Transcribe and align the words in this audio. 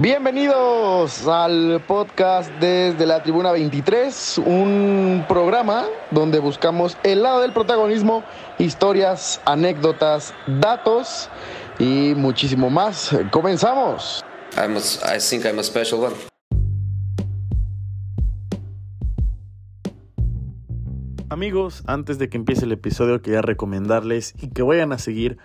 Bienvenidos 0.00 1.26
al 1.26 1.82
podcast 1.84 2.52
desde 2.60 3.04
la 3.04 3.20
Tribuna 3.20 3.50
23, 3.50 4.42
un 4.46 5.24
programa 5.26 5.86
donde 6.12 6.38
buscamos 6.38 6.96
el 7.02 7.24
lado 7.24 7.40
del 7.40 7.52
protagonismo, 7.52 8.22
historias, 8.60 9.40
anécdotas, 9.44 10.34
datos 10.46 11.28
y 11.80 12.14
muchísimo 12.16 12.70
más. 12.70 13.10
Comenzamos. 13.32 14.24
I'm 14.56 14.76
a, 14.76 15.16
I 15.16 15.18
think 15.18 15.44
I'm 15.44 15.58
a 15.58 15.64
special 15.64 16.00
one. 16.00 16.14
Amigos, 21.28 21.82
antes 21.88 22.20
de 22.20 22.28
que 22.28 22.36
empiece 22.36 22.66
el 22.66 22.70
episodio 22.70 23.20
quería 23.20 23.42
recomendarles 23.42 24.32
y 24.40 24.50
que 24.50 24.62
vayan 24.62 24.92
a 24.92 24.98
seguir 24.98 25.38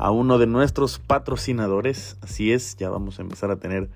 a 0.00 0.10
uno 0.10 0.38
de 0.38 0.46
nuestros 0.46 0.98
patrocinadores. 0.98 2.16
Así 2.22 2.52
es, 2.52 2.76
ya 2.76 2.88
vamos 2.88 3.18
a 3.18 3.22
empezar 3.22 3.50
a 3.50 3.60
tener 3.60 3.90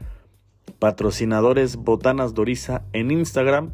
patrocinadores 0.78 1.76
Botanas 1.76 2.34
Doriza 2.34 2.82
en 2.92 3.10
Instagram. 3.10 3.72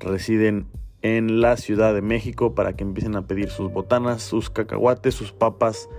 Residen 0.00 0.66
en 1.02 1.42
la 1.42 1.58
Ciudad 1.58 1.92
de 1.92 2.00
México 2.00 2.54
para 2.54 2.76
que 2.76 2.82
empiecen 2.82 3.14
a 3.14 3.26
pedir 3.26 3.50
sus 3.50 3.70
botanas, 3.70 4.22
sus 4.22 4.48
cacahuates, 4.48 5.14
sus 5.14 5.32
papas, 5.32 5.90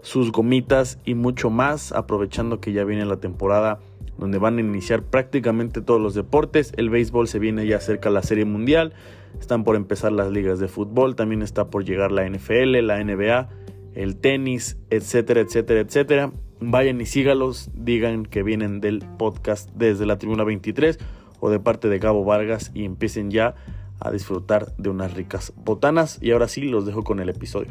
sus 0.00 0.32
gomitas 0.32 0.98
y 1.04 1.14
mucho 1.14 1.50
más, 1.50 1.92
aprovechando 1.92 2.60
que 2.60 2.72
ya 2.72 2.84
viene 2.84 3.04
la 3.04 3.20
temporada 3.20 3.80
donde 4.16 4.38
van 4.38 4.56
a 4.56 4.62
iniciar 4.62 5.02
prácticamente 5.02 5.82
todos 5.82 6.00
los 6.00 6.14
deportes. 6.14 6.72
El 6.78 6.88
béisbol 6.88 7.28
se 7.28 7.38
viene 7.38 7.66
ya 7.66 7.78
cerca 7.78 8.08
la 8.08 8.22
Serie 8.22 8.46
Mundial, 8.46 8.94
están 9.38 9.64
por 9.64 9.76
empezar 9.76 10.12
las 10.12 10.30
ligas 10.30 10.60
de 10.60 10.68
fútbol, 10.68 11.14
también 11.14 11.42
está 11.42 11.68
por 11.68 11.84
llegar 11.84 12.10
la 12.10 12.26
NFL, 12.26 12.86
la 12.86 13.04
NBA 13.04 13.50
el 13.94 14.20
tenis, 14.20 14.76
etcétera, 14.90 15.40
etcétera, 15.40 15.80
etcétera. 15.80 16.32
Vayan 16.60 17.00
y 17.00 17.06
sígalos, 17.06 17.70
digan 17.74 18.26
que 18.26 18.42
vienen 18.42 18.80
del 18.80 19.00
podcast 19.18 19.70
desde 19.74 20.06
la 20.06 20.18
Tribuna 20.18 20.44
23 20.44 20.98
o 21.40 21.50
de 21.50 21.60
parte 21.60 21.88
de 21.88 21.98
Gabo 21.98 22.24
Vargas 22.24 22.70
y 22.74 22.84
empiecen 22.84 23.30
ya 23.30 23.54
a 24.00 24.10
disfrutar 24.10 24.74
de 24.76 24.90
unas 24.90 25.14
ricas 25.14 25.52
botanas. 25.56 26.18
Y 26.20 26.32
ahora 26.32 26.48
sí, 26.48 26.62
los 26.62 26.86
dejo 26.86 27.04
con 27.04 27.20
el 27.20 27.28
episodio. 27.28 27.70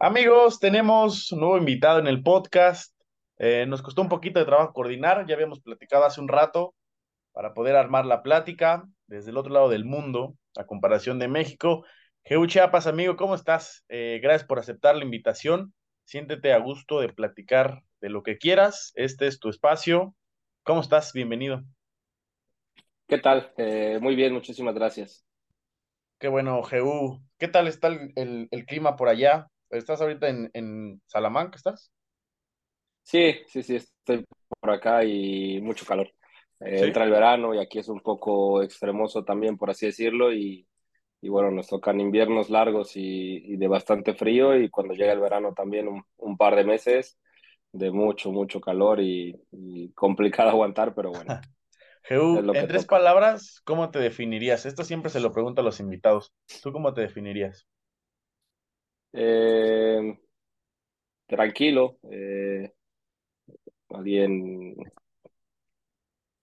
Amigos, 0.00 0.60
tenemos 0.60 1.32
un 1.32 1.40
nuevo 1.40 1.58
invitado 1.58 1.98
en 1.98 2.06
el 2.06 2.22
podcast. 2.22 2.94
Eh, 3.38 3.66
nos 3.68 3.82
costó 3.82 4.02
un 4.02 4.08
poquito 4.08 4.38
de 4.38 4.46
trabajo 4.46 4.72
coordinar, 4.72 5.26
ya 5.26 5.34
habíamos 5.34 5.60
platicado 5.60 6.04
hace 6.04 6.20
un 6.20 6.28
rato 6.28 6.74
para 7.32 7.54
poder 7.54 7.76
armar 7.76 8.04
la 8.04 8.22
plática 8.22 8.84
desde 9.06 9.30
el 9.30 9.36
otro 9.36 9.52
lado 9.52 9.68
del 9.68 9.84
mundo 9.84 10.34
a 10.58 10.66
comparación 10.66 11.18
de 11.18 11.28
México. 11.28 11.86
Geu 12.24 12.46
Chiapas, 12.46 12.86
amigo, 12.86 13.16
¿cómo 13.16 13.34
estás? 13.34 13.84
Eh, 13.88 14.18
gracias 14.22 14.46
por 14.46 14.58
aceptar 14.58 14.96
la 14.96 15.04
invitación. 15.04 15.72
Siéntete 16.04 16.52
a 16.52 16.58
gusto 16.58 17.00
de 17.00 17.12
platicar 17.12 17.82
de 18.00 18.10
lo 18.10 18.22
que 18.22 18.38
quieras. 18.38 18.92
Este 18.94 19.26
es 19.26 19.38
tu 19.38 19.48
espacio. 19.48 20.14
¿Cómo 20.64 20.80
estás? 20.80 21.12
Bienvenido. 21.12 21.62
¿Qué 23.06 23.18
tal? 23.18 23.52
Eh, 23.56 23.98
muy 24.02 24.16
bien, 24.16 24.34
muchísimas 24.34 24.74
gracias. 24.74 25.24
Qué 26.18 26.28
bueno, 26.28 26.62
Geu. 26.64 27.20
¿Qué 27.38 27.48
tal 27.48 27.68
está 27.68 27.88
el, 27.88 28.48
clima 28.66 28.96
por 28.96 29.08
allá? 29.08 29.46
¿Estás 29.70 30.00
ahorita 30.00 30.28
en, 30.28 30.50
en 30.52 31.00
Salamanca? 31.06 31.56
¿Estás? 31.56 31.92
Sí, 33.04 33.36
sí, 33.46 33.62
sí, 33.62 33.76
estoy 33.76 34.24
por 34.60 34.70
acá 34.70 35.04
y 35.04 35.60
mucho 35.62 35.86
calor. 35.86 36.12
Eh, 36.60 36.84
entra 36.86 37.04
el 37.04 37.10
verano 37.10 37.54
y 37.54 37.58
aquí 37.58 37.78
es 37.78 37.88
un 37.88 38.00
poco 38.00 38.62
extremoso 38.62 39.24
también, 39.24 39.56
por 39.56 39.70
así 39.70 39.86
decirlo, 39.86 40.32
y, 40.32 40.66
y 41.20 41.28
bueno, 41.28 41.50
nos 41.50 41.68
tocan 41.68 42.00
inviernos 42.00 42.50
largos 42.50 42.92
y, 42.94 43.56
de 43.56 43.68
bastante 43.68 44.14
frío 44.14 44.56
y 44.56 44.68
cuando 44.68 44.94
llega 44.94 45.12
el 45.12 45.20
verano 45.20 45.54
también 45.54 45.88
un, 45.88 46.04
un 46.16 46.36
par 46.36 46.56
de 46.56 46.64
meses 46.64 47.18
de 47.72 47.90
mucho, 47.90 48.30
mucho 48.32 48.60
calor 48.60 49.00
y, 49.00 49.92
complicado 49.94 50.50
aguantar, 50.50 50.94
pero 50.94 51.10
bueno. 51.10 51.40
en 52.10 52.68
tres 52.68 52.86
palabras, 52.86 53.60
¿cómo 53.64 53.90
te 53.90 53.98
definirías? 53.98 54.66
Esto 54.66 54.84
siempre 54.84 55.10
se 55.10 55.20
lo 55.20 55.32
pregunto 55.32 55.60
a 55.60 55.64
los 55.64 55.80
invitados. 55.80 56.32
¿Tú 56.62 56.72
cómo 56.72 56.94
te 56.94 57.02
definirías? 57.02 57.66
Eh, 59.12 60.18
tranquilo, 61.26 61.98
eh, 62.10 62.72
alguien 63.90 64.76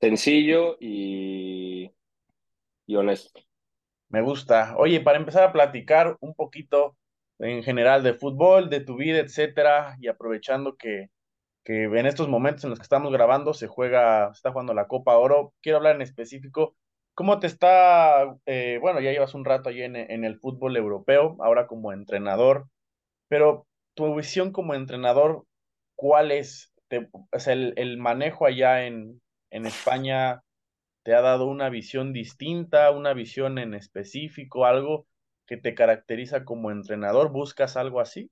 sencillo 0.06 0.78
y, 0.80 1.92
y 2.86 2.96
honesto. 2.96 3.42
Me 4.10 4.22
gusta. 4.22 4.76
Oye, 4.78 5.02
para 5.02 5.18
empezar 5.18 5.44
a 5.44 5.52
platicar 5.52 6.18
un 6.20 6.36
poquito 6.36 6.96
en 7.40 7.64
general 7.64 8.04
de 8.04 8.14
fútbol, 8.14 8.70
de 8.70 8.82
tu 8.82 8.98
vida, 8.98 9.18
etcétera, 9.20 9.98
y 10.00 10.08
aprovechando 10.08 10.78
que, 10.78 11.10
que 11.64 11.86
en 11.86 12.06
estos 12.06 12.30
momentos 12.30 12.64
en 12.64 12.70
los 12.70 12.80
que 12.80 12.84
estamos 12.84 13.12
grabando 13.12 13.54
se 13.56 13.68
juega, 13.68 14.28
se 14.34 14.38
está 14.38 14.52
jugando 14.52 14.76
la 14.76 14.88
Copa 14.88 15.18
Oro, 15.18 15.54
quiero 15.62 15.78
hablar 15.78 15.96
en 15.96 16.04
específico, 16.04 16.76
¿cómo 17.16 17.40
te 17.40 17.48
está, 17.48 18.38
eh, 18.46 18.78
bueno, 18.80 19.02
ya 19.02 19.12
llevas 19.12 19.34
un 19.34 19.44
rato 19.44 19.70
allí 19.70 19.82
en, 19.82 19.96
en, 19.96 20.24
el 20.24 20.40
fútbol 20.40 20.78
europeo, 20.78 21.36
ahora 21.40 21.66
como 21.66 21.92
entrenador, 21.92 22.68
pero 23.28 23.66
tu 23.96 24.16
visión 24.16 24.52
como 24.52 24.76
entrenador, 24.76 25.46
¿cuál 25.96 26.32
es? 26.32 26.72
El, 26.90 27.74
el, 27.76 27.98
manejo 27.98 28.46
allá 28.46 28.86
en, 28.86 29.20
en 29.56 29.66
España 29.66 30.44
te 31.04 31.16
ha 31.16 31.22
dado 31.22 31.46
una 31.48 31.70
visión 31.70 32.14
distinta, 32.14 32.92
una 32.92 33.14
visión 33.14 33.58
en 33.60 33.74
específico, 33.74 34.66
algo 34.66 35.08
que 35.48 35.58
te 35.58 35.76
caracteriza 35.76 36.46
como 36.46 36.72
entrenador? 36.72 37.32
¿Buscas 37.32 37.78
algo 37.78 38.02
así? 38.02 38.32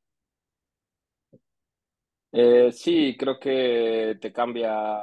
Eh, 2.32 2.72
sí, 2.72 3.16
creo 3.18 3.40
que 3.40 4.18
te 4.20 4.34
cambia 4.34 5.02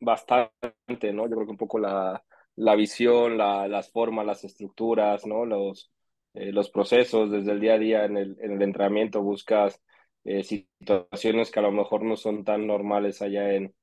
bastante, 0.00 1.12
¿no? 1.12 1.24
Yo 1.28 1.36
creo 1.36 1.46
que 1.46 1.50
un 1.52 1.56
poco 1.56 1.78
la, 1.78 2.22
la 2.56 2.74
visión, 2.74 3.38
la, 3.38 3.68
las 3.68 3.90
formas, 3.90 4.26
las 4.26 4.44
estructuras, 4.44 5.26
¿no? 5.26 5.44
Los, 5.44 5.92
eh, 6.34 6.52
los 6.52 6.70
procesos 6.70 7.30
desde 7.30 7.52
el 7.52 7.60
día 7.60 7.74
a 7.74 7.78
día 7.78 8.04
en 8.04 8.16
el, 8.16 8.36
en 8.40 8.52
el 8.52 8.62
entrenamiento 8.62 9.22
buscas 9.22 9.80
eh, 10.24 10.42
situaciones 10.42 11.50
que 11.50 11.60
a 11.60 11.62
lo 11.62 11.72
mejor 11.72 12.02
no 12.04 12.16
son 12.16 12.44
tan 12.44 12.66
normales 12.66 13.22
allá 13.22 13.52
en, 13.54 13.74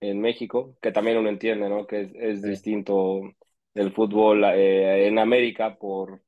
en 0.00 0.20
México, 0.20 0.76
que 0.80 0.92
también 0.92 1.18
uno 1.18 1.28
entiende, 1.28 1.68
¿no? 1.68 1.86
Que 1.86 2.10
es, 2.14 2.42
distinto 2.42 3.20
el 3.74 3.92
fútbol 3.92 4.44
eh, 4.44 5.06
en 5.06 5.18
América 5.18 5.76
por, 5.76 6.22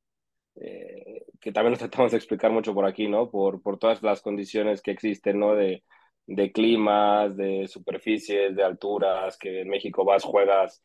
eh, 0.56 1.24
que 1.40 1.52
también 1.52 1.72
nos 1.72 1.78
tratamos 1.80 2.12
de 2.12 2.18
explicar 2.18 2.50
mucho 2.52 2.74
por 2.74 2.86
aquí, 2.86 3.08
¿no? 3.08 3.30
Por, 3.30 3.62
por 3.62 3.78
todas 3.78 4.02
las 4.02 4.22
condiciones 4.22 4.82
que 4.82 4.92
existen, 4.92 5.38
¿no? 5.38 5.54
De, 5.54 5.84
de 6.26 6.52
climas, 6.52 7.36
de 7.36 7.66
superficies, 7.68 8.54
de 8.54 8.62
alturas, 8.62 9.38
que 9.38 9.62
en 9.62 9.68
México 9.68 10.04
vas, 10.04 10.24
juegas 10.24 10.82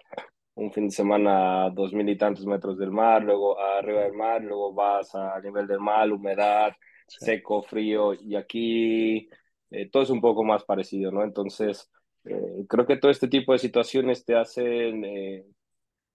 un 0.55 0.71
fin 0.71 0.85
de 0.88 0.91
semana 0.91 1.65
a 1.65 1.69
dos 1.69 1.94
mil 1.94 2.07
y 2.09 2.17
tantos 2.17 2.45
metros 2.45 2.77
del 2.77 2.91
mar, 2.91 3.23
luego 3.23 3.59
arriba 3.59 4.01
del 4.03 4.13
mar, 4.13 4.41
luego 4.41 4.73
vas 4.73 5.13
a 5.15 5.39
nivel 5.41 5.67
del 5.67 5.79
mar, 5.79 6.11
humedad, 6.11 6.73
seco, 7.07 7.63
frío, 7.63 8.13
y 8.13 8.35
aquí 8.35 9.29
eh, 9.71 9.89
todo 9.91 10.03
es 10.03 10.09
un 10.09 10.21
poco 10.21 10.44
más 10.44 10.63
parecido, 10.63 11.11
¿no? 11.11 11.23
Entonces, 11.23 11.89
eh, 12.25 12.66
creo 12.67 12.85
que 12.85 12.97
todo 12.97 13.11
este 13.11 13.28
tipo 13.28 13.53
de 13.53 13.59
situaciones 13.59 14.25
te 14.25 14.35
hacen 14.35 15.06
eh, 15.06 15.45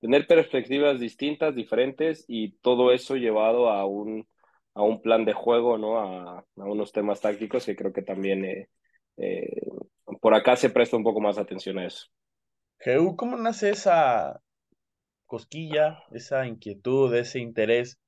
tener 0.00 0.26
perspectivas 0.26 1.00
distintas, 1.00 1.54
diferentes 1.54 2.24
y 2.28 2.52
todo 2.58 2.92
eso 2.92 3.16
llevado 3.16 3.70
a 3.70 3.84
un, 3.86 4.26
a 4.74 4.82
un 4.82 5.02
plan 5.02 5.24
de 5.24 5.32
juego, 5.32 5.78
¿no? 5.78 5.98
A, 5.98 6.38
a 6.38 6.44
unos 6.54 6.92
temas 6.92 7.20
tácticos 7.20 7.66
que 7.66 7.76
creo 7.76 7.92
que 7.92 8.02
también 8.02 8.44
eh, 8.44 8.68
por 10.20 10.34
acá 10.34 10.56
se 10.56 10.70
presta 10.70 10.97
un 10.97 11.04
poco 11.04 11.20
más 11.20 11.38
atención 11.38 11.78
a 11.78 11.86
eso. 11.86 12.06
Jeú, 12.80 13.16
¿cómo 13.16 13.36
nace 13.36 13.70
esa 13.70 14.41
cosquilla, 15.26 16.02
esa 16.12 16.47
inquietud, 16.47 17.14
ese 17.14 17.41
interés 17.41 17.98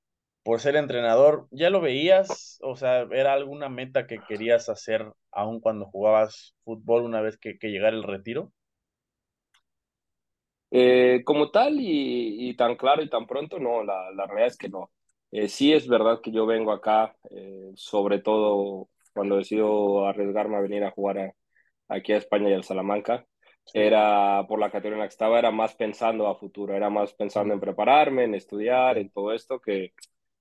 por 0.42 0.60
ser 0.60 0.76
entrenador, 0.76 1.48
¿ya 1.50 1.70
lo 1.70 1.80
veías? 1.80 2.58
O 2.62 2.76
sea, 2.76 3.02
¿era 3.10 3.34
alguna 3.34 3.68
meta 3.68 4.06
que 4.06 4.20
querías 4.26 4.68
hacer 4.68 5.12
aún 5.32 5.60
cuando 5.60 5.86
jugabas 5.86 6.56
fútbol 6.64 7.02
una 7.04 7.20
vez 7.20 7.38
que, 7.38 7.58
que 7.58 7.68
llegara 7.68 7.96
el 7.96 8.02
retiro? 8.04 8.52
Eh, 10.72 11.22
como 11.24 11.50
tal 11.50 11.76
y, 11.80 12.54
tan 12.56 12.76
claro 12.76 13.02
y 13.02 13.10
tan 13.10 13.26
pronto, 13.26 13.58
no, 13.58 13.82
la, 13.82 14.10
la 14.12 14.26
realidad 14.26 14.48
es 14.48 14.56
que 14.56 14.68
no. 14.68 14.90
Eh, 15.32 15.48
sí 15.48 15.72
es 15.72 15.88
verdad 15.88 16.20
que 16.22 16.30
yo 16.32 16.46
vengo 16.46 16.72
acá, 16.72 17.16
eh, 17.30 17.72
sobre 17.76 18.20
todo 18.20 18.88
cuando 19.12 19.36
decido 19.36 20.06
arriesgarme 20.06 20.56
a 20.56 20.60
venir 20.60 20.84
a 20.84 20.90
jugar 20.92 21.34
aquí 21.88 22.12
a 22.12 22.18
España 22.18 22.50
y 22.50 22.52
al 22.54 22.64
Salamanca, 22.64 23.26
era 23.74 24.44
por 24.48 24.60
la 24.60 24.70
categoría 24.70 24.96
en 24.96 25.00
la 25.00 25.06
que 25.08 25.12
estaba, 25.12 25.38
era 25.38 25.50
más 25.50 25.74
pensando 25.74 26.28
a 26.28 26.36
futuro, 26.36 26.74
era 26.74 26.90
más 26.90 27.14
pensando 27.14 27.54
en 27.54 27.60
prepararme, 27.60 28.24
en 28.24 28.34
estudiar, 28.34 28.98
en 28.98 29.10
todo 29.10 29.32
esto, 29.32 29.60
que, 29.60 29.92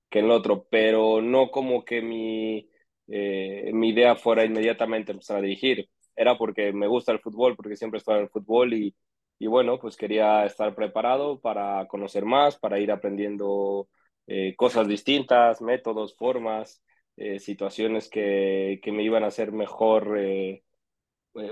que 0.10 0.20
en 0.20 0.28
lo 0.28 0.36
otro, 0.36 0.68
pero 0.70 1.22
no 1.22 1.52
como 1.52 1.86
que 1.86 2.02
mi, 2.02 2.69
eh, 3.10 3.72
mi 3.74 3.90
idea 3.90 4.16
fuera 4.16 4.46
inmediatamente 4.46 5.12
empezar 5.12 5.38
a 5.38 5.42
dirigir. 5.42 5.90
Era 6.16 6.38
porque 6.38 6.74
me 6.74 6.88
gusta 6.88 7.12
el 7.12 7.20
fútbol, 7.20 7.56
porque 7.56 7.76
siempre 7.76 7.98
he 7.98 8.00
estado 8.00 8.18
en 8.20 8.26
el 8.26 8.30
fútbol 8.30 8.74
y, 8.74 8.96
y 9.40 9.48
bueno, 9.48 9.80
pues 9.80 9.96
quería 9.96 10.46
estar 10.46 10.76
preparado 10.76 11.40
para 11.40 11.88
conocer 11.88 12.26
más, 12.26 12.58
para 12.60 12.80
ir 12.80 12.92
aprendiendo 12.92 13.88
eh, 14.28 14.56
cosas 14.56 14.88
distintas, 14.88 15.62
métodos, 15.62 16.16
formas. 16.16 16.84
eh, 17.18 17.40
situaciones 17.40 18.10
que, 18.10 18.80
que, 18.82 18.92
me 18.94 19.04
iban 19.04 19.24
a 19.24 19.28
hacer 19.28 19.52
mejor, 19.52 20.18
eh, 20.20 20.64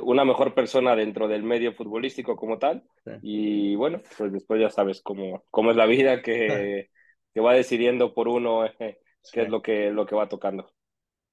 una 0.01 0.23
mejor 0.25 0.53
persona 0.53 0.95
dentro 0.95 1.27
del 1.27 1.43
medio 1.43 1.73
futbolístico 1.73 2.35
como 2.37 2.57
tal. 2.57 2.83
Sí. 3.03 3.11
Y 3.21 3.75
bueno, 3.75 4.01
pues 4.17 4.31
después 4.31 4.61
ya 4.61 4.69
sabes 4.69 5.01
cómo, 5.01 5.43
cómo 5.51 5.71
es 5.71 5.77
la 5.77 5.85
vida 5.85 6.21
que, 6.21 6.89
que 7.33 7.41
va 7.41 7.53
decidiendo 7.53 8.13
por 8.13 8.27
uno 8.27 8.63
qué 8.77 8.99
sí. 9.21 9.39
es 9.39 9.49
lo 9.49 9.61
que, 9.61 9.91
lo 9.91 10.05
que 10.05 10.15
va 10.15 10.29
tocando. 10.29 10.71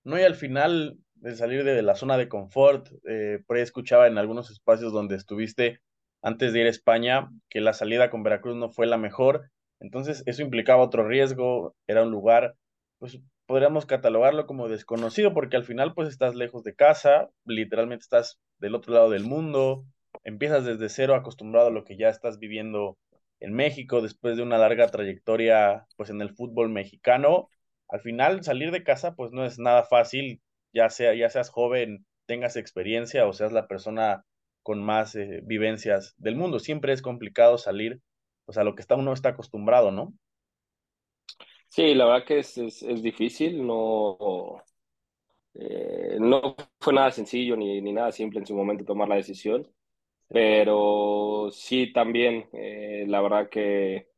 No, 0.05 0.19
y 0.19 0.23
al 0.23 0.35
final 0.35 0.99
de 1.15 1.35
salir 1.35 1.65
de 1.65 1.83
la 1.83 1.95
zona 1.95 2.17
de 2.19 2.29
confort, 2.29 2.89
eh, 3.09 3.41
escuchaba 3.57 4.07
en 4.07 4.19
algunos 4.19 4.51
espacios 4.51 4.93
donde 4.93 5.17
estuviste 5.17 5.81
antes 6.23 6.53
de 6.53 6.61
ir 6.61 6.67
a 6.67 6.71
España 6.71 7.31
que 7.49 7.61
la 7.61 7.73
salida 7.73 8.11
con 8.11 8.23
Veracruz 8.23 8.57
no 8.57 8.71
fue 8.71 8.87
la 8.87 8.99
mejor, 8.99 9.51
entonces 9.81 10.23
eso 10.27 10.43
implicaba 10.43 10.83
otro 10.83 11.07
riesgo, 11.07 11.75
era 11.87 12.03
un 12.03 12.11
lugar, 12.11 12.55
pues 12.99 13.19
podríamos 13.47 13.87
catalogarlo 13.87 14.47
como 14.47 14.69
desconocido 14.69 15.35
porque 15.35 15.57
al 15.57 15.65
final 15.65 15.95
pues 15.95 16.09
estás 16.09 16.35
lejos 16.35 16.65
de 16.65 16.75
casa, 16.75 17.31
literalmente 17.45 18.03
estás 18.03 18.39
del 18.59 18.75
otro 18.75 18.95
lado 18.95 19.11
del 19.11 19.25
mundo, 19.25 19.85
empiezas 20.25 20.65
desde 20.65 20.89
cero 20.89 21.15
acostumbrado 21.15 21.69
a 21.69 21.73
lo 21.73 21.85
que 21.85 21.97
ya 21.97 22.09
estás 22.09 22.39
viviendo 22.39 22.97
en 23.41 23.53
México 23.53 24.01
después 24.01 24.37
de 24.37 24.43
una 24.43 24.59
larga 24.59 24.89
trayectoria 24.89 25.87
pues 25.97 26.11
en 26.11 26.21
el 26.23 26.35
fútbol 26.35 26.71
mexicano. 26.71 27.49
Al 27.95 28.01
final 28.01 28.43
salir 28.43 28.73
de 28.73 28.83
casa 28.83 29.15
pues 29.15 29.31
no 29.31 29.45
es 29.45 29.61
nada 29.61 29.85
fácil, 29.85 30.43
ya, 30.73 30.91
sea, 30.91 31.15
ya 31.15 31.31
seas 31.31 31.49
joven, 31.49 32.05
tengas 32.27 32.57
experiencia 32.57 33.25
o 33.25 33.33
seas 33.33 33.53
la 33.53 33.69
persona 33.69 34.25
con 34.65 34.83
más 34.83 35.15
eh, 35.15 35.43
vivencias 35.45 36.13
del 36.17 36.35
mundo. 36.35 36.59
Siempre 36.59 36.93
es 36.93 37.03
complicado 37.03 37.57
salir 37.57 38.01
pues, 38.47 38.59
a 38.59 38.65
lo 38.65 38.75
que 38.75 38.83
está, 38.83 38.97
uno 38.97 39.13
está 39.13 39.29
acostumbrado, 39.29 39.93
¿no? 39.93 40.13
Sí, 41.69 41.95
la 41.95 42.07
verdad 42.07 42.27
que 42.27 42.41
es, 42.41 42.59
es, 42.59 42.83
es 42.83 43.01
difícil, 43.01 43.65
no, 43.65 44.61
eh, 45.55 46.17
no 46.19 46.57
fue 46.81 46.95
nada 46.95 47.13
sencillo 47.13 47.57
ni, 47.57 47.81
ni, 47.81 47.93
nada 47.93 48.11
simple 48.11 48.41
en 48.41 48.47
su 48.47 48.57
momento 48.57 48.85
tomar 48.85 49.09
la 49.09 49.15
decisión, 49.15 49.73
pero 50.27 51.49
sí 51.53 51.93
también, 51.93 52.49
eh, 52.55 53.05
la 53.07 53.21
verdad 53.21 53.49
que, 53.49 54.09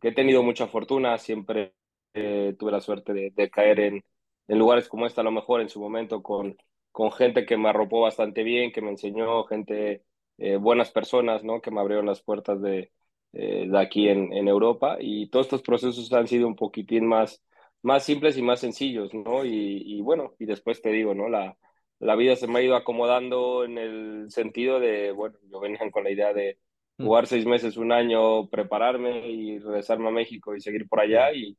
que, 0.00 0.08
he 0.08 0.12
tenido 0.12 0.42
mucha 0.42 0.66
fortuna, 0.66 1.18
siempre 1.18 1.76
eh, 2.16 2.56
tuve 2.58 2.72
la 2.72 2.80
suerte 2.80 3.12
de, 3.12 3.30
de 3.30 3.50
caer 3.50 3.80
en, 3.80 4.04
en 4.48 4.58
lugares 4.58 4.88
como 4.88 5.06
esta, 5.06 5.20
a 5.22 5.24
lo 5.24 5.30
mejor 5.32 5.60
en 5.60 5.68
su 5.68 5.80
momento, 5.80 6.22
con, 6.22 6.56
con 6.92 7.12
gente 7.12 7.46
que 7.46 7.56
me 7.56 7.68
arropó 7.68 8.00
bastante 8.02 8.42
bien, 8.42 8.72
que 8.72 8.80
me 8.82 8.90
enseñó, 8.90 9.44
gente, 9.44 10.04
eh, 10.38 10.56
buenas 10.56 10.90
personas, 10.90 11.44
¿no? 11.44 11.60
Que 11.60 11.70
me 11.70 11.80
abrieron 11.80 12.06
las 12.06 12.22
puertas 12.22 12.60
de, 12.62 12.92
eh, 13.32 13.66
de 13.68 13.78
aquí 13.78 14.08
en, 14.08 14.32
en, 14.32 14.48
Europa. 14.48 14.96
Y 15.00 15.28
todos 15.28 15.46
estos 15.46 15.62
procesos 15.62 16.12
han 16.12 16.26
sido 16.28 16.46
un 16.46 16.56
poquitín 16.56 17.06
más, 17.06 17.42
más 17.82 18.04
simples 18.04 18.36
y 18.38 18.42
más 18.42 18.60
sencillos, 18.60 19.12
¿no? 19.14 19.44
Y, 19.44 19.82
y 19.84 20.00
bueno, 20.02 20.34
y 20.38 20.46
después 20.46 20.80
te 20.82 20.90
digo, 20.90 21.14
¿no? 21.14 21.28
La, 21.28 21.56
la 21.98 22.16
vida 22.16 22.36
se 22.36 22.46
me 22.46 22.58
ha 22.60 22.62
ido 22.62 22.76
acomodando 22.76 23.64
en 23.64 23.78
el 23.78 24.30
sentido 24.30 24.80
de, 24.80 25.12
bueno, 25.12 25.36
yo 25.50 25.60
venía 25.60 25.80
con 25.90 26.04
la 26.04 26.10
idea 26.10 26.32
de 26.32 26.58
jugar 26.98 27.26
seis 27.26 27.46
meses, 27.46 27.76
un 27.76 27.92
año, 27.92 28.48
prepararme 28.48 29.28
y 29.28 29.58
regresarme 29.58 30.08
a 30.08 30.10
México 30.12 30.54
y 30.54 30.60
seguir 30.60 30.88
por 30.88 31.00
allá. 31.00 31.32
Y, 31.32 31.56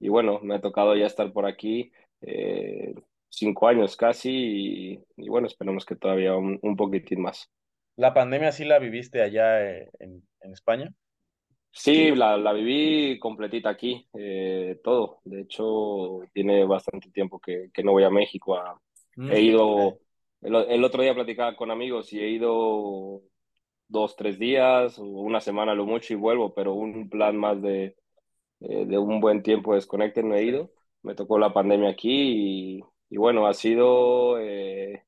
y 0.00 0.08
bueno, 0.08 0.40
me 0.42 0.54
ha 0.56 0.60
tocado 0.60 0.96
ya 0.96 1.06
estar 1.06 1.32
por 1.32 1.46
aquí 1.46 1.92
eh, 2.22 2.94
cinco 3.28 3.68
años 3.68 3.96
casi 3.96 4.30
y, 4.30 5.00
y, 5.16 5.28
bueno, 5.28 5.46
esperemos 5.46 5.84
que 5.84 5.94
todavía 5.94 6.34
un, 6.36 6.58
un, 6.62 6.74
poquitín 6.74 7.22
más. 7.22 7.50
¿La 7.96 8.12
pandemia 8.14 8.50
sí 8.50 8.64
la 8.64 8.78
viviste 8.78 9.22
allá 9.22 9.62
eh, 9.62 9.90
en, 9.98 10.22
en 10.40 10.52
España? 10.52 10.92
Sí, 11.72 12.10
la, 12.14 12.36
la, 12.36 12.52
viví 12.52 13.18
completita 13.20 13.68
aquí, 13.68 14.08
eh, 14.14 14.80
todo. 14.82 15.20
De 15.24 15.42
hecho, 15.42 16.20
tiene 16.32 16.64
bastante 16.64 17.10
tiempo 17.10 17.38
que, 17.38 17.70
que 17.72 17.84
no 17.84 17.92
voy 17.92 18.02
a 18.02 18.10
México. 18.10 18.56
A, 18.56 18.80
mm, 19.16 19.30
he 19.30 19.40
ido, 19.40 19.98
el, 20.40 20.54
el, 20.56 20.84
otro 20.84 21.02
día 21.02 21.14
platicaba 21.14 21.54
con 21.54 21.70
amigos 21.70 22.12
y 22.12 22.20
he 22.20 22.28
ido 22.28 23.22
dos, 23.86 24.16
tres 24.16 24.38
días, 24.38 24.98
una 24.98 25.40
semana 25.40 25.74
lo 25.74 25.84
mucho 25.84 26.12
y 26.12 26.16
vuelvo, 26.16 26.54
pero 26.54 26.74
un 26.74 27.08
plan 27.08 27.36
más 27.36 27.62
de, 27.62 27.94
eh, 28.60 28.86
de 28.86 28.98
un 28.98 29.20
buen 29.20 29.42
tiempo 29.42 29.74
desconecte 29.74 30.22
no 30.22 30.34
he 30.34 30.44
ido 30.44 30.70
me 31.02 31.14
tocó 31.14 31.38
la 31.38 31.52
pandemia 31.52 31.90
aquí 31.90 32.78
y, 32.78 32.84
y 33.10 33.16
bueno, 33.18 33.46
ha 33.46 33.54
sido 33.54 34.38
eh, 34.38 35.04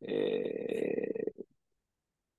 eh, 0.00 1.32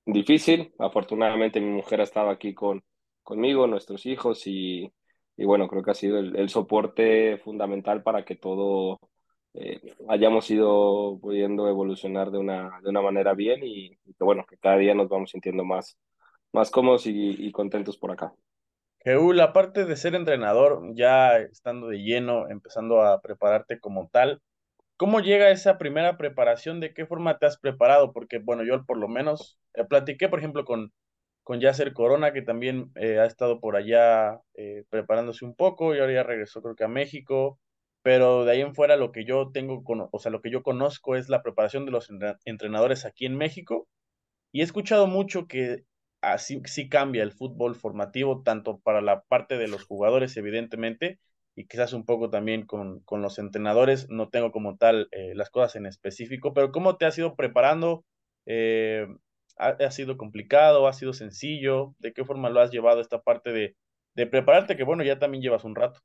difícil. 0.05 0.73
Afortunadamente 0.79 1.59
mi 1.61 1.69
mujer 1.71 2.01
ha 2.01 2.03
estado 2.03 2.29
aquí 2.29 2.53
con, 2.53 2.83
conmigo, 3.23 3.67
nuestros 3.67 4.05
hijos 4.05 4.45
y, 4.47 4.91
y 5.37 5.45
bueno, 5.45 5.67
creo 5.67 5.83
que 5.83 5.91
ha 5.91 5.93
sido 5.93 6.19
el, 6.19 6.49
soporte 6.49 7.37
fundamental 7.39 8.03
para 8.03 8.23
que 8.25 8.35
todo 8.35 8.99
hayamos 10.09 10.49
ido 10.51 11.17
pudiendo 11.21 11.67
evolucionar 11.69 12.29
de 12.31 12.37
una, 12.39 12.79
de 12.81 12.89
una 12.89 13.01
manera 13.01 13.33
bien 13.33 13.61
y, 13.63 13.97
bueno, 14.19 14.45
que 14.45 14.57
cada 14.57 14.77
día 14.77 14.93
nos 14.93 15.07
vamos 15.09 15.31
sintiendo 15.31 15.63
más, 15.63 15.97
más 16.51 16.71
cómodos 16.71 17.07
y, 17.07 17.11
y 17.47 17.51
contentos 17.51 17.97
por 17.97 18.11
acá. 18.11 18.33
Jeúl, 19.05 19.39
aparte 19.39 19.85
de 19.85 19.95
ser 19.97 20.15
entrenador, 20.15 20.81
ya 20.95 21.37
estando 21.37 21.87
de 21.89 21.99
lleno, 21.99 22.49
empezando 22.49 23.01
a 23.03 23.21
prepararte 23.21 23.79
como 23.79 24.09
tal, 24.09 24.41
¿cómo 24.97 25.19
llega 25.21 25.51
esa 25.51 25.77
primera 25.77 26.17
preparación? 26.17 26.79
¿De 26.79 26.93
qué 26.93 27.05
forma 27.05 27.37
te 27.39 27.45
has 27.45 27.57
preparado? 27.59 28.13
Porque, 28.13 28.39
bueno, 28.39 28.63
yo 28.65 28.85
por 28.85 28.97
lo 28.97 29.07
menos 29.07 29.59
eh, 29.75 29.85
platiqué, 29.85 30.29
por 30.29 30.39
ejemplo, 30.39 30.65
con, 30.65 30.91
con 31.43 31.59
Yasser 31.61 31.93
Corona, 31.93 32.33
que 32.33 32.41
también 32.43 32.91
eh, 32.95 33.19
ha 33.19 33.25
estado 33.25 33.59
por 33.61 33.75
allá 33.75 34.41
eh, 34.55 34.85
preparándose 34.89 35.45
un 35.45 35.55
poco 35.55 35.95
y 35.95 35.99
ahora 35.99 36.13
ya 36.13 36.23
regresó 36.23 36.61
creo 36.63 36.75
que 36.75 36.85
a 36.85 36.87
México, 36.89 37.59
pero 38.03 38.45
de 38.45 38.53
ahí 38.53 38.61
en 38.61 38.75
fuera 38.75 38.97
lo 38.97 39.11
que 39.11 39.25
yo 39.25 39.51
tengo, 39.53 39.83
con, 39.83 40.07
o 40.11 40.19
sea, 40.19 40.31
lo 40.31 40.41
que 40.41 40.51
yo 40.51 40.63
conozco 40.63 41.15
es 41.15 41.29
la 41.29 41.43
preparación 41.43 41.85
de 41.85 41.91
los 41.91 42.09
entrenadores 42.45 43.05
aquí 43.05 43.25
en 43.27 43.37
México 43.37 43.87
y 44.51 44.61
he 44.61 44.63
escuchado 44.63 45.07
mucho 45.07 45.47
que 45.47 45.83
así 46.33 46.61
sí 46.65 46.89
cambia 46.89 47.23
el 47.23 47.31
fútbol 47.31 47.75
formativo, 47.75 48.41
tanto 48.43 48.79
para 48.79 49.01
la 49.01 49.21
parte 49.23 49.57
de 49.57 49.67
los 49.67 49.85
jugadores, 49.85 50.35
evidentemente, 50.37 51.19
y 51.55 51.67
quizás 51.67 51.93
un 51.93 52.05
poco 52.05 52.29
también 52.29 52.65
con, 52.65 53.01
con 53.01 53.21
los 53.21 53.39
entrenadores. 53.39 54.09
No 54.09 54.29
tengo 54.29 54.51
como 54.51 54.77
tal 54.77 55.07
eh, 55.11 55.33
las 55.35 55.49
cosas 55.49 55.75
en 55.75 55.85
específico, 55.85 56.53
pero 56.53 56.71
¿cómo 56.71 56.97
te 56.97 57.05
has 57.05 57.17
ido 57.17 57.35
preparando? 57.35 58.05
Eh, 58.45 59.07
¿ha, 59.57 59.69
¿ha, 59.69 59.91
sido 59.91 60.17
complicado? 60.17 60.87
¿Ha 60.87 60.93
sido 60.93 61.13
sencillo? 61.13 61.95
¿De 61.99 62.13
qué 62.13 62.25
forma 62.25 62.49
lo 62.49 62.61
has 62.61 62.71
llevado 62.71 63.01
esta 63.01 63.21
parte 63.21 63.51
de, 63.51 63.75
de 64.15 64.27
prepararte? 64.27 64.77
Que 64.77 64.83
bueno, 64.83 65.03
ya 65.03 65.19
también 65.19 65.43
llevas 65.43 65.63
un 65.63 65.75
rato. 65.75 66.01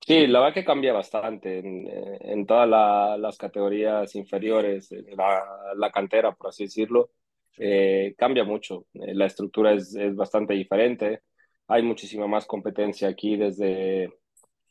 Sí, 0.00 0.26
la 0.26 0.40
verdad 0.40 0.54
que 0.54 0.64
cambia 0.64 0.94
bastante 0.94 1.58
en, 1.58 1.86
en 2.22 2.46
todas 2.46 2.66
la, 2.68 3.16
las 3.18 3.36
categorías 3.36 4.14
inferiores, 4.14 4.90
la, 5.16 5.42
la 5.76 5.90
cantera, 5.92 6.32
por 6.34 6.48
así 6.48 6.64
decirlo 6.64 7.10
eh, 7.58 8.14
cambia 8.16 8.44
mucho. 8.44 8.86
Eh, 8.94 9.14
la 9.14 9.26
estructura 9.26 9.72
es, 9.72 9.94
es, 9.94 10.14
bastante 10.16 10.54
diferente. 10.54 11.22
Hay 11.68 11.82
muchísima 11.82 12.26
más 12.26 12.46
competencia 12.46 13.08
aquí 13.08 13.36
desde, 13.36 14.10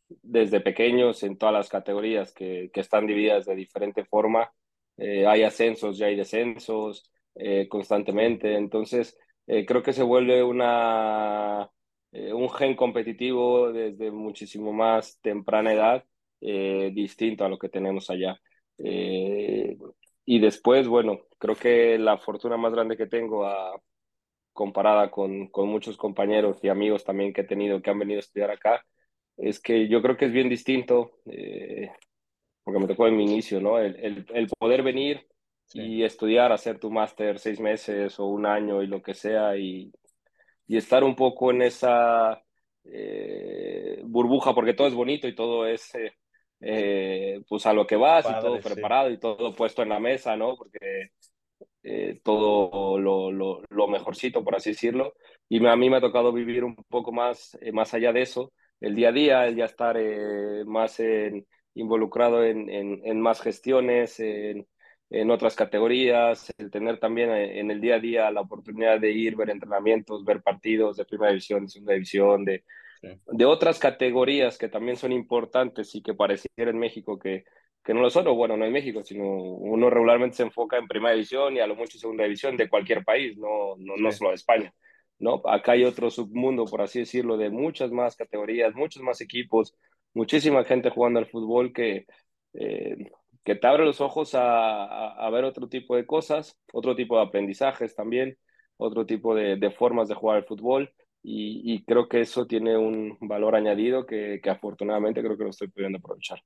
desde 0.08 0.62
pequeños 0.62 1.24
en 1.24 1.38
todas 1.38 1.54
las 1.54 1.70
categorías 1.70 2.34
que, 2.34 2.70
que 2.74 2.80
están 2.82 3.08
divididas 3.08 3.46
de 3.46 3.56
diferente 3.56 4.06
forma. 4.06 4.52
Eh, 4.98 5.28
hay 5.28 5.44
ascensos, 5.44 5.98
ya 5.98 6.08
hay 6.08 6.16
descensos 6.16 7.12
eh, 7.36 7.68
constantemente. 7.70 8.56
Entonces, 8.56 9.18
eh, 9.48 9.66
creo 9.66 9.84
que 9.84 9.94
se 9.94 10.04
vuelve 10.04 10.44
una, 10.44 11.70
un 12.12 12.50
gen 12.50 12.76
competitivo 12.76 13.72
desde 13.72 14.12
muchísimo 14.12 14.74
más 14.74 15.20
temprana 15.22 15.74
edad, 15.74 16.04
distinto 16.40 17.46
a 17.46 17.50
lo 17.50 17.58
que 17.58 17.70
tenemos 17.70 18.10
allá. 18.10 18.40
Y 20.30 20.40
después, 20.40 20.90
bueno, 20.90 21.22
creo 21.40 21.56
que 21.56 21.98
la 21.98 22.18
fortuna 22.18 22.58
más 22.58 22.74
grande 22.74 22.98
que 22.98 23.08
tengo 23.08 23.46
a, 23.46 23.82
comparada 24.52 25.10
con, 25.10 25.48
con, 25.48 25.70
muchos 25.70 25.96
compañeros 25.96 26.60
y 26.64 26.68
amigos 26.68 27.06
también 27.06 27.32
que 27.32 27.42
he 27.42 27.44
tenido 27.46 27.82
que 27.82 27.90
han 27.90 28.00
venido 28.00 28.20
a 28.20 28.20
estudiar 28.20 28.52
acá, 28.52 28.86
es 29.38 29.62
que 29.62 29.88
yo 29.88 30.02
creo 30.02 30.18
que 30.18 30.26
es 30.26 30.34
bien 30.34 30.50
distinto, 30.50 31.22
eh, 31.28 31.92
porque 32.62 32.80
me 32.82 32.88
tocó 32.88 33.08
en 33.08 33.16
mi 33.16 33.24
inicio, 33.24 33.62
¿no? 33.62 33.80
El, 33.80 33.96
el, 33.96 34.26
el 34.34 34.48
poder 34.60 34.84
venir 34.84 35.26
sí. 35.64 35.80
y 35.82 36.04
estudiar, 36.04 36.52
hacer 36.52 36.78
tu 36.78 36.92
máster 36.92 37.40
seis 37.40 37.62
meses 37.62 38.20
o 38.20 38.26
un 38.26 38.46
año 38.46 38.84
y 38.84 38.88
lo 38.88 39.02
que 39.02 39.14
sea, 39.14 39.56
y, 39.56 39.94
y 40.68 40.76
estar 40.76 41.06
un 41.06 41.16
poco 41.16 41.52
en 41.52 41.62
esa 41.62 42.44
eh, 42.84 44.02
burbuja, 44.04 44.54
porque 44.54 44.74
todo 44.74 44.88
es 44.88 44.94
bonito 44.94 45.26
y 45.26 45.36
todo 45.36 45.66
es... 45.66 45.96
Eh, 45.96 46.12
eh, 46.60 47.42
pues 47.48 47.66
a 47.66 47.74
lo 47.74 47.86
que 47.86 47.96
vas 47.96 48.26
Padre, 48.26 48.40
y 48.40 48.42
todo 48.42 48.60
preparado 48.62 49.10
sí. 49.10 49.14
y 49.16 49.18
todo 49.20 49.56
puesto 49.56 49.84
en 49.84 49.90
la 49.90 50.00
mesa, 50.00 50.36
¿no? 50.36 50.56
Porque 50.56 51.12
eh, 51.84 52.20
todo 52.24 53.00
lo, 53.00 53.32
lo, 53.32 53.62
lo, 53.70 53.88
mejorcito, 53.88 54.44
por 54.44 54.56
así 54.56 54.72
decirlo. 54.72 55.14
Y 55.48 55.66
a 55.66 55.76
mí 55.76 55.90
me 55.90 55.98
ha 55.98 56.02
tocado 56.02 56.34
vivir 56.34 56.64
un 56.64 56.76
poco 56.76 57.12
más, 57.12 57.58
eh, 57.62 57.72
más 57.72 57.94
allá 57.94 58.12
de 58.12 58.24
eso, 58.24 58.52
el 58.82 58.96
día 58.96 59.10
a 59.10 59.12
día, 59.12 59.46
el 59.48 59.56
ya 59.56 59.66
estar 59.66 59.96
eh, 59.98 60.64
más 60.66 61.00
en, 61.00 61.48
involucrado 61.76 62.44
en, 62.44 62.70
en, 62.70 63.02
en, 63.06 63.22
más 63.22 63.42
gestiones, 63.42 64.20
en, 64.20 64.68
en 65.10 65.32
otras 65.32 65.56
categorías, 65.56 66.52
el 66.58 66.70
tener 66.72 67.00
también 67.00 67.32
en 67.32 67.72
el 67.72 67.80
día 67.80 67.96
a 67.96 68.00
día 68.00 68.32
la 68.32 68.42
oportunidad 68.42 69.00
de 69.00 69.12
ir, 69.12 69.36
ver 69.36 69.50
entrenamientos, 69.50 70.26
ver 70.26 70.42
partidos 70.42 70.98
de 70.98 71.06
primera 71.06 71.32
división, 71.32 71.64
de 71.64 71.70
segunda 71.70 71.94
división, 71.94 72.46
de, 72.46 72.66
de 73.02 73.46
otras 73.46 73.80
categorías 73.80 74.58
que 74.58 74.70
también 74.70 74.98
son 74.98 75.12
importantes 75.12 75.94
y 75.96 76.02
que 76.02 76.14
pareciera 76.14 76.72
en 76.72 76.80
México 76.80 77.20
que, 77.20 77.44
que 77.84 77.94
no 77.94 78.02
lo 78.02 78.10
son, 78.10 78.28
o 78.28 78.36
bueno, 78.36 78.58
no 78.58 78.66
en 78.66 78.74
México, 78.74 79.04
sino 79.04 79.26
uno 79.26 79.90
regularmente 79.90 80.38
se 80.38 80.44
enfoca 80.44 80.78
en 80.78 80.88
primera 80.88 81.14
división 81.14 81.56
y 81.56 81.60
a 81.60 81.68
lo 81.68 81.76
mucho 81.76 81.98
segunda 81.98 82.24
división 82.24 82.58
de 82.58 82.70
cualquier 82.70 83.04
país, 83.04 83.38
no, 83.38 83.76
no, 83.78 83.96
no 83.98 84.12
solo 84.12 84.32
de 84.32 84.36
España. 84.36 84.74
¿no? 85.20 85.42
Acá 85.46 85.74
hay 85.74 85.84
otro 85.84 86.10
submundo, 86.10 86.66
por 86.66 86.82
así 86.82 87.00
decirlo, 87.00 87.38
de 87.38 87.50
muchas 87.50 87.92
más 87.92 88.16
categorías, 88.16 88.76
muchos 88.76 89.02
más 89.02 89.22
equipos, 89.22 89.76
muchísima 90.14 90.64
gente 90.64 90.90
jugando 90.90 91.20
al 91.20 91.28
fútbol 91.28 91.74
que, 91.74 92.06
eh, 92.54 92.98
que 93.44 93.56
te 93.56 93.68
abre 93.68 93.86
los 93.86 94.02
ojos 94.02 94.36
a, 94.36 95.14
a, 95.14 95.30
ver 95.30 95.46
otro 95.46 95.70
tipo 95.70 95.96
de 95.96 96.06
cosas, 96.06 96.60
otro 96.74 96.96
tipo 96.96 97.18
de 97.18 97.24
aprendizajes 97.24 97.96
también, 97.96 98.38
otro 98.78 99.06
tipo 99.06 99.34
de, 99.34 99.56
de 99.56 99.72
formas 99.72 100.08
de 100.08 100.16
jugar 100.16 100.38
al 100.38 100.46
fútbol. 100.46 100.94
Y, 101.30 101.74
y, 101.74 101.84
creo 101.84 102.08
que 102.08 102.22
eso 102.22 102.48
tiene 102.48 102.78
un 102.78 103.18
valor 103.20 103.54
añadido 103.58 104.06
que, 104.06 104.40
que 104.42 104.50
afortunadamente 104.50 105.22
creo 105.22 105.38
que 105.38 105.44
lo 105.44 105.50
estoy 105.50 105.68
pudiendo 105.68 105.98
aprovechar. 105.98 106.42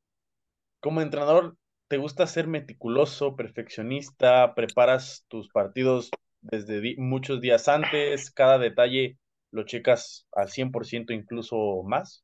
Como 0.79 1.01
entrenador, 1.01 1.55
¿te 1.87 1.97
gusta 1.97 2.25
ser 2.25 2.47
meticuloso, 2.47 3.35
perfeccionista? 3.35 4.55
¿Preparas 4.55 5.23
tus 5.27 5.49
partidos 5.49 6.09
desde 6.41 6.95
muchos 6.97 7.41
días 7.41 7.67
antes, 7.67 8.31
cada 8.31 8.57
detalle 8.57 9.19
lo 9.51 9.65
checas 9.65 10.25
al 10.31 10.49
100% 10.49 11.13
incluso 11.13 11.83
más? 11.83 12.23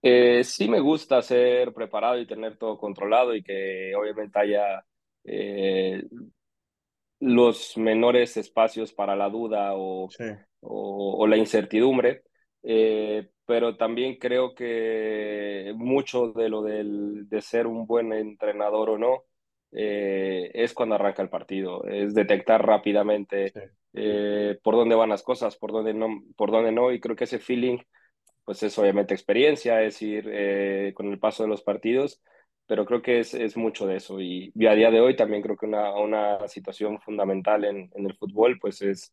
Eh, 0.00 0.42
sí 0.44 0.66
me 0.66 0.80
gusta 0.80 1.20
ser 1.20 1.74
preparado 1.74 2.18
y 2.18 2.26
tener 2.26 2.56
todo 2.56 2.78
controlado 2.78 3.34
y 3.36 3.42
que 3.42 3.94
obviamente 3.94 4.38
haya 4.38 4.82
eh, 5.24 6.02
los 7.20 7.76
menores 7.76 8.38
espacios 8.38 8.94
para 8.94 9.14
la 9.14 9.28
duda 9.28 9.74
o, 9.74 10.08
sí. 10.08 10.24
O, 10.62 11.16
o 11.18 11.26
la 11.26 11.36
incertidumbre, 11.36 12.22
eh, 12.62 13.28
pero 13.46 13.76
también 13.76 14.16
creo 14.18 14.54
que 14.54 15.72
mucho 15.76 16.32
de 16.32 16.48
lo 16.48 16.62
del, 16.62 17.28
de 17.28 17.40
ser 17.42 17.66
un 17.66 17.86
buen 17.86 18.12
entrenador 18.12 18.90
o 18.90 18.98
no 18.98 19.24
eh, 19.72 20.50
es 20.54 20.74
cuando 20.74 20.94
arranca 20.94 21.22
el 21.22 21.30
partido, 21.30 21.84
es 21.84 22.14
detectar 22.14 22.64
rápidamente 22.64 23.50
sí. 23.50 23.60
eh, 23.94 24.58
por 24.62 24.76
dónde 24.76 24.94
van 24.94 25.08
las 25.08 25.22
cosas, 25.22 25.56
por 25.56 25.72
dónde 25.72 25.94
no, 25.94 26.22
por 26.36 26.50
dónde 26.50 26.72
no, 26.72 26.92
y 26.92 27.00
creo 27.00 27.16
que 27.16 27.24
ese 27.24 27.38
feeling, 27.38 27.78
pues 28.44 28.62
es 28.62 28.78
obviamente 28.78 29.14
experiencia, 29.14 29.82
es 29.82 30.00
ir 30.02 30.28
eh, 30.30 30.92
con 30.94 31.10
el 31.10 31.18
paso 31.18 31.42
de 31.42 31.48
los 31.48 31.62
partidos, 31.62 32.22
pero 32.66 32.84
creo 32.86 33.02
que 33.02 33.20
es, 33.20 33.34
es 33.34 33.56
mucho 33.56 33.86
de 33.86 33.96
eso, 33.96 34.20
y, 34.20 34.52
y, 34.54 34.66
a 34.66 34.74
día 34.74 34.90
de 34.90 35.00
hoy 35.00 35.16
también 35.16 35.42
creo 35.42 35.56
que 35.56 35.66
una, 35.66 35.94
una 35.98 36.46
situación 36.48 37.00
fundamental 37.00 37.64
en, 37.64 37.90
en 37.94 38.06
el 38.06 38.14
fútbol, 38.16 38.58
pues 38.60 38.82
es 38.82 39.12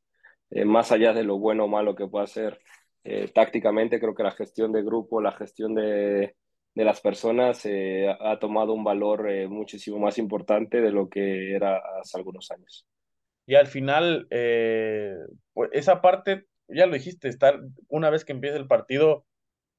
eh, 0.52 0.66
más 0.66 0.92
allá 0.92 1.14
de 1.14 1.24
lo 1.24 1.38
bueno 1.38 1.66
o 1.66 1.68
malo 1.68 1.96
que 1.96 2.08
pueda 2.08 2.28
ser 2.28 2.60
eh, 3.04 3.30
tácticamente, 3.34 4.00
creo 4.00 4.16
que 4.16 4.24
la 4.24 4.32
gestión 4.32 4.72
de 4.72 4.84
grupo, 4.84 5.22
la 5.22 5.32
gestión 5.32 5.76
de 5.76 6.36
de 6.76 6.86
las 6.86 7.02
personas 7.02 7.66
eh, 7.66 8.08
ha 8.08 8.40
tomado 8.40 8.74
un 8.74 8.84
valor 8.86 9.30
eh, 9.30 9.48
muchísimo 9.48 10.00
más 10.00 10.18
importante 10.18 10.82
de 10.82 10.92
lo 10.92 11.10
que 11.10 11.54
era 11.54 11.82
hace 12.00 12.18
algunos 12.18 12.52
años. 12.52 12.88
Y 13.46 13.56
al 13.56 13.68
final, 13.68 14.28
pues 14.30 15.70
esa 15.74 16.02
parte, 16.02 16.46
ya 16.68 16.86
lo 16.86 16.94
dijiste, 16.94 17.28
estar 17.28 17.60
una 17.88 18.10
vez 18.10 18.24
que 18.24 18.32
empieza 18.32 18.58
el 18.58 18.68
partido, 18.68 19.26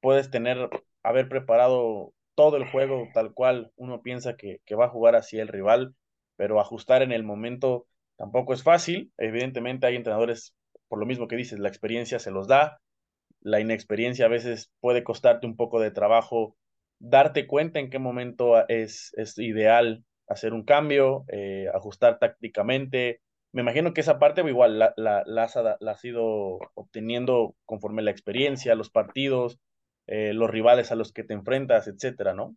puedes 0.01 0.31
tener, 0.31 0.69
haber 1.03 1.29
preparado 1.29 2.13
todo 2.35 2.57
el 2.57 2.69
juego 2.69 3.09
tal 3.15 3.33
cual 3.33 3.71
uno 3.77 4.03
piensa 4.03 4.37
que, 4.37 4.61
que 4.67 4.75
va 4.75 4.87
a 4.87 4.91
jugar 4.91 5.15
así 5.15 5.39
el 5.39 5.49
rival, 5.49 5.95
pero 6.37 6.61
ajustar 6.61 7.03
en 7.03 7.13
el 7.13 7.23
momento 7.23 7.87
tampoco 8.17 8.53
es 8.53 8.65
fácil. 8.65 9.13
Evidentemente 9.17 9.87
hay 9.87 9.95
entrenadores, 9.95 10.55
por 10.91 10.99
lo 10.99 11.07
mismo 11.07 11.29
que 11.29 11.37
dices, 11.37 11.61
la 11.61 11.69
experiencia 11.69 12.19
se 12.19 12.33
los 12.33 12.49
da, 12.49 12.81
la 13.41 13.61
inexperiencia 13.61 14.27
a 14.27 14.29
veces 14.29 14.73
puede 14.81 15.05
costarte 15.05 15.47
un 15.47 15.57
poco 15.57 15.81
de 15.81 15.93
trabajo 15.93 16.57
darte 16.99 17.47
cuenta 17.47 17.79
en 17.79 17.91
qué 17.91 18.01
momento 18.01 18.69
es, 18.69 19.15
es 19.17 19.39
ideal 19.39 20.05
hacer 20.27 20.53
un 20.53 20.65
cambio, 20.65 21.25
eh, 21.29 21.69
ajustar 21.73 22.19
tácticamente. 22.19 23.21
Me 23.53 23.63
imagino 23.63 23.95
que 23.95 24.01
esa 24.01 24.19
parte 24.19 24.43
igual 24.43 24.81
la, 24.81 24.93
la, 24.97 25.23
la, 25.27 25.45
has, 25.45 25.55
la 25.55 25.97
ido 26.03 26.59
obteniendo 26.75 27.55
conforme 27.65 28.03
la 28.03 28.11
experiencia, 28.11 28.75
los 28.75 28.91
partidos, 28.91 29.59
eh, 30.09 30.33
los 30.35 30.51
rivales 30.51 30.91
a 30.91 30.97
los 30.97 31.13
que 31.13 31.23
te 31.23 31.35
enfrentas, 31.35 31.87
etcétera, 31.87 32.35
¿no? 32.35 32.57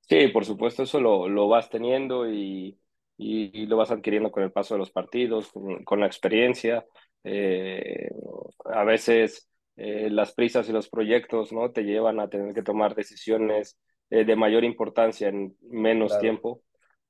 Sí, 0.00 0.28
por 0.28 0.44
supuesto, 0.46 0.82
eso 0.82 1.00
lo, 1.00 1.28
lo 1.28 1.48
vas 1.48 1.70
teniendo 1.70 2.30
y, 2.30 2.78
y, 3.16 3.62
y, 3.62 3.66
lo 3.66 3.76
vas 3.76 3.90
adquiriendo 3.90 4.30
con 4.30 4.42
el 4.42 4.52
paso 4.52 4.74
de 4.74 4.78
los 4.78 4.90
partidos, 4.90 5.52
con, 5.52 5.84
con 5.84 6.00
la 6.00 6.06
experiencia. 6.06 6.84
Eh, 7.22 8.10
a 8.64 8.84
veces 8.84 9.48
eh, 9.76 10.08
las 10.10 10.32
prisas 10.32 10.68
y 10.68 10.72
los 10.72 10.88
proyectos 10.88 11.52
¿no? 11.52 11.70
te 11.72 11.82
llevan 11.82 12.20
a 12.20 12.28
tener 12.28 12.54
que 12.54 12.62
tomar 12.62 12.94
decisiones 12.94 13.78
eh, 14.10 14.24
de 14.24 14.36
mayor 14.36 14.64
importancia 14.64 15.28
en 15.28 15.56
menos 15.62 16.08
claro. 16.08 16.20
tiempo, 16.20 16.62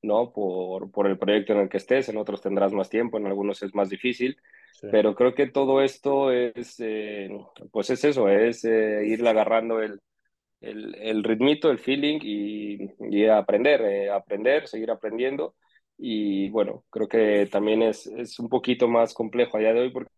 ¿no? 0.03 0.33
Por, 0.33 0.91
por 0.91 1.07
el 1.07 1.19
proyecto 1.19 1.53
en 1.53 1.61
el 1.61 1.69
que 1.69 1.79
estés, 1.79 2.09
en 2.09 2.17
otros 2.17 2.41
tendrás 2.41 2.73
más 2.73 2.89
tiempo, 2.89 3.19
en 3.19 3.27
algunos 3.27 3.63
es 3.63 3.75
más 3.75 3.89
difícil, 3.89 4.37
sí. 4.73 4.87
pero 4.91 5.15
creo 5.15 5.35
que 5.35 5.49
todo 5.49 5.83
esto 5.83 6.31
es, 6.31 6.77
eh, 6.79 7.29
pues 7.73 7.91
es 7.91 8.05
eso, 8.05 8.29
es 8.29 8.65
eh, 8.65 9.07
irle 9.07 9.29
agarrando 9.31 9.83
el, 9.83 10.01
el, 10.61 10.95
el, 10.95 11.25
ritmito, 11.25 11.71
el 11.71 11.79
feeling 11.79 12.21
y, 12.23 12.91
y 13.11 13.27
aprender, 13.27 13.83
eh, 13.83 14.11
aprender, 14.11 14.69
seguir 14.69 14.91
aprendiendo. 14.91 15.55
Y 15.97 16.49
bueno, 16.51 16.85
creo 16.91 17.09
que 17.09 17.47
también 17.51 17.83
es, 17.83 18.07
es 18.07 18.39
un 18.39 18.49
poquito 18.49 18.89
más 18.89 19.15
complejo 19.15 19.57
a 19.57 19.61
día 19.61 19.73
de 19.73 19.81
hoy 19.81 19.91
porque 19.93 20.11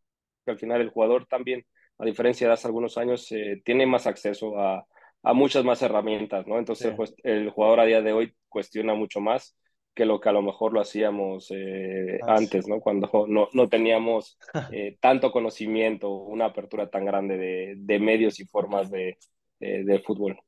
al 0.47 0.59
final 0.59 0.80
el 0.80 0.90
jugador 0.90 1.26
también 1.26 1.64
a 1.99 2.04
diferencia 2.04 2.47
de 2.47 2.52
hace 2.52 2.66
algunos 2.66 2.99
años, 2.99 3.30
eh, 3.33 3.62
tiene 3.64 3.87
más 3.87 4.06
acceso 4.06 4.59
a, 4.59 4.87
a, 5.23 5.33
muchas 5.33 5.64
más 5.64 5.80
herramientas, 5.83 6.47
¿no? 6.47 6.59
Entonces, 6.59 6.90
sí. 6.90 6.95
pues, 6.97 7.14
el 7.23 7.50
jugador 7.50 7.80
a 7.80 7.87
día 7.87 8.02
de 8.02 8.12
hoy 8.12 8.35
cuestiona 8.49 8.95
mucho 8.95 9.21
más 9.21 9.56
que 9.95 10.04
lo 10.04 10.21
que 10.21 10.28
a 10.28 10.33
lo 10.33 10.42
mejor 10.42 10.75
lo 10.75 10.80
hacíamos 10.80 11.50
eh, 11.50 12.18
ah, 12.23 12.35
antes, 12.37 12.66
sí. 12.66 12.71
¿no? 12.71 12.80
Cuando 12.80 13.09
no, 13.28 13.49
no 13.52 13.68
teníamos 13.68 14.38
eh, 14.73 14.99
tanto 15.00 15.33
conocimiento, 15.33 16.11
una 16.11 16.47
apertura 16.47 16.90
tan 16.90 17.06
grande 17.06 17.38
de, 17.38 17.75
de 17.78 17.99
medios 17.99 18.38
y 18.38 18.45
formas 18.45 18.90
de, 18.90 19.16
eh, 19.61 19.85
de, 19.85 19.99
fútbol. 20.00 20.38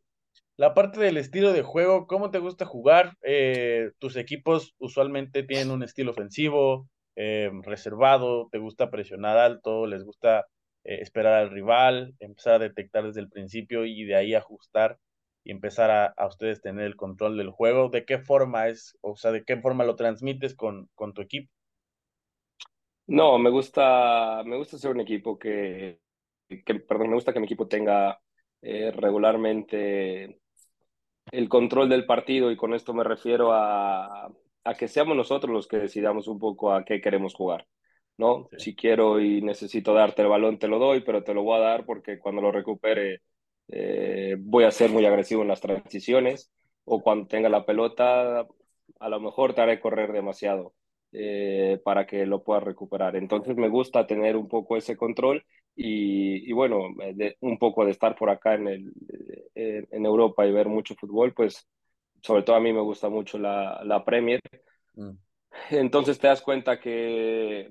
La 0.59 0.75
parte 0.75 0.99
del 0.99 1.17
estilo 1.19 1.53
de 1.53 1.63
juego, 1.63 2.09
¿cómo 2.09 2.33
te 2.33 2.41
gusta 2.41 2.67
jugar? 2.67 3.17
Eh, 3.23 3.93
¿Tus 3.99 4.17
equipos 4.17 4.75
usualmente 4.79 5.45
tienen 5.45 5.71
un 5.71 5.85
estilo 5.85 6.11
ofensivo, 6.11 6.89
reservado? 7.15 8.49
¿Te 8.51 8.59
gusta 8.59 8.91
presionar 8.91 9.39
alto? 9.39 9.87
¿Les 9.87 10.03
gusta 10.03 10.47
eh, 10.83 11.01
esperar 11.01 11.35
al 11.35 11.51
rival, 11.51 12.17
empezar 12.19 12.55
a 12.55 12.59
detectar 12.59 13.05
desde 13.05 13.21
el 13.21 13.29
principio 13.29 13.85
y 13.85 14.05
de 14.05 14.17
ahí 14.17 14.35
ajustar 14.35 14.99
y 15.45 15.53
empezar 15.53 15.93
a, 15.93 16.07
a, 16.07 16.27
ustedes 16.27 16.61
tener 16.61 16.87
el 16.87 16.97
control 16.97 17.37
del 17.37 17.51
juego. 17.51 17.89
¿De 17.89 18.05
qué 18.05 18.19
forma 18.19 18.67
es, 18.67 18.99
o 19.01 19.15
sea, 19.15 19.31
de 19.31 19.45
qué 19.45 19.59
forma 19.59 19.85
lo 19.85 19.95
transmites 19.95 20.57
con, 20.57 20.89
con 20.97 21.15
tu 21.15 21.23
equipo? 21.23 21.53
No, 23.07 23.39
me 23.39 23.51
gusta, 23.51 24.43
me 24.45 24.57
gusta 24.57 24.77
ser 24.77 24.91
un 24.91 25.01
equipo 25.01 25.39
que, 25.39 26.01
que 26.49 26.75
perdón, 26.81 27.11
me 27.11 27.15
gusta 27.15 27.33
que 27.33 27.39
mi 27.39 27.47
equipo 27.47 27.69
tenga 27.69 28.21
eh, 28.61 28.91
regularmente 28.91 30.41
el 31.33 31.49
control 31.49 31.89
del 31.89 32.07
partido 32.07 32.51
y 32.51 32.57
con 32.57 32.75
esto 32.75 32.95
me 32.95 33.05
refiero 33.05 33.53
a, 33.53 34.27
a 34.65 34.75
que 34.75 34.89
seamos 34.89 35.17
nosotros 35.17 35.53
los 35.53 35.67
que 35.67 35.79
decidamos 35.79 36.29
un 36.29 36.39
poco 36.39 36.73
a 36.73 36.85
qué 36.85 37.01
queremos 37.01 37.35
jugar. 37.35 37.67
¿no? 38.19 38.49
Sí. 38.51 38.57
Si 38.59 38.77
quiero 38.77 39.21
y 39.21 39.41
necesito 39.41 39.95
darte 39.95 40.23
el 40.23 40.29
balón, 40.29 40.59
te 40.59 40.69
lo 40.69 40.79
doy, 40.79 41.01
pero 41.03 41.23
te 41.23 41.33
lo 41.33 41.43
voy 41.45 41.57
a 41.57 41.65
dar 41.65 41.87
porque 41.87 42.19
cuando 42.19 42.43
lo 42.43 42.53
recupere 42.53 43.23
eh, 43.69 44.37
voy 44.39 44.65
a 44.65 44.71
ser 44.71 44.91
muy 44.91 45.07
agresivo 45.07 45.43
en 45.43 45.49
las 45.49 45.61
transiciones 45.61 46.51
o 46.85 47.01
cuando 47.03 47.29
tenga 47.29 47.49
la 47.49 47.65
pelota, 47.65 48.47
a 48.99 49.09
lo 49.09 49.21
mejor 49.21 49.55
te 49.55 49.61
haré 49.61 49.81
correr 49.81 50.13
demasiado 50.13 50.75
eh, 51.13 51.81
para 51.85 52.07
que 52.07 52.27
lo 52.27 52.43
puedas 52.43 52.65
recuperar. 52.65 53.15
Entonces 53.17 53.57
me 53.57 53.69
gusta 53.69 54.07
tener 54.07 54.37
un 54.37 54.49
poco 54.49 54.77
ese 54.77 54.97
control 54.97 55.45
y, 55.79 56.51
y 56.51 56.53
bueno, 56.53 56.89
de, 57.15 57.37
un 57.41 57.59
poco 57.59 57.85
de 57.85 57.93
estar 57.93 58.17
por 58.17 58.31
acá 58.31 58.55
en, 58.55 58.69
el, 58.69 58.93
en 59.55 60.07
Europa 60.07 60.47
y 60.47 60.53
ver 60.53 60.69
mucho 60.69 60.95
fútbol, 60.95 61.33
pues 61.35 61.69
sobre 62.23 62.43
todo 62.43 62.57
a 62.57 62.61
mí 62.61 62.73
me 62.73 62.81
gusta 62.81 63.09
mucho 63.09 63.39
la, 63.39 63.81
la 63.85 64.05
Premier. 64.05 64.41
Mm. 64.95 65.13
Entonces 65.71 66.19
te 66.19 66.27
das 66.27 66.43
cuenta 66.43 66.81
que 66.81 67.71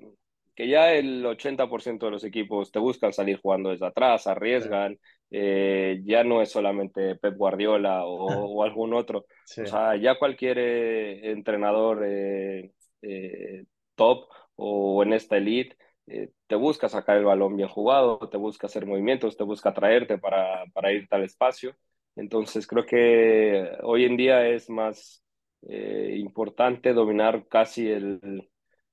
que 0.58 0.66
ya 0.66 0.92
el 0.92 1.24
80% 1.24 2.06
de 2.06 2.10
los 2.10 2.24
equipos 2.24 2.72
te 2.72 2.80
buscan 2.80 3.12
salir 3.12 3.40
jugando 3.40 3.70
desde 3.70 3.86
atrás, 3.86 4.26
arriesgan, 4.26 4.98
eh, 5.30 6.00
ya 6.04 6.24
no 6.24 6.42
es 6.42 6.50
solamente 6.50 7.14
Pep 7.14 7.36
Guardiola 7.36 8.04
o, 8.04 8.26
o 8.26 8.64
algún 8.64 8.92
otro, 8.92 9.26
sí. 9.44 9.60
o 9.60 9.66
sea, 9.66 9.94
ya 9.94 10.18
cualquier 10.18 10.58
eh, 10.58 11.30
entrenador 11.30 12.04
eh, 12.04 12.72
eh, 13.02 13.66
top 13.94 14.28
o 14.56 15.04
en 15.04 15.12
esta 15.12 15.36
elite 15.36 15.76
eh, 16.10 16.30
te 16.46 16.54
busca 16.56 16.88
sacar 16.88 17.18
el 17.18 17.24
balón 17.24 17.56
bien 17.56 17.68
jugado, 17.68 18.18
te 18.30 18.36
busca 18.36 18.66
hacer 18.66 18.86
movimientos, 18.86 19.36
te 19.36 19.44
busca 19.44 19.72
traerte 19.74 20.18
para, 20.18 20.64
para 20.72 20.92
irte 20.92 21.14
al 21.14 21.24
espacio. 21.24 21.76
Entonces 22.16 22.66
creo 22.66 22.84
que 22.86 23.70
hoy 23.82 24.04
en 24.04 24.16
día 24.16 24.48
es 24.48 24.68
más 24.70 25.24
importante 25.60 26.92
dominar 26.92 27.46
casi 27.48 27.88
el, 27.90 28.48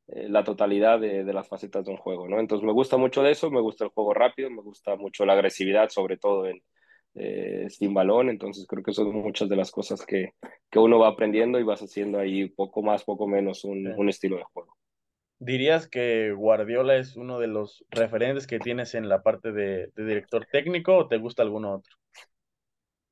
la 0.08 0.44
totalidad 0.44 1.00
de, 1.00 1.24
de, 1.24 1.34
las 1.34 1.48
facetas 1.48 1.86
de 1.86 1.92
un 1.92 1.98
juego, 1.98 2.28
¿no? 2.28 2.40
Entonces 2.40 2.66
me 2.66 2.74
gusta 2.74 2.98
mucho 2.98 3.24
de 3.24 3.32
eso, 3.32 3.52
me 3.52 3.62
gusta 3.62 3.86
el 3.86 3.92
juego 3.92 4.14
rápido, 4.14 4.50
me 4.50 4.62
gusta 4.62 4.96
mucho 4.96 5.26
la 5.26 5.34
agresividad, 5.34 5.90
sobre 5.90 6.18
todo 6.18 6.48
en, 6.48 6.62
eh, 7.16 7.70
sin 7.70 7.94
balón, 7.94 8.30
entonces 8.30 8.66
creo 8.68 8.84
que 8.84 8.92
son 8.94 9.14
muchas 9.16 9.48
de 9.48 9.56
las 9.56 9.72
cosas 9.72 10.06
que, 10.06 10.34
que, 10.70 10.80
uno 10.80 11.00
va 11.00 11.08
aprendiendo 11.08 11.58
y 11.60 11.64
vas 11.64 11.82
haciendo 11.82 12.20
ahí 12.20 12.50
poco 12.50 12.84
más, 12.84 13.06
poco 13.06 13.26
menos 13.26 13.64
un, 13.64 13.88
un 13.88 14.10
estilo 14.10 14.36
de 14.36 14.44
juego. 14.44 14.75
¿Dirías 15.40 15.88
que 15.88 16.32
Guardiola 16.32 16.96
es 16.96 17.16
uno 17.16 17.40
de 17.40 17.48
los 17.48 17.86
referentes 17.90 18.48
que 18.48 18.60
tienes 18.60 18.96
en 18.96 19.10
la 19.10 19.22
parte 19.22 19.52
de, 19.52 19.92
de 19.96 20.06
director 20.06 20.46
técnico 20.46 20.96
o 20.96 21.08
te 21.08 21.18
gusta 21.18 21.44
alguno 21.44 21.76
otro? 21.76 21.96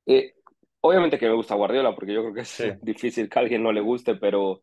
Eh, 0.06 0.34
obviamente 0.80 1.18
que 1.18 1.28
me 1.28 1.34
gusta 1.34 1.54
Guardiola, 1.54 1.94
porque 1.94 2.12
yo 2.12 2.22
creo 2.22 2.34
que 2.34 2.40
es 2.42 2.48
sí. 2.48 2.64
difícil 2.82 3.28
que 3.28 3.38
a 3.38 3.42
alguien 3.42 3.62
no 3.62 3.72
le 3.72 3.80
guste, 3.80 4.14
pero, 4.16 4.62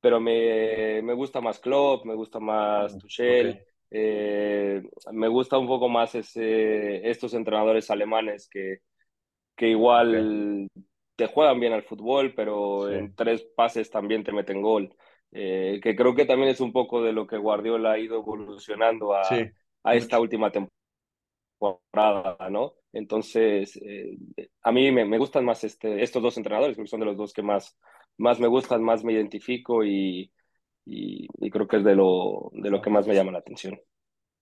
pero 0.00 0.20
me, 0.20 1.00
me 1.02 1.14
gusta 1.14 1.40
más 1.40 1.60
Klopp, 1.60 2.04
me 2.04 2.14
gusta 2.14 2.40
más 2.40 2.96
Tuchel, 2.98 3.50
okay. 3.50 3.62
eh, 3.90 4.82
me 5.12 5.28
gusta 5.28 5.58
un 5.58 5.66
poco 5.66 5.88
más 5.88 6.14
ese, 6.14 7.08
estos 7.08 7.34
entrenadores 7.34 7.90
alemanes 7.90 8.48
que, 8.48 8.78
que 9.56 9.68
igual 9.68 10.68
okay. 10.72 10.84
te 11.16 11.26
juegan 11.26 11.60
bien 11.60 11.72
al 11.72 11.84
fútbol, 11.84 12.34
pero 12.34 12.88
sí. 12.88 12.94
en 12.94 13.14
tres 13.14 13.42
pases 13.56 13.90
también 13.90 14.24
te 14.24 14.32
meten 14.32 14.60
gol. 14.60 14.94
Eh, 15.36 15.80
que 15.82 15.96
creo 15.96 16.14
que 16.14 16.26
también 16.26 16.48
es 16.50 16.60
un 16.60 16.72
poco 16.72 17.02
de 17.02 17.12
lo 17.12 17.26
que 17.26 17.36
Guardiola 17.36 17.92
ha 17.92 17.98
ido 17.98 18.18
evolucionando 18.18 19.14
a, 19.14 19.24
sí, 19.24 19.44
a 19.82 19.96
esta 19.96 20.20
última 20.20 20.52
temporada, 20.52 22.48
¿no? 22.50 22.74
Entonces, 22.92 23.76
eh, 23.84 24.16
a 24.62 24.70
mí 24.70 24.92
me, 24.92 25.04
me, 25.04 25.18
gustan 25.18 25.44
más 25.44 25.64
este, 25.64 26.04
estos 26.04 26.22
dos 26.22 26.36
entrenadores, 26.36 26.76
porque 26.76 26.88
son 26.88 27.00
de 27.00 27.06
los 27.06 27.16
dos 27.16 27.32
que 27.32 27.42
más, 27.42 27.76
más 28.16 28.38
me 28.38 28.46
gustan, 28.46 28.84
más 28.84 29.02
me 29.02 29.12
identifico 29.12 29.84
y, 29.84 30.30
y, 30.84 31.26
y 31.40 31.50
creo 31.50 31.66
que 31.66 31.78
es 31.78 31.84
de 31.84 31.96
lo, 31.96 32.52
de 32.52 32.70
lo 32.70 32.80
que 32.80 32.90
más 32.90 33.08
me 33.08 33.14
llama 33.16 33.32
la 33.32 33.38
atención. 33.38 33.80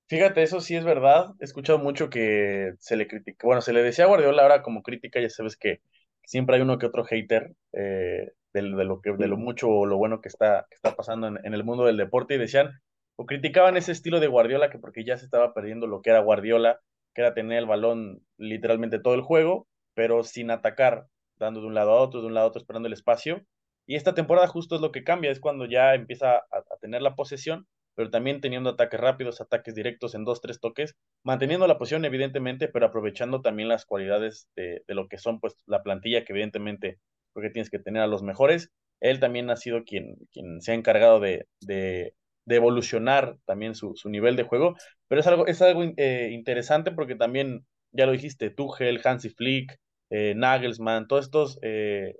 Fíjate, 0.09 0.43
eso 0.43 0.61
sí 0.61 0.77
es 0.77 0.85
verdad. 0.85 1.33
He 1.41 1.45
escuchado 1.45 1.79
mucho 1.79 2.11
que 2.11 2.73
se 2.79 2.97
le 2.97 3.09
critica, 3.09 3.47
bueno, 3.47 3.63
se 3.63 3.73
le 3.73 3.83
decía 3.83 4.05
a 4.05 4.09
Guardiola 4.09 4.43
ahora 4.43 4.63
como 4.63 4.83
crítica, 4.83 5.23
ya 5.23 5.31
sabes 5.31 5.57
que 5.57 5.81
siempre 6.23 6.57
hay 6.57 6.63
uno 6.63 6.77
que 6.77 6.85
otro 6.85 7.03
hater 7.05 7.55
eh, 7.73 8.33
de, 8.53 8.63
de, 8.63 8.85
lo 8.85 9.01
que, 9.01 9.13
de 9.13 9.29
lo 9.29 9.37
mucho 9.37 9.69
o 9.69 9.87
lo 9.87 9.97
bueno 9.97 10.21
que 10.21 10.29
está, 10.29 10.67
que 10.69 10.77
está 10.77 10.95
pasando 10.95 11.27
en, 11.29 11.39
en, 11.45 11.55
el 11.55 11.65
mundo 11.65 11.85
del 11.85 11.97
deporte 11.97 12.35
y 12.35 12.39
decían, 12.39 12.81
o 13.17 13.27
criticaban 13.27 13.77
ese 13.77 13.93
estilo 13.93 14.21
de 14.21 14.27
Guardiola 14.27 14.71
que 14.71 14.79
porque 14.79 15.05
ya 15.05 15.17
se 15.17 15.25
estaba 15.25 15.55
perdiendo 15.55 15.87
lo 15.87 16.03
que 16.03 16.11
era 16.11 16.21
Guardiola, 16.21 16.81
que 17.15 17.23
era 17.23 17.35
tener 17.35 17.59
el 17.59 17.67
balón 17.67 18.23
literalmente 18.39 18.99
todo 18.99 19.15
el 19.15 19.23
juego, 19.23 19.67
pero 19.95 20.25
sin 20.25 20.51
atacar, 20.51 21.07
dando 21.37 21.61
de 21.61 21.67
un 21.67 21.75
lado 21.75 21.93
a 21.93 22.01
otro, 22.01 22.21
de 22.21 22.27
un 22.27 22.35
lado 22.35 22.47
a 22.47 22.49
otro, 22.49 22.61
esperando 22.61 22.87
el 22.87 22.95
espacio. 22.95 23.45
Y 23.87 23.97
esta 23.97 24.15
temporada 24.15 24.47
justo 24.47 24.77
es 24.77 24.81
lo 24.81 24.93
que 24.93 25.05
cambia, 25.05 25.31
es 25.31 25.41
cuando 25.41 25.67
ya 25.67 25.95
empieza 25.95 26.37
a, 26.37 26.59
a 26.59 26.77
tener 26.81 27.03
la 27.03 27.15
posesión, 27.15 27.67
pero 27.95 28.11
también 28.11 28.41
teniendo 28.41 28.71
ataques 28.71 28.99
rápidos, 28.99 29.41
ataques 29.41 29.75
directos 29.75 30.15
en 30.15 30.25
dos, 30.25 30.41
tres 30.41 30.61
toques, 30.61 30.97
manteniendo 31.25 31.67
la 31.67 31.79
posición 31.79 32.05
evidentemente, 32.05 32.69
pero 32.69 32.87
aprovechando 32.87 33.43
también 33.43 33.69
las 33.69 33.85
cualidades 33.85 34.49
de, 34.57 34.83
de 34.87 34.95
lo 34.95 35.09
que 35.09 35.19
son 35.19 35.41
pues 35.41 35.57
la 35.67 35.83
plantilla, 35.83 36.25
que 36.25 36.33
evidentemente 36.33 36.99
porque 37.33 37.51
tienes 37.51 37.71
que 37.71 37.79
tener 37.79 38.03
a 38.03 38.07
los 38.07 38.23
mejores. 38.23 38.71
Él 39.01 39.21
también 39.21 39.51
ha 39.51 39.57
sido 39.57 39.85
quien, 39.85 40.17
quien 40.33 40.61
se 40.61 40.73
ha 40.73 40.75
encargado 40.75 41.21
de, 41.21 41.47
de, 41.61 42.15
evolucionar 42.47 43.37
también 43.47 43.75
su, 43.75 43.95
su, 43.97 44.11
nivel 44.11 44.37
de 44.37 44.45
juego, 44.45 44.77
pero 45.09 45.21
es 45.21 45.27
algo, 45.27 45.47
es 45.47 45.63
algo 45.63 45.83
eh, 45.97 46.31
interesante 46.33 46.93
porque 46.93 47.15
también, 47.17 47.67
ya 47.93 48.07
lo 48.07 48.13
dijiste, 48.13 48.51
Tuchel, 48.51 49.01
Hansi 49.05 49.31
Flick, 49.31 49.79
eh, 50.15 50.35
Nagelsmann, 50.37 51.09
todos 51.09 51.25
estos 51.25 51.59
eh, 51.63 52.17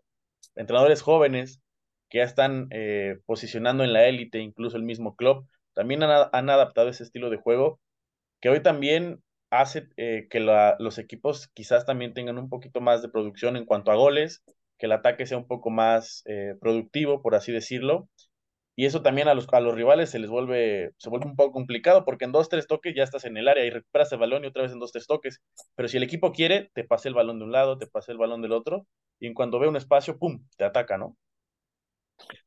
entrenadores 0.55 1.03
jóvenes 1.03 1.61
que 2.09 2.19
ya 2.19 2.25
están 2.25 2.69
eh, 2.71 3.19
posicionando 3.27 3.85
en 3.85 3.93
la 3.93 4.07
élite, 4.07 4.39
incluso 4.39 4.79
el 4.79 4.83
mismo 4.83 5.15
club, 5.15 5.47
también 5.75 6.03
han, 6.03 6.29
han, 6.33 6.49
adaptado 6.49 6.89
ese 6.89 7.05
estilo 7.05 7.29
de 7.29 7.37
juego 7.37 7.81
que 8.41 8.49
hoy 8.49 8.63
también 8.63 9.23
hace 9.51 9.89
que 9.97 10.41
los 10.79 10.99
equipos 10.99 11.49
quizás 11.49 11.85
también 11.85 12.15
tengan 12.15 12.39
un 12.39 12.49
poquito 12.49 12.81
más 12.81 13.03
de 13.03 13.11
producción 13.11 13.57
en 13.59 13.67
cuanto 13.67 13.93
a 13.93 13.97
goles, 13.97 14.43
que 14.83 14.87
el 14.87 14.93
ataque 14.93 15.27
sea 15.27 15.39
un 15.39 15.47
poco 15.47 15.71
más 15.71 16.25
eh, 16.27 16.57
productivo, 16.61 17.23
por 17.23 17.37
así 17.37 17.53
decirlo, 17.53 18.09
y 18.75 18.87
eso 18.87 19.01
también 19.01 19.29
a 19.29 19.35
los, 19.35 19.47
a 19.53 19.61
los 19.61 19.77
rivales 19.77 20.11
se 20.11 20.19
les 20.19 20.29
vuelve, 20.29 20.91
se 20.97 21.09
vuelve 21.09 21.27
un 21.27 21.37
poco 21.37 21.53
complicado, 21.53 22.05
porque 22.05 22.25
en 22.25 22.33
dos, 22.33 22.49
tres 22.49 22.67
toques 22.67 22.93
ya 22.93 23.05
estás 23.05 23.25
en 23.25 23.37
el 23.37 23.47
área 23.47 23.65
y 23.65 23.71
recuperas 23.71 24.11
el 24.11 24.19
balón 24.19 24.43
y 24.43 24.49
otra 24.49 24.63
vez 24.63 24.73
en 24.73 24.81
dos, 24.81 24.91
tres 24.91 25.07
toques. 25.07 25.41
Pero 25.77 25.87
si 25.89 25.99
el 25.99 26.03
equipo 26.03 26.33
quiere, 26.33 26.73
te 26.75 26.83
pase 26.83 27.07
el 27.07 27.15
balón 27.15 27.39
de 27.39 27.45
un 27.45 27.53
lado, 27.53 27.79
te 27.79 27.87
pase 27.87 28.11
el 28.11 28.19
balón 28.19 28.43
del 28.43 28.51
otro, 28.51 28.89
y 29.21 29.29
en 29.29 29.35
cuando 29.35 29.61
ve 29.61 29.69
un 29.69 29.77
espacio, 29.77 30.19
¡pum!, 30.19 30.45
te 30.57 30.65
ataca, 30.65 30.99
¿no? 30.99 31.17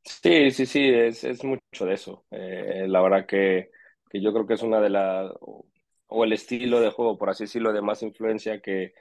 Sí, 0.04 0.52
sí, 0.52 0.66
sí, 0.66 0.90
es, 0.90 1.24
es 1.24 1.42
mucho 1.42 1.86
de 1.86 1.94
eso. 1.94 2.26
Eh, 2.32 2.84
la 2.90 3.02
verdad 3.02 3.26
que, 3.26 3.70
que, 4.10 4.22
yo 4.22 4.34
creo 4.34 4.46
que 4.46 4.56
es 4.56 4.62
una 4.62 4.82
de 4.82 4.90
las, 4.90 5.32
o, 5.40 5.66
o, 6.08 6.24
el 6.26 6.34
estilo 6.34 6.82
de 6.82 6.92
juego, 6.92 7.18
por 7.18 7.30
así 7.30 7.46
decirlo, 7.46 7.72
de 7.72 7.82
más 7.82 8.04
influencia 8.04 8.60
que, 8.60 8.94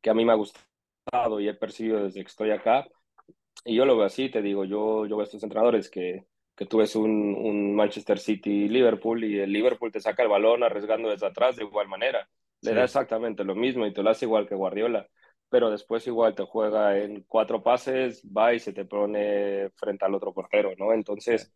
que 0.00 0.10
a 0.10 0.14
mí 0.14 0.24
me 0.24 0.30
ha 0.30 0.36
gustado 0.36 0.67
y 1.40 1.48
he 1.48 1.54
percibido 1.54 2.04
desde 2.04 2.22
que 2.22 2.28
estoy 2.28 2.50
acá, 2.50 2.86
y 3.64 3.76
yo 3.76 3.84
lo 3.84 3.96
veo 3.96 4.06
así, 4.06 4.30
te 4.30 4.42
digo, 4.42 4.64
yo, 4.64 5.06
yo 5.06 5.16
veo 5.16 5.20
a 5.20 5.24
estos 5.24 5.42
entrenadores 5.42 5.90
que, 5.90 6.26
que 6.56 6.66
tú 6.66 6.78
ves 6.78 6.96
un, 6.96 7.10
un 7.10 7.74
Manchester 7.74 8.18
City-Liverpool 8.18 9.24
y 9.24 9.38
el 9.40 9.52
Liverpool 9.52 9.92
te 9.92 10.00
saca 10.00 10.22
el 10.22 10.28
balón 10.28 10.62
arriesgando 10.62 11.10
desde 11.10 11.26
atrás 11.26 11.56
de 11.56 11.64
igual 11.64 11.88
manera. 11.88 12.28
Le 12.60 12.72
sí. 12.72 12.74
da 12.74 12.84
exactamente 12.84 13.44
lo 13.44 13.54
mismo 13.54 13.86
y 13.86 13.92
te 13.92 14.02
lo 14.02 14.10
hace 14.10 14.24
igual 14.24 14.48
que 14.48 14.54
Guardiola, 14.54 15.08
pero 15.48 15.70
después 15.70 16.06
igual 16.06 16.34
te 16.34 16.44
juega 16.44 16.98
en 16.98 17.24
cuatro 17.28 17.62
pases, 17.62 18.22
va 18.24 18.54
y 18.54 18.60
se 18.60 18.72
te 18.72 18.84
pone 18.84 19.70
frente 19.76 20.04
al 20.04 20.14
otro 20.14 20.32
portero, 20.34 20.72
¿no? 20.76 20.92
Entonces, 20.92 21.52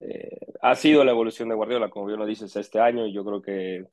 eh, 0.00 0.38
ha 0.62 0.74
sido 0.76 1.04
la 1.04 1.12
evolución 1.12 1.48
de 1.48 1.54
Guardiola, 1.54 1.90
como 1.90 2.06
bien 2.06 2.18
lo 2.18 2.26
dices, 2.26 2.54
este 2.56 2.80
año 2.80 3.06
y 3.06 3.12
yo 3.12 3.24
creo 3.24 3.42
que 3.42 3.86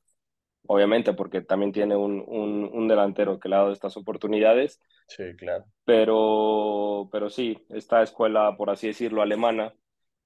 obviamente 0.66 1.12
porque 1.12 1.40
también 1.40 1.72
tiene 1.72 1.96
un, 1.96 2.22
un, 2.26 2.70
un, 2.72 2.88
delantero 2.88 3.38
que 3.38 3.48
le 3.48 3.56
ha 3.56 3.58
dado 3.58 3.72
estas 3.72 3.96
oportunidades. 3.96 4.80
Sí, 5.08 5.24
claro. 5.36 5.64
Pero, 5.84 7.08
pero 7.10 7.30
sí, 7.30 7.58
esta 7.70 8.02
escuela, 8.02 8.56
por 8.56 8.70
así 8.70 8.88
decirlo, 8.88 9.22
alemana, 9.22 9.74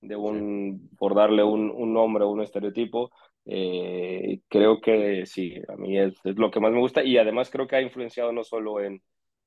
de 0.00 0.16
un, 0.16 0.80
sí. 0.80 0.96
por 0.96 1.14
darle 1.14 1.42
un, 1.42 1.70
un 1.70 1.92
nombre 1.92 2.24
o 2.24 2.30
un 2.30 2.42
estereotipo, 2.42 3.10
eh, 3.44 4.40
creo 4.48 4.80
que 4.80 5.24
sí, 5.26 5.54
a 5.68 5.76
mí 5.76 5.98
es, 5.98 6.14
es, 6.24 6.36
lo 6.36 6.50
que 6.50 6.60
más 6.60 6.72
me 6.72 6.80
gusta 6.80 7.04
y 7.04 7.16
además 7.16 7.48
creo 7.48 7.66
que 7.66 7.76
ha 7.76 7.80
influenciado 7.80 8.32
no 8.32 8.44
solo 8.44 8.80
en, 8.80 9.02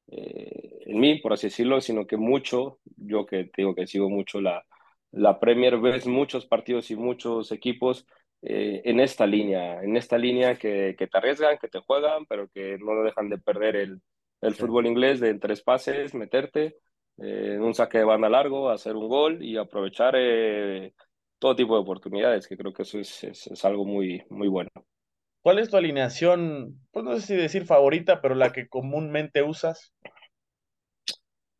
eh, 0.08 0.80
en 0.86 1.00
mí, 1.00 1.20
por 1.20 1.34
así 1.34 1.48
decirlo, 1.48 1.82
sino 1.82 2.08
que 2.08 2.18
mucho, 2.18 2.80
yo 2.96 3.26
que 3.26 3.46
te 3.46 3.62
digo 3.62 3.76
que 3.76 3.88
sigo 3.88 4.10
mucho 4.10 4.42
la, 4.42 4.66
la 5.12 5.40
Premier, 5.40 5.80
ves 5.80 6.08
muchos 6.08 6.46
partidos 6.46 6.92
y 6.92 6.96
muchos 6.96 7.52
equipos 7.52 8.08
eh, 8.42 8.82
en 8.86 9.00
esta 9.02 9.28
línea, 9.28 9.84
en 9.84 9.98
esta 9.98 10.18
línea 10.18 10.56
que, 10.56 10.96
que, 10.98 11.08
te 11.08 11.18
arriesgan, 11.18 11.58
que 11.58 11.68
te 11.68 11.80
juegan, 11.80 12.26
pero 12.26 12.48
que 12.48 12.78
no 12.78 13.04
dejan 13.04 13.30
de 13.30 13.38
perder 13.38 13.76
el, 13.76 14.02
el 14.42 14.54
sí. 14.54 14.62
fútbol 14.62 14.88
inglés 14.88 15.20
de 15.20 15.30
en 15.30 15.40
tres 15.40 15.62
pases, 15.62 16.14
meterte 16.14 16.78
eh, 17.18 17.56
en 17.56 17.62
un 17.62 17.74
saque 17.74 17.98
de 17.98 18.06
banda 18.06 18.30
largo, 18.30 18.70
hacer 18.70 18.96
un 18.96 19.10
gol 19.10 19.44
y 19.44 19.58
aprovechar 19.58 20.14
eh, 20.18 20.94
todo 21.38 21.56
tipo 21.56 21.76
de 21.76 21.82
oportunidades, 21.82 22.48
que 22.48 22.56
creo 22.56 22.72
que 22.72 22.84
eso 22.84 23.00
es, 23.00 23.26
es, 23.26 23.48
es, 23.48 23.66
algo 23.66 23.84
muy, 23.84 24.24
muy 24.30 24.48
bueno. 24.48 24.70
¿Cuál 25.42 25.60
es 25.60 25.70
tu 25.70 25.76
alineación, 25.76 26.80
pues 26.92 27.04
no 27.04 27.16
sé 27.16 27.22
si 27.22 27.36
decir 27.36 27.66
favorita, 27.66 28.22
pero 28.22 28.36
la 28.36 28.54
que 28.54 28.70
comúnmente 28.70 29.44
usas? 29.44 29.94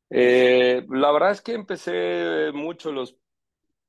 La 0.10 1.12
verdad 1.12 1.32
es 1.32 1.42
que 1.42 1.54
empecé 1.54 2.52
mucho 2.54 2.92
los 2.92 3.18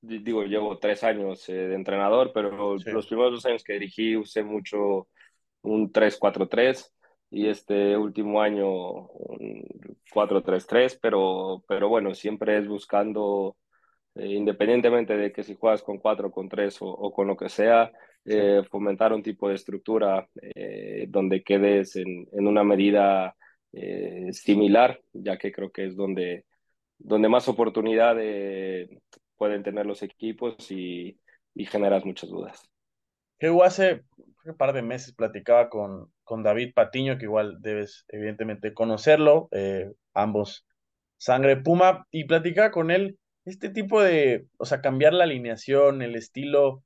digo, 0.01 0.45
llevo 0.45 0.79
tres 0.79 1.05
años 1.05 1.49
eh, 1.49 1.53
de 1.55 1.75
entrenador, 1.75 2.33
pero 2.33 2.79
sí. 2.79 2.91
los 2.91 3.07
primeros 3.07 3.33
dos 3.33 3.47
años 3.47 3.65
que 3.65 3.75
dirigí 3.75 4.17
usé 4.17 4.43
mucho 4.43 5.09
un 5.63 5.93
3-4-3 5.93 6.93
y 7.31 7.49
este 7.49 7.97
último 7.97 8.41
año 8.41 8.69
un 8.69 9.65
4-3-3, 10.13 10.99
pero, 11.01 11.63
pero 11.69 11.89
bueno, 11.89 12.15
siempre 12.15 12.59
es 12.59 12.67
buscando, 12.67 13.57
eh, 14.15 14.27
independientemente 14.27 15.17
de 15.17 15.33
que 15.33 15.43
si 15.45 15.55
juegas 15.55 15.83
con 15.83 15.99
4, 15.99 16.31
con 16.31 16.49
3 16.49 16.83
o, 16.83 16.87
o 16.87 17.13
con 17.13 17.29
lo 17.29 17.37
que 17.37 17.49
sea, 17.49 17.93
sí. 18.25 18.33
eh, 18.37 18.63
fomentar 18.71 19.13
un 19.13 19.23
tipo 19.23 19.49
de 19.49 19.55
estructura 19.55 20.29
eh, 20.41 21.07
donde 21.09 21.43
quedes 21.43 21.97
en, 21.97 22.27
en 22.33 22.47
una 22.47 22.65
medida 22.65 23.37
eh, 23.73 24.33
similar, 24.33 25.01
ya 25.13 25.39
que 25.39 25.53
creo 25.53 25.71
que 25.71 25.87
es 25.87 25.97
donde, 25.97 26.45
donde 26.99 27.29
más 27.29 27.49
oportunidad 27.49 28.17
de, 28.17 29.01
pueden 29.41 29.63
tener 29.63 29.87
los 29.87 30.03
equipos 30.03 30.71
y, 30.71 31.19
y 31.55 31.65
generas 31.65 32.05
muchas 32.05 32.29
dudas. 32.29 32.71
Yo 33.41 33.65
hace 33.65 34.03
un 34.45 34.55
par 34.55 34.75
de 34.75 34.83
meses 34.83 35.15
platicaba 35.15 35.71
con, 35.71 36.13
con 36.25 36.43
David 36.43 36.75
Patiño, 36.75 37.17
que 37.17 37.25
igual 37.25 37.57
debes 37.63 38.05
evidentemente 38.09 38.75
conocerlo, 38.75 39.49
eh, 39.53 39.91
ambos 40.13 40.67
sangre 41.17 41.57
puma, 41.57 42.07
y 42.11 42.25
platicaba 42.25 42.71
con 42.71 42.91
él 42.91 43.19
este 43.47 43.71
tipo 43.71 44.03
de, 44.03 44.47
o 44.59 44.67
sea, 44.67 44.83
cambiar 44.83 45.15
la 45.15 45.25
alineación, 45.25 46.03
el 46.03 46.17
estilo, 46.17 46.85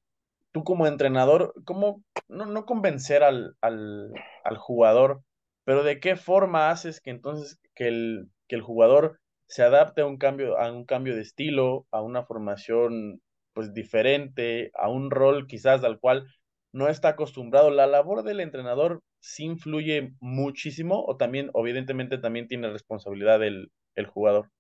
tú 0.53 0.63
como 0.63 0.87
entrenador, 0.87 1.55
¿cómo 1.65 2.05
no, 2.29 2.47
no 2.47 2.67
convencer 2.67 3.25
al, 3.25 3.57
al, 3.63 4.13
al, 4.45 4.59
jugador, 4.59 5.23
pero 5.65 5.83
de 5.83 5.99
qué 5.99 6.15
forma 6.15 6.71
haces 6.71 7.01
que 7.01 7.11
entonces 7.11 7.59
que 7.75 7.89
el, 7.89 8.29
que 8.47 8.55
el 8.55 8.63
jugador 8.63 9.19
se 9.47 9.63
adapte 9.63 10.01
a 10.01 10.07
un 10.07 10.17
cambio, 10.17 10.59
a 10.59 10.71
un 10.73 10.85
cambio 10.85 11.15
de 11.15 11.23
estilo, 11.23 11.87
a 11.91 12.03
una 12.03 12.25
formación 12.25 13.21
pues 13.53 13.73
diferente, 13.73 14.71
a 14.75 14.89
un 14.89 15.11
rol 15.11 15.47
quizás 15.47 15.85
al 15.85 16.01
cual 16.01 16.27
no 16.73 16.89
está 16.89 17.11
acostumbrado. 17.11 17.71
La 17.71 17.87
labor 17.87 18.25
del 18.25 18.41
entrenador 18.41 19.03
sí 19.21 19.45
influye 19.45 20.13
muchísimo 20.21 21.05
o 21.05 21.17
también, 21.17 21.51
evidentemente, 21.55 22.19
también 22.19 22.49
tiene 22.49 22.71
responsabilidad 22.71 23.43
el, 23.43 23.71
el 23.95 24.07
jugador. 24.07 24.51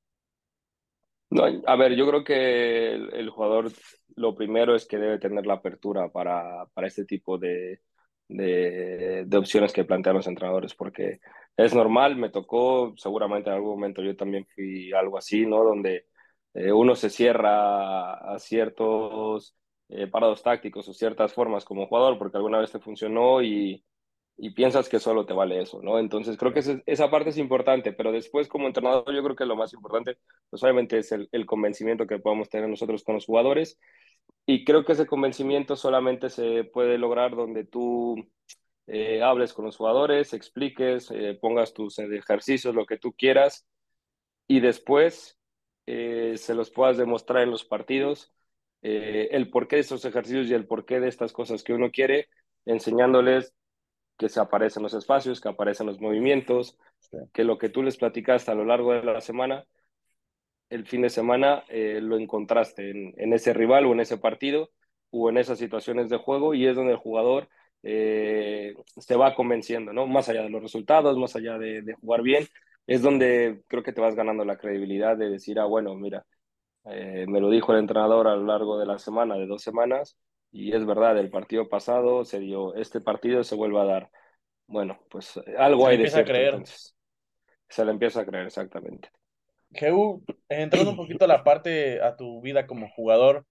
No, 1.31 1.45
a 1.67 1.77
ver, 1.77 1.97
yo 1.97 2.07
creo 2.07 2.23
que 2.23 2.93
el, 2.95 3.29
jugador 3.31 3.73
lo 4.15 4.37
primero 4.37 4.77
es 4.77 4.87
que 4.87 4.99
debe 4.99 5.19
tener 5.19 5.47
la 5.47 5.55
apertura 5.55 6.09
para, 6.09 6.67
para 6.75 6.87
este 6.87 7.05
tipo 7.05 7.39
de, 7.39 7.81
de, 8.29 9.25
de, 9.27 9.37
opciones 9.37 9.73
que 9.73 9.85
plantean 9.85 10.15
los 10.15 10.29
entrenadores, 10.29 10.75
porque 10.75 11.19
es 11.57 11.75
normal, 11.75 12.17
me 12.17 12.31
tocó, 12.31 12.95
seguramente 12.97 13.51
en 13.51 13.57
algún 13.57 13.73
momento 13.73 14.03
yo 14.03 14.17
también 14.17 14.47
fui 14.55 14.93
algo 14.93 15.19
así, 15.19 15.47
¿no? 15.47 15.63
Donde 15.65 16.07
eh, 16.55 16.73
uno 16.73 16.97
se 16.97 17.11
cierra 17.11 18.15
a 18.35 18.39
ciertos 18.39 19.57
eh, 19.89 20.07
parados 20.09 20.43
tácticos 20.43 20.89
o 20.89 20.95
ciertas 20.95 21.33
formas 21.33 21.65
como 21.65 21.87
jugador 21.87 22.19
porque 22.19 22.37
alguna 22.37 22.59
vez 22.59 22.73
te 22.73 22.81
funcionó 22.81 23.43
y, 23.43 23.85
y 24.37 24.51
piensas 24.51 24.89
que 24.89 24.99
solo 24.99 25.27
te 25.27 25.35
vale 25.35 25.61
eso, 25.63 25.81
¿no? 25.83 25.99
Entonces 25.99 26.37
creo 26.37 26.53
que 26.53 26.61
esa, 26.87 27.11
parte 27.11 27.31
es 27.31 27.39
importante, 27.39 27.93
pero 27.93 28.13
después 28.13 28.49
como 28.49 28.67
entrenador 28.67 29.15
yo 29.15 29.23
creo 29.23 29.37
que 29.37 29.47
lo 29.47 29.57
más 29.57 29.73
importante, 29.73 30.19
pues 30.51 30.63
obviamente 30.63 30.99
es 30.99 31.13
el, 31.13 31.29
el 31.33 31.47
convencimiento 31.47 32.07
que 32.07 32.19
podamos 32.19 32.49
tener 32.49 32.69
nosotros 32.69 33.05
con 33.05 33.15
los 33.17 33.27
jugadores 33.27 33.79
y 34.47 34.65
creo 34.65 34.85
que 34.85 34.93
ese 34.93 35.07
convencimiento 35.07 35.77
solamente 35.77 36.31
se 36.31 36.65
puede 36.65 36.99
lograr 36.99 37.37
donde 37.37 37.65
tú 37.65 38.17
eh, 38.87 39.23
hables 39.23 39.55
con 39.55 39.65
los 39.65 39.77
jugadores, 39.77 40.35
expliques, 40.35 41.11
eh, 41.11 41.39
pongas 41.41 41.73
tus 41.73 41.99
ejercicios, 41.99 42.75
lo 42.75 42.85
que 42.87 42.99
tú 42.99 43.13
quieras, 43.15 43.67
y 44.47 44.61
después 44.61 45.39
eh, 45.87 46.35
se 46.37 46.55
los 46.55 46.71
puedas 46.71 46.99
demostrar 46.99 47.43
en 47.43 47.51
los 47.51 47.65
partidos, 47.65 48.31
el 48.83 49.49
porqué 49.49 49.77
de 49.77 49.81
estos 49.81 50.05
ejercicios 50.05 50.49
y 50.49 50.53
el 50.53 50.67
porqué 50.67 51.01
de 51.01 51.09
estas 51.09 51.33
cosas 51.33 51.63
que 51.63 51.73
uno 51.73 51.91
quiere, 51.91 52.29
enseñándoles 52.67 53.55
que 54.19 54.29
se 54.29 54.41
aparecen 54.41 54.83
los 54.83 54.93
espacios, 54.93 55.41
que 55.41 55.49
aparecen 55.49 55.87
los 55.87 56.03
movimientos, 56.03 56.77
que 57.33 57.45
lo 57.45 57.57
que 57.57 57.71
tú 57.71 57.83
les 57.83 57.97
platicaste 57.97 58.51
a 58.51 58.55
lo 58.55 58.67
largo 58.67 58.93
de 58.93 59.03
la 59.03 59.23
semana, 59.23 59.65
el 60.69 60.87
fin 60.87 61.01
de 61.01 61.09
semana 61.09 61.65
lo 61.71 62.19
encontraste 62.19 62.91
en, 62.91 63.15
en, 63.17 63.33
ese 63.33 63.55
rival 63.55 63.87
o 63.87 63.93
en 63.95 64.01
ese 64.01 64.19
partido 64.19 64.71
o 65.09 65.31
en 65.31 65.39
esas 65.39 65.59
situaciones 65.59 66.11
de 66.11 66.19
juego 66.19 66.53
y 66.53 66.67
es 66.67 66.77
donde 66.77 66.93
el 66.93 66.99
jugador 66.99 67.49
se 67.85 69.17
va 69.17 69.35
convenciendo, 69.35 69.93
¿no? 69.93 70.07
Más 70.07 70.29
allá 70.29 70.43
de 70.43 70.51
los 70.51 70.63
resultados, 70.63 71.19
más 71.19 71.37
allá 71.37 71.59
de, 71.59 71.83
de 71.83 71.95
jugar 71.95 72.23
bien, 72.23 72.47
es 72.87 73.03
donde 73.03 73.63
creo 73.69 73.83
que 73.83 73.93
te 73.93 74.01
vas 74.01 74.15
ganando 74.15 74.45
la 74.45 74.57
credibilidad 74.57 75.17
de 75.17 75.31
decir, 75.31 75.59
ah, 75.59 75.67
bueno, 75.67 75.95
mira, 75.95 76.25
eh, 76.87 77.25
me 77.29 77.41
lo 77.41 77.51
dijo 77.51 77.73
el 77.73 77.79
entrenador 77.79 78.29
a 78.29 78.37
lo 78.37 78.45
largo 78.45 78.79
de 78.79 78.87
la 78.87 78.99
semana, 78.99 79.37
de 79.37 79.47
dos 79.47 79.63
semanas, 79.63 80.17
y 80.53 80.75
es 80.75 80.85
verdad, 80.85 81.19
el 81.19 81.31
partido 81.31 81.69
pasado 81.69 82.25
se 82.25 82.41
dio, 82.41 82.75
este 82.75 83.01
partido 83.01 83.43
se 83.43 83.55
vuelve 83.55 83.81
a 83.81 83.85
dar. 83.85 84.11
Bueno, 84.67 84.99
pues 85.11 85.37
eh, 85.39 85.55
algo 85.59 85.87
hay 85.87 85.97
de 85.97 86.09
cierto. 86.09 86.31
A 86.31 86.35
creer. 86.35 86.55
Entonces, 86.55 86.97
se 87.69 87.85
le 87.85 87.91
empieza 87.91 88.21
a 88.21 88.27
creer, 88.27 88.47
exactamente. 88.47 89.09
Geu, 89.71 90.23
entrando 90.49 90.91
un 90.91 90.97
poquito 90.97 91.25
a 91.25 91.29
la 91.29 91.43
parte, 91.43 92.01
a 92.01 92.17
tu 92.17 92.41
vida 92.41 92.67
como 92.67 92.89
jugador, 92.91 93.45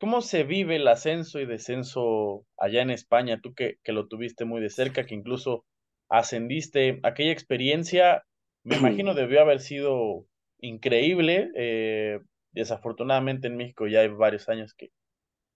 ¿cómo 0.00 0.22
se 0.22 0.44
vive 0.44 0.76
el 0.76 0.88
ascenso 0.88 1.38
y 1.40 1.46
descenso 1.46 2.46
allá 2.56 2.82
en 2.82 2.90
España? 2.90 3.40
Tú 3.42 3.54
que, 3.54 3.76
que 3.84 3.92
lo 3.92 4.08
tuviste 4.08 4.44
muy 4.44 4.60
de 4.60 4.70
cerca, 4.70 5.06
que 5.06 5.14
incluso 5.14 5.64
ascendiste, 6.08 6.98
aquella 7.04 7.32
experiencia 7.32 8.24
me 8.64 8.76
imagino 8.76 9.14
debió 9.14 9.40
haber 9.40 9.60
sido 9.60 10.26
increíble. 10.58 11.50
Eh, 11.54 12.20
desafortunadamente 12.52 13.46
en 13.46 13.56
México 13.56 13.86
ya 13.86 14.00
hay 14.00 14.08
varios 14.08 14.48
años 14.48 14.74
que, 14.74 14.90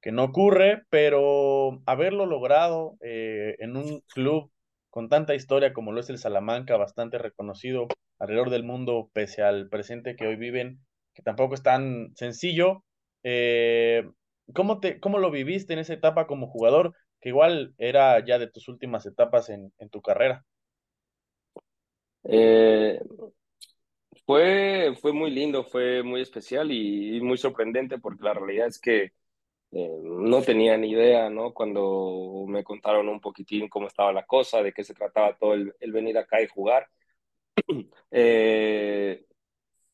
que 0.01 0.13
no 0.13 0.25
ocurre, 0.25 0.83
pero 0.91 1.83
haberlo 1.87 2.27
logrado 2.27 2.97
eh, 3.01 3.57
en 3.59 3.77
un 3.77 4.01
club 4.15 4.51
con 4.91 5.09
tanta 5.09 5.35
historia 5.35 5.73
como 5.73 5.93
lo 5.93 6.01
es 6.01 6.09
el 6.09 6.19
Salamanca, 6.19 6.77
bastante 6.77 7.19
reconocido 7.19 7.89
alrededor 8.19 8.51
del 8.51 8.63
mundo, 8.63 9.11
pese 9.13 9.43
al 9.43 9.69
presente 9.69 10.15
que 10.15 10.27
hoy 10.27 10.37
viven, 10.37 10.79
que 11.15 11.23
tampoco 11.23 11.55
es 11.55 11.63
tan 11.63 12.15
sencillo. 12.15 12.85
Eh, 13.25 14.09
¿cómo, 14.55 14.81
te, 14.81 15.01
¿Cómo 15.01 15.19
lo 15.19 15.31
viviste 15.31 15.73
en 15.73 15.79
esa 15.79 15.95
etapa 15.95 16.27
como 16.27 16.49
jugador, 16.49 16.95
que 17.21 17.31
igual 17.31 17.75
era 17.79 18.25
ya 18.25 18.39
de 18.39 18.49
tus 18.51 18.69
últimas 18.69 19.07
etapas 19.07 19.49
en, 19.51 19.73
en 19.79 19.89
tu 19.91 20.03
carrera? 20.03 20.45
Eh, 22.25 23.01
fue, 24.27 24.95
fue 25.01 25.13
muy 25.13 25.31
lindo, 25.31 25.65
fue 25.65 26.03
muy 26.03 26.21
especial 26.23 26.71
y, 26.73 27.21
muy 27.21 27.37
sorprendente 27.39 27.99
porque 27.99 28.25
la 28.25 28.35
realidad 28.35 28.69
es 28.69 28.79
que 28.81 29.13
eh, 29.73 29.91
no 30.03 30.43
tenía 30.43 30.77
ni 30.79 30.91
idea, 30.93 31.31
¿no? 31.31 31.53
Cuando 31.55 32.45
me 32.49 32.65
contaron 32.65 33.09
un 33.09 33.21
poquitín 33.21 33.69
cómo 33.69 33.89
estaba 33.89 34.13
la 34.13 34.27
cosa, 34.27 34.63
de 34.63 34.73
qué 34.73 34.85
se 34.85 34.95
trataba 34.95 35.37
todo 35.37 35.55
el, 35.55 35.75
venir 35.93 36.19
acá 36.19 36.43
y 36.43 36.49
jugar, 36.49 36.89
eh, 38.11 39.25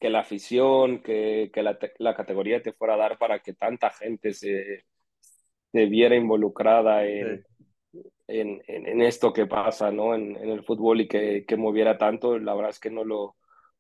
que 0.00 0.10
la 0.10 0.20
afición, 0.20 1.02
que, 1.02 1.50
que 1.52 1.62
la, 1.62 1.78
la, 1.98 2.14
categoría 2.14 2.62
te 2.62 2.72
fuera 2.72 2.94
a 2.94 2.98
dar 2.98 3.18
para 3.18 3.40
que 3.40 3.52
tanta 3.54 3.90
gente 3.90 4.32
se, 4.32 4.84
se 5.72 5.86
viera 5.86 6.16
involucrada 6.16 7.04
en, 7.06 7.44
en, 8.28 8.62
en, 8.66 9.02
esto 9.02 9.32
que 9.32 9.46
pasa 9.46 9.90
¿no? 9.90 10.14
en, 10.14 10.36
en 10.36 10.50
el 10.50 10.64
fútbol 10.64 11.02
y 11.02 11.08
que, 11.08 11.44
que, 11.46 11.56
moviera 11.56 11.98
tanto, 11.98 12.38
la 12.38 12.54
verdad 12.54 12.70
es 12.70 12.80
que 12.80 12.90
no 12.90 13.04
lo, 13.04 13.36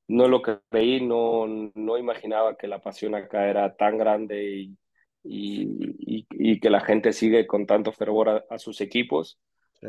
no 0.08 0.28
lo 0.28 0.42
creí, 0.42 1.00
no, 1.06 1.46
no 1.74 1.98
imaginaba 1.98 2.56
que 2.56 2.68
la 2.68 2.80
pasión 2.80 3.14
acá 3.14 3.48
era 3.48 3.76
tan 3.76 3.96
grande 3.96 4.44
y, 4.44 4.78
y, 5.22 6.26
y, 6.30 6.60
que 6.60 6.70
la 6.70 6.80
gente 6.80 7.12
sigue 7.12 7.46
con 7.46 7.66
tanto 7.66 7.92
fervor 7.92 8.44
a, 8.50 8.58
sus 8.58 8.80
equipos, 8.80 9.40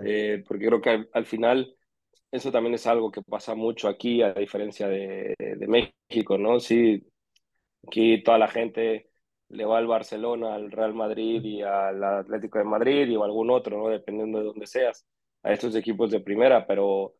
eh, 0.05 0.43
porque 0.47 0.65
creo 0.67 0.81
que 0.81 1.07
al, 1.11 1.25
final 1.25 1.75
eso 2.31 2.51
también 2.51 2.75
es 2.75 2.87
algo 2.87 3.11
que 3.11 3.21
pasa 3.21 3.55
mucho 3.55 3.87
aquí, 3.87 4.21
a 4.21 4.33
diferencia 4.33 4.87
de, 4.87 5.35
México, 5.67 6.37
¿no? 6.37 6.59
Sí, 6.59 7.03
aquí 7.87 8.23
toda 8.23 8.37
la 8.37 8.47
gente 8.47 9.09
le 9.49 9.65
va 9.65 9.77
al 9.77 9.87
Barcelona, 9.87 10.55
al 10.55 10.71
Real 10.71 10.93
Madrid 10.93 11.43
y 11.43 11.61
al 11.61 12.03
Atlético 12.03 12.59
de 12.59 12.65
Madrid 12.65 13.17
o 13.17 13.23
algún 13.23 13.49
otro, 13.51 13.77
¿no? 13.77 13.89
dependiendo 13.89 14.39
de 14.39 14.45
dónde 14.45 14.67
seas, 14.67 15.05
a 15.43 15.51
estos 15.53 15.75
equipos 15.75 16.11
de 16.11 16.21
primera, 16.21 16.65
pero, 16.67 17.15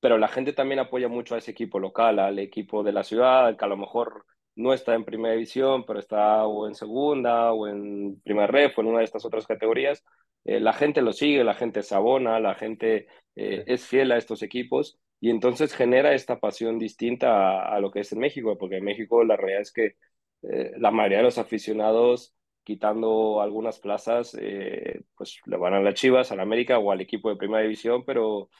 pero 0.00 0.18
la 0.18 0.28
gente 0.28 0.52
también 0.52 0.80
apoya 0.80 1.08
mucho 1.08 1.34
a 1.34 1.38
ese 1.38 1.52
equipo 1.52 1.78
local, 1.78 2.18
al 2.18 2.38
equipo 2.38 2.82
de 2.82 2.92
la 2.92 3.04
ciudad, 3.04 3.56
que 3.56 3.64
a 3.64 3.68
lo 3.68 3.76
mejor 3.76 4.26
no 4.54 4.72
está 4.72 4.94
en 4.94 5.04
primera 5.04 5.34
división, 5.34 5.84
pero 5.84 5.98
está 5.98 6.46
o 6.46 6.66
en 6.66 6.74
segunda 6.74 7.52
o 7.52 7.66
en 7.68 8.20
primer 8.22 8.50
ref 8.50 8.78
o 8.78 8.82
en 8.82 8.88
una 8.88 8.98
de 8.98 9.04
estas 9.04 9.24
otras 9.24 9.46
categorías. 9.46 10.04
Eh, 10.44 10.60
la 10.60 10.72
gente 10.72 11.02
lo 11.02 11.12
sigue, 11.12 11.44
la 11.44 11.54
gente 11.54 11.82
se 11.82 11.94
abona, 11.94 12.40
la 12.40 12.54
gente 12.54 13.06
eh, 13.36 13.64
es 13.66 13.86
fiel 13.86 14.12
a 14.12 14.18
estos 14.18 14.42
equipos 14.42 14.98
y 15.20 15.30
entonces 15.30 15.74
genera 15.74 16.14
esta 16.14 16.40
pasión 16.40 16.78
distinta 16.78 17.60
a, 17.60 17.76
a, 17.76 17.80
lo 17.80 17.90
que 17.92 18.00
es 18.00 18.12
en 18.12 18.18
México, 18.18 18.58
porque 18.58 18.78
en 18.78 18.84
México 18.84 19.24
la 19.24 19.36
realidad 19.36 19.62
es 19.62 19.72
que 19.72 19.96
eh, 20.42 20.72
la 20.78 20.90
mayoría 20.90 21.18
de 21.18 21.24
los 21.24 21.38
aficionados, 21.38 22.34
quitando 22.64 23.40
algunas 23.40 23.80
plazas, 23.80 24.36
pues 25.16 25.40
le 25.46 25.56
van 25.56 25.74
a 25.74 25.80
las 25.80 25.94
Chivas, 25.94 26.30
al 26.30 26.40
América 26.40 26.78
o 26.78 26.92
al 26.92 27.00
equipo 27.00 27.28
de 27.28 27.36
primera 27.36 27.62
división, 27.62 28.04
pero 28.04 28.50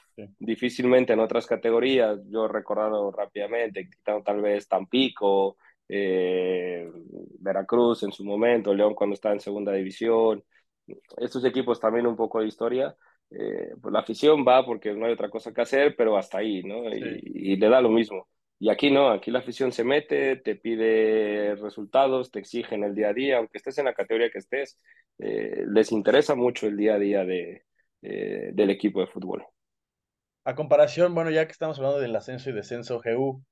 difícilmente 0.41 1.13
en 1.13 1.21
otras 1.21 1.47
categorías. 1.47 2.19
Yo 2.29 2.47
he 2.47 2.49
recordado 2.49 3.13
rápidamente, 3.13 3.89
quitando 3.89 4.25
tal 4.25 4.41
vez 4.41 4.67
Tampico, 4.67 5.57
eh, 5.93 6.91
Veracruz 7.41 8.03
en 8.03 8.13
su 8.13 8.25
momento, 8.25 8.75
León 8.75 8.95
cuando 8.95 9.15
estaba 9.15 9.35
en 9.35 9.41
segunda 9.41 9.73
división. 9.73 10.45
Estos 11.19 11.45
equipos 11.45 11.81
también 11.81 12.07
un 12.07 12.17
poco 12.17 12.41
de 12.41 12.47
historia. 12.49 12.97
pues 13.29 13.93
la 13.93 14.01
afición 14.01 14.45
va 14.47 14.65
porque 14.65 14.93
no 14.95 15.07
hay 15.07 15.13
otra 15.13 15.31
cosa 15.31 15.53
que 15.53 15.63
hacer, 15.63 15.95
pero 15.97 16.17
hasta 16.17 16.39
ahí, 16.39 16.63
¿no? 16.63 16.85
y 16.95 17.57
le 17.57 17.69
da 17.69 17.81
lo 17.81 17.91
mismo. 17.91 18.29
Y 18.63 18.71
aquí 18.71 18.93
no, 18.93 19.09
aquí 19.11 19.33
la 19.33 19.41
afición 19.41 19.73
se 19.73 19.83
mete, 19.83 20.37
te 20.37 20.55
pide 20.55 21.57
resultados, 21.57 22.31
te 22.31 22.39
exige 22.39 22.77
en 22.77 22.85
el 22.85 22.95
día 22.95 23.09
a 23.09 23.13
día, 23.13 23.39
aunque 23.39 23.59
estés 23.59 23.77
en 23.79 23.87
la 23.87 23.93
categoría 23.93 24.31
que 24.31 24.39
estés, 24.39 24.79
eh, 25.19 25.65
les 25.67 25.91
interesa 25.91 26.37
mucho 26.37 26.69
el 26.69 26.77
día 26.77 26.95
a 26.95 26.99
día 27.01 27.25
de, 27.25 27.65
eh, 28.03 28.51
del 28.53 28.71
equipo 28.71 29.01
de 29.01 29.09
fútbol. 29.09 29.45
A 30.45 30.55
comparación, 30.55 31.13
bueno, 31.13 31.31
ya 31.31 31.45
que 31.47 31.51
estamos 31.51 31.77
hablando 31.79 31.99
del 31.99 32.15
ascenso 32.15 32.51
y 32.51 32.53
descenso, 32.53 33.03
GU, 33.05 33.43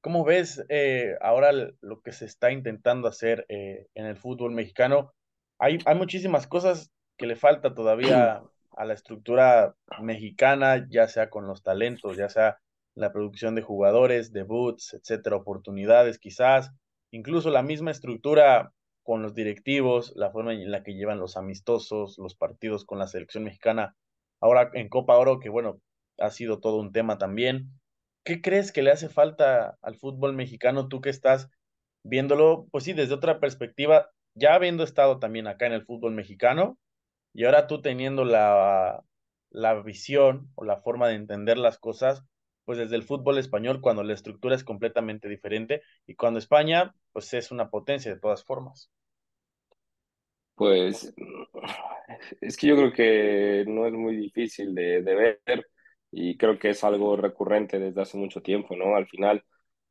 ¿cómo 0.00 0.24
ves 0.24 0.64
eh, 0.68 1.16
ahora 1.20 1.52
lo 1.80 2.00
que 2.02 2.12
se 2.12 2.24
está 2.24 2.50
intentando 2.50 3.08
hacer 3.08 3.44
en 3.48 4.06
el 4.06 4.16
fútbol 4.16 4.52
mexicano? 4.52 5.12
Hay, 5.58 5.78
hay 5.84 5.94
muchísimas 5.94 6.46
cosas 6.46 6.90
que 7.16 7.26
le 7.26 7.36
falta 7.36 7.74
todavía 7.74 8.42
a 8.76 8.84
la 8.84 8.94
estructura 8.94 9.74
mexicana, 10.00 10.86
ya 10.88 11.08
sea 11.08 11.30
con 11.30 11.46
los 11.46 11.62
talentos, 11.62 12.16
ya 12.16 12.28
sea 12.28 12.58
la 12.94 13.12
producción 13.12 13.54
de 13.54 13.62
jugadores, 13.62 14.32
debuts, 14.32 14.94
etcétera, 14.94 15.36
oportunidades 15.36 16.18
quizás, 16.18 16.70
incluso 17.10 17.50
la 17.50 17.62
misma 17.62 17.90
estructura 17.90 18.72
con 19.02 19.22
los 19.22 19.34
directivos, 19.34 20.12
la 20.16 20.30
forma 20.30 20.52
en 20.52 20.70
la 20.70 20.82
que 20.82 20.94
llevan 20.94 21.18
los 21.18 21.36
amistosos, 21.36 22.18
los 22.18 22.34
partidos 22.34 22.84
con 22.84 22.98
la 22.98 23.06
selección 23.06 23.44
mexicana, 23.44 23.96
ahora 24.40 24.70
en 24.74 24.88
Copa 24.88 25.16
Oro, 25.16 25.40
que 25.40 25.48
bueno, 25.48 25.80
ha 26.18 26.30
sido 26.30 26.60
todo 26.60 26.76
un 26.76 26.92
tema 26.92 27.18
también. 27.18 27.77
¿Qué 28.28 28.42
crees 28.42 28.72
que 28.72 28.82
le 28.82 28.90
hace 28.90 29.08
falta 29.08 29.78
al 29.80 29.96
fútbol 29.96 30.34
mexicano 30.34 30.88
tú 30.88 31.00
que 31.00 31.08
estás 31.08 31.48
viéndolo, 32.02 32.66
pues 32.70 32.84
sí, 32.84 32.92
desde 32.92 33.14
otra 33.14 33.40
perspectiva, 33.40 34.10
ya 34.34 34.52
habiendo 34.52 34.84
estado 34.84 35.18
también 35.18 35.46
acá 35.46 35.64
en 35.64 35.72
el 35.72 35.86
fútbol 35.86 36.12
mexicano, 36.12 36.78
y 37.32 37.46
ahora 37.46 37.66
tú 37.66 37.80
teniendo 37.80 38.26
la, 38.26 39.02
la 39.48 39.80
visión 39.80 40.50
o 40.56 40.66
la 40.66 40.76
forma 40.76 41.08
de 41.08 41.14
entender 41.14 41.56
las 41.56 41.78
cosas, 41.78 42.22
pues 42.66 42.76
desde 42.76 42.96
el 42.96 43.02
fútbol 43.02 43.38
español, 43.38 43.80
cuando 43.80 44.04
la 44.04 44.12
estructura 44.12 44.54
es 44.54 44.62
completamente 44.62 45.26
diferente, 45.26 45.80
y 46.06 46.14
cuando 46.14 46.38
España, 46.38 46.94
pues 47.14 47.32
es 47.32 47.50
una 47.50 47.70
potencia 47.70 48.12
de 48.12 48.20
todas 48.20 48.44
formas. 48.44 48.90
Pues 50.54 51.14
es 52.42 52.58
que 52.58 52.66
yo 52.66 52.76
creo 52.76 52.92
que 52.92 53.64
no 53.66 53.86
es 53.86 53.94
muy 53.94 54.16
difícil 54.16 54.74
de, 54.74 55.00
de 55.00 55.14
ver 55.14 55.66
y 56.10 56.36
creo 56.38 56.58
que 56.58 56.70
es 56.70 56.84
algo 56.84 57.16
recurrente 57.16 57.78
desde 57.78 58.02
hace 58.02 58.18
mucho 58.18 58.42
tiempo, 58.42 58.76
¿no? 58.76 58.96
Al 58.96 59.06
final 59.06 59.44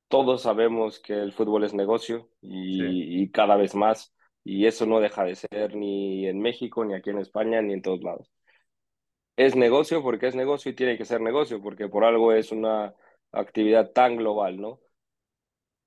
todos 0.09 0.43
sabemos 0.43 0.99
que 0.99 1.13
el 1.13 1.33
fútbol 1.33 1.63
es 1.65 1.73
negocio 1.73 2.29
Sí, 2.77 2.83
y, 2.89 3.23
y 3.23 3.31
cada 3.31 3.57
vez 3.57 3.75
más, 3.75 4.13
y 4.43 4.65
eso 4.67 4.85
no 4.87 4.99
deja 5.01 5.23
de 5.25 5.35
ser 5.35 5.75
ni 5.75 6.27
en 6.27 6.39
México, 6.41 6.85
ni 6.85 6.95
aquí 6.95 7.11
en 7.11 7.19
España, 7.19 7.61
ni 7.61 7.73
en 7.73 7.81
todos 7.83 8.01
lados. 8.03 8.31
Es 9.37 9.55
negocio 9.55 10.03
porque 10.03 10.27
es 10.27 10.35
negocio 10.35 10.69
y 10.71 10.75
tiene 10.75 10.97
que 10.97 11.05
ser 11.05 11.21
negocio, 11.21 11.61
porque 11.61 11.87
por 11.87 12.03
algo 12.03 12.33
es 12.33 12.51
una 12.51 12.93
actividad 13.31 13.91
tan 13.91 14.17
global, 14.17 14.59
¿no? 14.59 14.79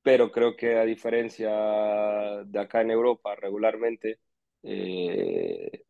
Pero 0.02 0.30
creo 0.32 0.56
que 0.56 0.76
a 0.78 0.84
diferencia 0.84 1.50
de 2.46 2.58
acá 2.60 2.80
en 2.82 2.90
Europa, 2.90 3.34
regularmente, 3.36 4.20
eh, 4.62 5.84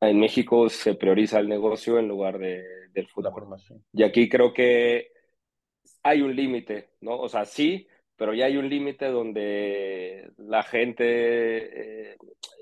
en 0.00 0.20
México 0.20 0.68
se 0.68 0.94
prioriza 0.94 1.38
el 1.40 1.48
negocio 1.48 1.98
en 1.98 2.08
lugar 2.08 2.38
de, 2.38 2.62
del 2.92 3.08
fútbol. 3.08 3.48
Y 3.92 4.02
aquí 4.02 4.28
creo 4.28 4.52
que 4.52 5.08
hay 6.02 6.22
un 6.22 6.34
límite, 6.34 6.90
¿no? 7.00 7.18
O 7.18 7.28
sea, 7.28 7.44
sí, 7.44 7.88
pero 8.16 8.34
ya 8.34 8.46
hay 8.46 8.56
un 8.56 8.68
límite 8.68 9.06
donde 9.06 10.30
la 10.38 10.62
gente, 10.62 12.12
eh, 12.12 12.16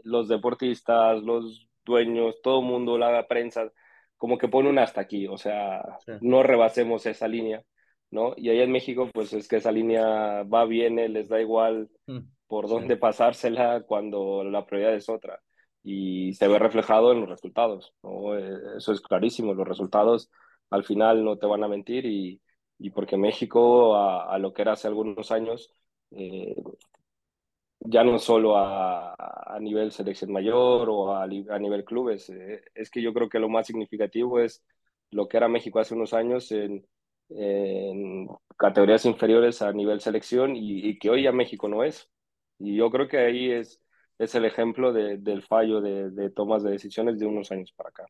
los 0.05 0.29
deportistas, 0.29 1.23
los 1.23 1.69
dueños, 1.85 2.41
todo 2.43 2.61
el 2.61 2.67
mundo, 2.67 2.99
la 2.99 3.27
prensa, 3.29 3.71
como 4.17 4.39
que 4.39 4.49
pone 4.49 4.69
un 4.71 4.79
hasta 4.79 5.01
aquí, 5.03 5.27
o 5.27 5.37
sea, 5.37 5.83
Sí, 6.05 6.13
no 6.21 6.43
rebasemos 6.43 7.07
esa 7.07 7.29
línea, 7.29 7.63
¿no? 8.11 8.35
Y 8.37 8.49
ahí 8.51 8.61
en 8.61 8.73
México, 8.73 9.09
pues 9.13 9.33
es 9.33 9.49
que 9.49 9.57
esa 9.57 9.73
línea 9.73 10.43
va, 10.45 10.65
viene, 10.67 11.09
les 11.09 11.29
da 11.29 11.41
igual 11.41 11.91
Mm, 12.09 12.19
por 12.49 12.69
sí. 12.69 12.75
dónde 12.75 12.97
pasársela 12.97 13.83
cuando 13.87 14.45
la 14.45 14.67
prioridad 14.67 14.95
es 14.95 15.09
otra. 15.09 15.41
Y 15.89 16.35
se 16.35 16.49
ve 16.49 16.59
reflejado 16.59 17.13
en 17.13 17.21
los 17.21 17.29
resultados, 17.31 17.95
¿no? 18.03 18.37
Eh, 18.39 18.59
Eso 18.79 18.93
es 18.93 19.01
clarísimo, 19.01 19.55
los 19.55 19.69
resultados 19.69 20.31
al 20.71 20.85
final 20.85 21.25
no 21.25 21.39
te 21.39 21.47
van 21.47 21.63
a 21.65 21.69
mentir 21.69 22.07
y, 22.07 22.41
y 22.79 22.91
porque 22.91 23.17
México, 23.17 23.95
a, 23.97 24.25
a 24.35 24.39
lo 24.39 24.53
que 24.53 24.63
era 24.63 24.73
hace 24.73 24.89
algunos 24.89 25.31
años, 25.31 25.73
eh, 26.11 26.57
ya 27.81 28.05
no 28.05 28.19
solo 28.19 28.57
a, 28.57 29.15
a 29.19 29.59
nivel 29.61 29.93
selección 29.93 30.33
mayor 30.33 30.89
o 30.91 31.15
a, 31.15 31.25
a 31.25 31.27
nivel 31.59 31.85
clubes, 31.85 32.29
eh, 32.31 32.63
es 32.75 32.91
que 32.91 33.03
yo 33.03 33.13
creo 33.15 33.29
que 33.29 33.39
lo 33.39 33.49
más 33.49 33.67
significativo 33.67 34.41
es 34.41 34.65
lo 35.11 35.29
que 35.29 35.37
era 35.37 35.49
México 35.49 35.79
hace 35.79 35.95
unos 35.95 36.13
años 36.15 36.51
en, 36.53 36.87
en 37.31 38.29
categorías 38.59 39.05
inferiores 39.07 39.63
a 39.63 39.73
nivel 39.73 40.01
selección 40.01 40.57
y, 40.57 40.89
y 40.89 40.99
que 40.99 41.11
hoy 41.11 41.23
ya 41.25 41.33
México 41.33 41.69
no 41.69 41.85
es. 41.85 42.09
Y 42.59 42.77
yo 42.77 42.91
creo 42.91 43.09
que 43.09 43.19
ahí 43.19 43.51
es, 43.53 43.81
es 44.19 44.35
el 44.35 44.45
ejemplo 44.45 44.93
de, 44.93 45.19
del 45.19 45.43
fallo 45.43 45.81
de, 45.81 46.11
de 46.11 46.31
tomas 46.31 46.63
de 46.63 46.71
decisiones 46.71 47.19
de 47.19 47.27
unos 47.27 47.51
años 47.53 47.73
para 47.73 47.91
acá. 47.91 48.07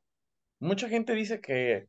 Mucha 0.59 0.89
gente 0.89 1.15
dice 1.15 1.41
que 1.41 1.89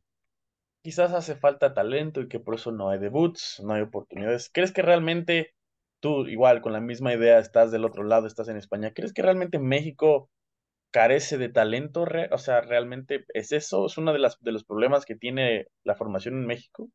quizás 0.82 1.12
hace 1.12 1.36
falta 1.36 1.74
talento 1.74 2.20
y 2.20 2.28
que 2.28 2.40
por 2.40 2.54
eso 2.54 2.72
no 2.72 2.90
hay 2.90 2.98
debuts, 2.98 3.62
no 3.64 3.74
hay 3.74 3.82
oportunidades. 3.82 4.50
¿Crees 4.52 4.72
que 4.72 4.82
realmente 4.82 5.54
tú, 6.00 6.26
igual, 6.26 6.60
con 6.60 6.72
la 6.72 6.80
misma 6.80 7.14
idea, 7.14 7.38
estás 7.38 7.70
del 7.70 7.84
otro 7.84 8.04
lado, 8.04 8.26
estás 8.26 8.48
en 8.48 8.56
España, 8.56 8.92
¿crees 8.94 9.12
que 9.12 9.22
realmente 9.22 9.58
México 9.58 10.30
carece 10.90 11.38
de 11.38 11.48
talento? 11.48 12.06
O 12.30 12.38
sea, 12.38 12.60
¿realmente 12.60 13.24
es 13.34 13.52
eso? 13.52 13.86
¿Es 13.86 13.98
uno 13.98 14.12
de, 14.12 14.18
las, 14.18 14.38
de 14.40 14.52
los 14.52 14.64
problemas 14.64 15.04
que 15.04 15.16
tiene 15.16 15.66
la 15.84 15.94
formación 15.94 16.34
en 16.34 16.46
México? 16.46 16.88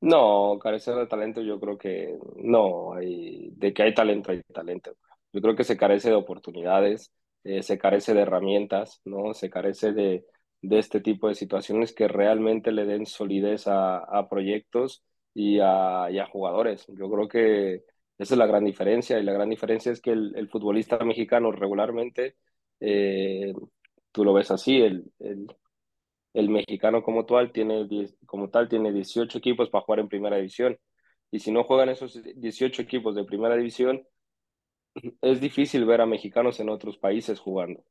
No, 0.00 0.58
carecer 0.58 0.94
de 0.94 1.06
talento, 1.06 1.42
yo 1.42 1.60
creo 1.60 1.76
que 1.76 2.16
no, 2.36 2.94
hay, 2.94 3.50
de 3.56 3.74
que 3.74 3.82
hay 3.82 3.94
talento, 3.94 4.32
hay 4.32 4.40
talento. 4.42 4.96
Yo 5.32 5.40
creo 5.40 5.56
que 5.56 5.64
se 5.64 5.76
carece 5.76 6.08
de 6.10 6.16
oportunidades, 6.16 7.12
eh, 7.44 7.62
se 7.62 7.78
carece 7.78 8.14
de 8.14 8.22
herramientas, 8.22 9.00
¿no? 9.04 9.34
Se 9.34 9.50
carece 9.50 9.92
de, 9.92 10.24
de 10.62 10.78
este 10.78 11.00
tipo 11.00 11.28
de 11.28 11.34
situaciones 11.34 11.92
que 11.94 12.08
realmente 12.08 12.72
le 12.72 12.84
den 12.84 13.06
solidez 13.06 13.66
a, 13.66 13.98
a 13.98 14.28
proyectos 14.28 15.02
y 15.34 15.58
a, 15.60 16.08
y 16.10 16.18
a 16.18 16.26
jugadores. 16.26 16.86
Yo 16.88 17.10
creo 17.10 17.28
que 17.28 17.74
esa 18.18 18.34
es 18.34 18.38
la 18.38 18.46
gran 18.46 18.64
diferencia 18.64 19.18
y 19.18 19.22
la 19.22 19.32
gran 19.32 19.48
diferencia 19.50 19.92
es 19.92 20.00
que 20.00 20.10
el, 20.12 20.32
el 20.36 20.48
futbolista 20.48 20.98
mexicano 21.04 21.52
regularmente, 21.52 22.36
eh, 22.80 23.52
tú 24.12 24.24
lo 24.24 24.32
ves 24.34 24.50
así, 24.50 24.80
el, 24.82 25.10
el 25.20 25.46
el 26.32 26.48
mexicano 26.48 27.02
como 27.02 27.26
tal 27.26 27.52
tiene, 27.52 27.86
como 28.26 28.50
tal 28.50 28.68
tiene 28.68 28.92
18 28.92 29.38
equipos 29.38 29.68
para 29.70 29.84
jugar 29.84 30.00
en 30.00 30.08
primera 30.08 30.36
división. 30.36 30.78
Y 31.30 31.40
si 31.40 31.52
no 31.52 31.64
juegan 31.64 31.88
esos 31.88 32.20
18 32.36 32.82
equipos 32.82 33.14
de 33.14 33.24
primera 33.24 33.56
división, 33.56 34.06
es 35.20 35.40
difícil 35.40 35.84
ver 35.84 36.00
a 36.00 36.06
mexicanos 36.06 36.60
en 36.60 36.68
otros 36.68 36.98
países 36.98 37.40
jugando, 37.40 37.84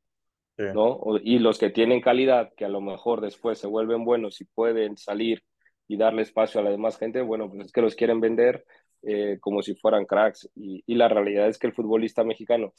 Sí. 0.56 0.64
¿no? 0.72 1.00
Y 1.22 1.38
los 1.38 1.58
que 1.58 1.70
tienen 1.70 2.00
calidad, 2.00 2.52
que 2.56 2.64
a 2.64 2.68
lo 2.68 2.80
mejor 2.80 3.20
después 3.20 3.58
se 3.58 3.66
vuelven 3.66 4.04
buenos 4.04 4.40
y 4.40 4.44
pueden 4.44 4.96
salir 4.96 5.42
y 5.88 5.96
darle 5.96 6.22
espacio 6.22 6.60
a 6.60 6.64
la 6.64 6.70
demás 6.70 6.98
gente, 6.98 7.22
bueno, 7.22 7.50
pues 7.50 7.66
es 7.66 7.72
que 7.72 7.82
los 7.82 7.96
quieren 7.96 8.20
vender 8.20 8.64
eh, 9.02 9.38
como 9.40 9.62
si 9.62 9.74
fueran 9.74 10.06
cracks. 10.06 10.50
Y, 10.54 10.82
y 10.86 10.94
la 10.94 11.08
realidad 11.08 11.48
es 11.48 11.58
que 11.58 11.66
el 11.66 11.74
futbolista 11.74 12.24
mexicano 12.24 12.72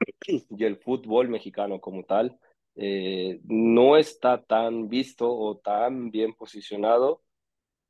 y 0.26 0.64
el 0.64 0.76
fútbol 0.78 1.28
mexicano 1.28 1.80
como 1.80 2.04
tal 2.04 2.38
eh, 2.76 3.40
no 3.44 3.96
está 3.96 4.42
tan 4.42 4.88
visto 4.88 5.30
o 5.30 5.58
tan 5.58 6.10
bien 6.10 6.34
posicionado 6.34 7.22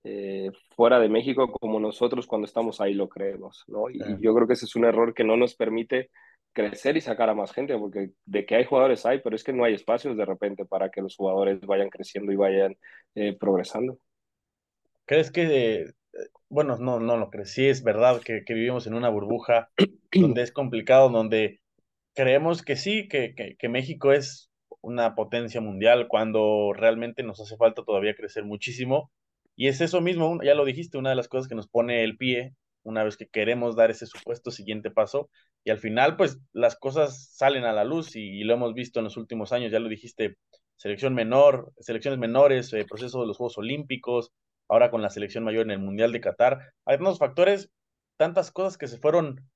eh, 0.04 0.50
fuera 0.76 1.00
de 1.00 1.08
México 1.08 1.50
como 1.50 1.80
nosotros 1.80 2.26
cuando 2.26 2.44
estamos 2.44 2.80
ahí 2.80 2.92
lo 2.92 3.08
creemos, 3.08 3.64
¿no? 3.68 3.88
Y 3.90 3.98
yo 4.20 4.34
creo 4.34 4.46
que 4.46 4.52
ese 4.52 4.66
es 4.66 4.76
un 4.76 4.84
error 4.84 5.14
que 5.14 5.24
no 5.24 5.36
nos 5.36 5.54
permite 5.54 6.10
crecer 6.52 6.96
y 6.96 7.00
sacar 7.00 7.30
a 7.30 7.34
más 7.34 7.52
gente, 7.52 7.76
porque 7.76 8.10
de 8.26 8.46
que 8.46 8.54
hay 8.54 8.64
jugadores 8.64 9.06
hay, 9.06 9.20
pero 9.20 9.34
es 9.34 9.42
que 9.42 9.52
no 9.52 9.64
hay 9.64 9.74
espacios 9.74 10.16
de 10.16 10.24
repente 10.24 10.66
para 10.66 10.90
que 10.90 11.02
los 11.02 11.16
jugadores 11.16 11.60
vayan 11.62 11.88
creciendo 11.88 12.32
y 12.32 12.36
vayan 12.36 12.76
eh, 13.14 13.36
progresando. 13.38 13.98
¿Crees 15.06 15.30
que, 15.30 15.80
eh, 15.82 15.94
bueno, 16.48 16.76
no, 16.78 17.00
no 17.00 17.16
lo 17.16 17.30
crees, 17.30 17.52
sí 17.52 17.66
es 17.66 17.82
verdad 17.82 18.20
que, 18.22 18.44
que 18.44 18.54
vivimos 18.54 18.86
en 18.86 18.94
una 18.94 19.08
burbuja 19.08 19.70
donde 20.12 20.42
es 20.42 20.52
complicado, 20.52 21.08
donde 21.08 21.60
creemos 22.14 22.62
que 22.62 22.76
sí, 22.76 23.08
que, 23.08 23.34
que, 23.34 23.56
que 23.56 23.68
México 23.68 24.12
es 24.12 24.50
una 24.80 25.14
potencia 25.14 25.62
mundial 25.62 26.08
cuando 26.08 26.72
realmente 26.74 27.22
nos 27.22 27.40
hace 27.40 27.56
falta 27.56 27.82
todavía 27.84 28.14
crecer 28.14 28.44
muchísimo. 28.44 29.10
Y 29.56 29.68
es 29.68 29.80
eso 29.80 30.00
mismo, 30.00 30.40
ya 30.42 30.54
lo 30.54 30.64
dijiste, 30.64 30.98
una 30.98 31.10
de 31.10 31.16
las 31.16 31.28
cosas 31.28 31.48
que 31.48 31.54
nos 31.54 31.68
pone 31.68 32.04
el 32.04 32.16
pie 32.16 32.54
una 32.84 33.02
vez 33.02 33.16
que 33.16 33.26
queremos 33.26 33.76
dar 33.76 33.90
ese 33.90 34.06
supuesto 34.06 34.50
siguiente 34.50 34.90
paso. 34.90 35.30
Y 35.64 35.70
al 35.70 35.78
final, 35.78 36.16
pues 36.16 36.38
las 36.52 36.76
cosas 36.76 37.30
salen 37.34 37.64
a 37.64 37.72
la 37.72 37.84
luz 37.84 38.14
y, 38.14 38.44
lo 38.44 38.54
hemos 38.54 38.74
visto 38.74 39.00
en 39.00 39.04
los 39.04 39.16
últimos 39.16 39.52
años, 39.52 39.72
ya 39.72 39.80
lo 39.80 39.88
dijiste, 39.88 40.36
selección 40.76 41.14
menor, 41.14 41.72
selecciones 41.78 42.20
menores, 42.20 42.72
eh, 42.72 42.84
proceso 42.88 43.20
de 43.20 43.26
los 43.26 43.38
Juegos 43.38 43.58
Olímpicos, 43.58 44.32
ahora 44.68 44.90
con 44.90 45.02
la 45.02 45.10
selección 45.10 45.44
mayor 45.44 45.64
en 45.64 45.72
el 45.72 45.78
Mundial 45.80 46.12
de 46.12 46.20
Qatar. 46.20 46.72
Hay 46.84 46.98
unos 46.98 47.18
factores, 47.18 47.70
tantas 48.16 48.50
cosas 48.52 48.78
que 48.78 48.86
se 48.86 48.98
fueron 48.98 49.48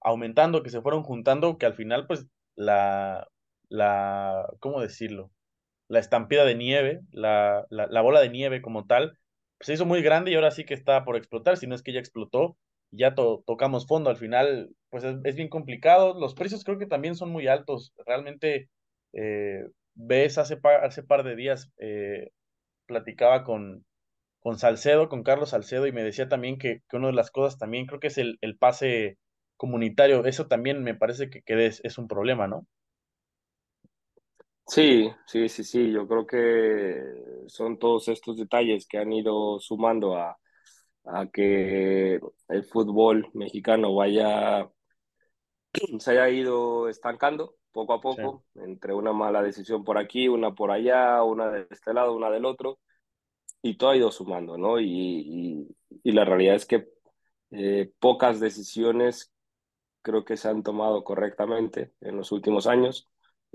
aumentando, 0.00 0.62
que 0.62 0.70
se 0.70 0.80
fueron 0.80 1.02
juntando, 1.02 1.58
que 1.58 1.66
al 1.66 1.74
final, 1.74 2.06
pues, 2.06 2.26
la, 2.54 3.26
la, 3.68 4.46
¿cómo 4.60 4.80
decirlo? 4.80 5.32
La 5.88 5.98
estampida 5.98 6.44
de 6.44 6.54
nieve, 6.54 7.00
la, 7.10 7.66
la, 7.70 7.86
la 7.88 8.00
bola 8.00 8.20
de 8.20 8.30
nieve 8.30 8.62
como 8.62 8.86
tal, 8.86 9.18
se 9.60 9.74
hizo 9.74 9.86
muy 9.86 10.02
grande 10.02 10.30
y 10.30 10.34
ahora 10.34 10.50
sí 10.50 10.64
que 10.64 10.74
está 10.74 11.04
por 11.04 11.16
explotar, 11.16 11.56
si 11.56 11.66
no 11.66 11.74
es 11.74 11.82
que 11.82 11.92
ya 11.92 12.00
explotó, 12.00 12.56
ya 12.90 13.14
to- 13.14 13.42
tocamos 13.46 13.86
fondo, 13.86 14.10
al 14.10 14.16
final, 14.16 14.70
pues 14.90 15.04
es, 15.04 15.16
es 15.24 15.36
bien 15.36 15.48
complicado, 15.48 16.18
los 16.18 16.34
precios 16.34 16.64
creo 16.64 16.78
que 16.78 16.86
también 16.86 17.14
son 17.16 17.30
muy 17.30 17.46
altos, 17.48 17.92
realmente, 18.06 18.68
eh, 19.12 19.66
ves, 19.94 20.38
hace, 20.38 20.56
pa- 20.56 20.76
hace 20.84 21.02
par 21.02 21.24
de 21.24 21.36
días, 21.36 21.70
eh, 21.78 22.30
platicaba 22.86 23.44
con, 23.44 23.84
con 24.40 24.58
Salcedo, 24.58 25.08
con 25.08 25.22
Carlos 25.24 25.50
Salcedo, 25.50 25.86
y 25.86 25.92
me 25.92 26.04
decía 26.04 26.28
también 26.28 26.58
que, 26.58 26.82
que 26.88 26.96
una 26.96 27.08
de 27.08 27.12
las 27.14 27.30
cosas 27.30 27.58
también 27.58 27.86
creo 27.86 28.00
que 28.00 28.08
es 28.08 28.18
el, 28.18 28.38
el 28.42 28.56
pase 28.58 29.18
comunitario. 29.56 30.24
Eso 30.26 30.46
también 30.48 30.82
me 30.84 30.94
parece 30.94 31.30
que, 31.30 31.42
que 31.42 31.66
es, 31.66 31.80
es 31.84 31.98
un 31.98 32.08
problema, 32.08 32.48
¿no? 32.48 32.66
Sí, 34.68 35.10
sí, 35.26 35.48
sí, 35.48 35.62
sí, 35.64 35.92
yo 35.92 36.08
creo 36.08 36.26
que 36.26 37.00
son 37.48 37.78
todos 37.78 38.08
estos 38.08 38.36
detalles 38.36 38.86
que 38.88 38.98
han 38.98 39.12
ido 39.12 39.60
sumando 39.60 40.16
a, 40.16 40.36
a 41.04 41.26
que 41.30 42.20
el 42.48 42.64
fútbol 42.64 43.30
mexicano 43.34 43.94
vaya 43.94 44.68
se 46.00 46.10
haya 46.12 46.28
ido 46.30 46.88
estancando 46.88 47.56
poco 47.72 47.92
a 47.94 48.00
Sí, 48.08 48.22
poco, 48.22 48.44
entre 48.54 48.94
una 48.94 49.12
mala 49.12 49.42
decisión 49.42 49.84
por 49.84 49.98
aquí, 49.98 50.28
una 50.28 50.54
por 50.54 50.70
allá, 50.70 51.22
una 51.22 51.50
de 51.50 51.66
este 51.70 51.92
lado, 51.92 52.14
una 52.14 52.30
del 52.30 52.44
otro, 52.46 52.78
y 53.62 53.76
todo 53.78 53.90
ha 53.90 53.96
ido 53.96 54.12
sumando, 54.12 54.58
¿no? 54.58 54.80
Y, 54.80 54.86
y, 54.88 55.76
y 56.04 56.12
la 56.12 56.24
realidad 56.24 56.56
es 56.56 56.66
que 56.66 56.88
eh, 57.52 57.92
pocas 58.00 58.40
decisiones 58.40 59.32
creo 60.02 60.24
que 60.24 60.36
se 60.36 60.48
han 60.48 60.62
tomado 60.62 61.04
correctamente 61.04 61.92
en 62.00 62.16
los 62.16 62.32
últimos 62.32 62.66
años 62.66 63.08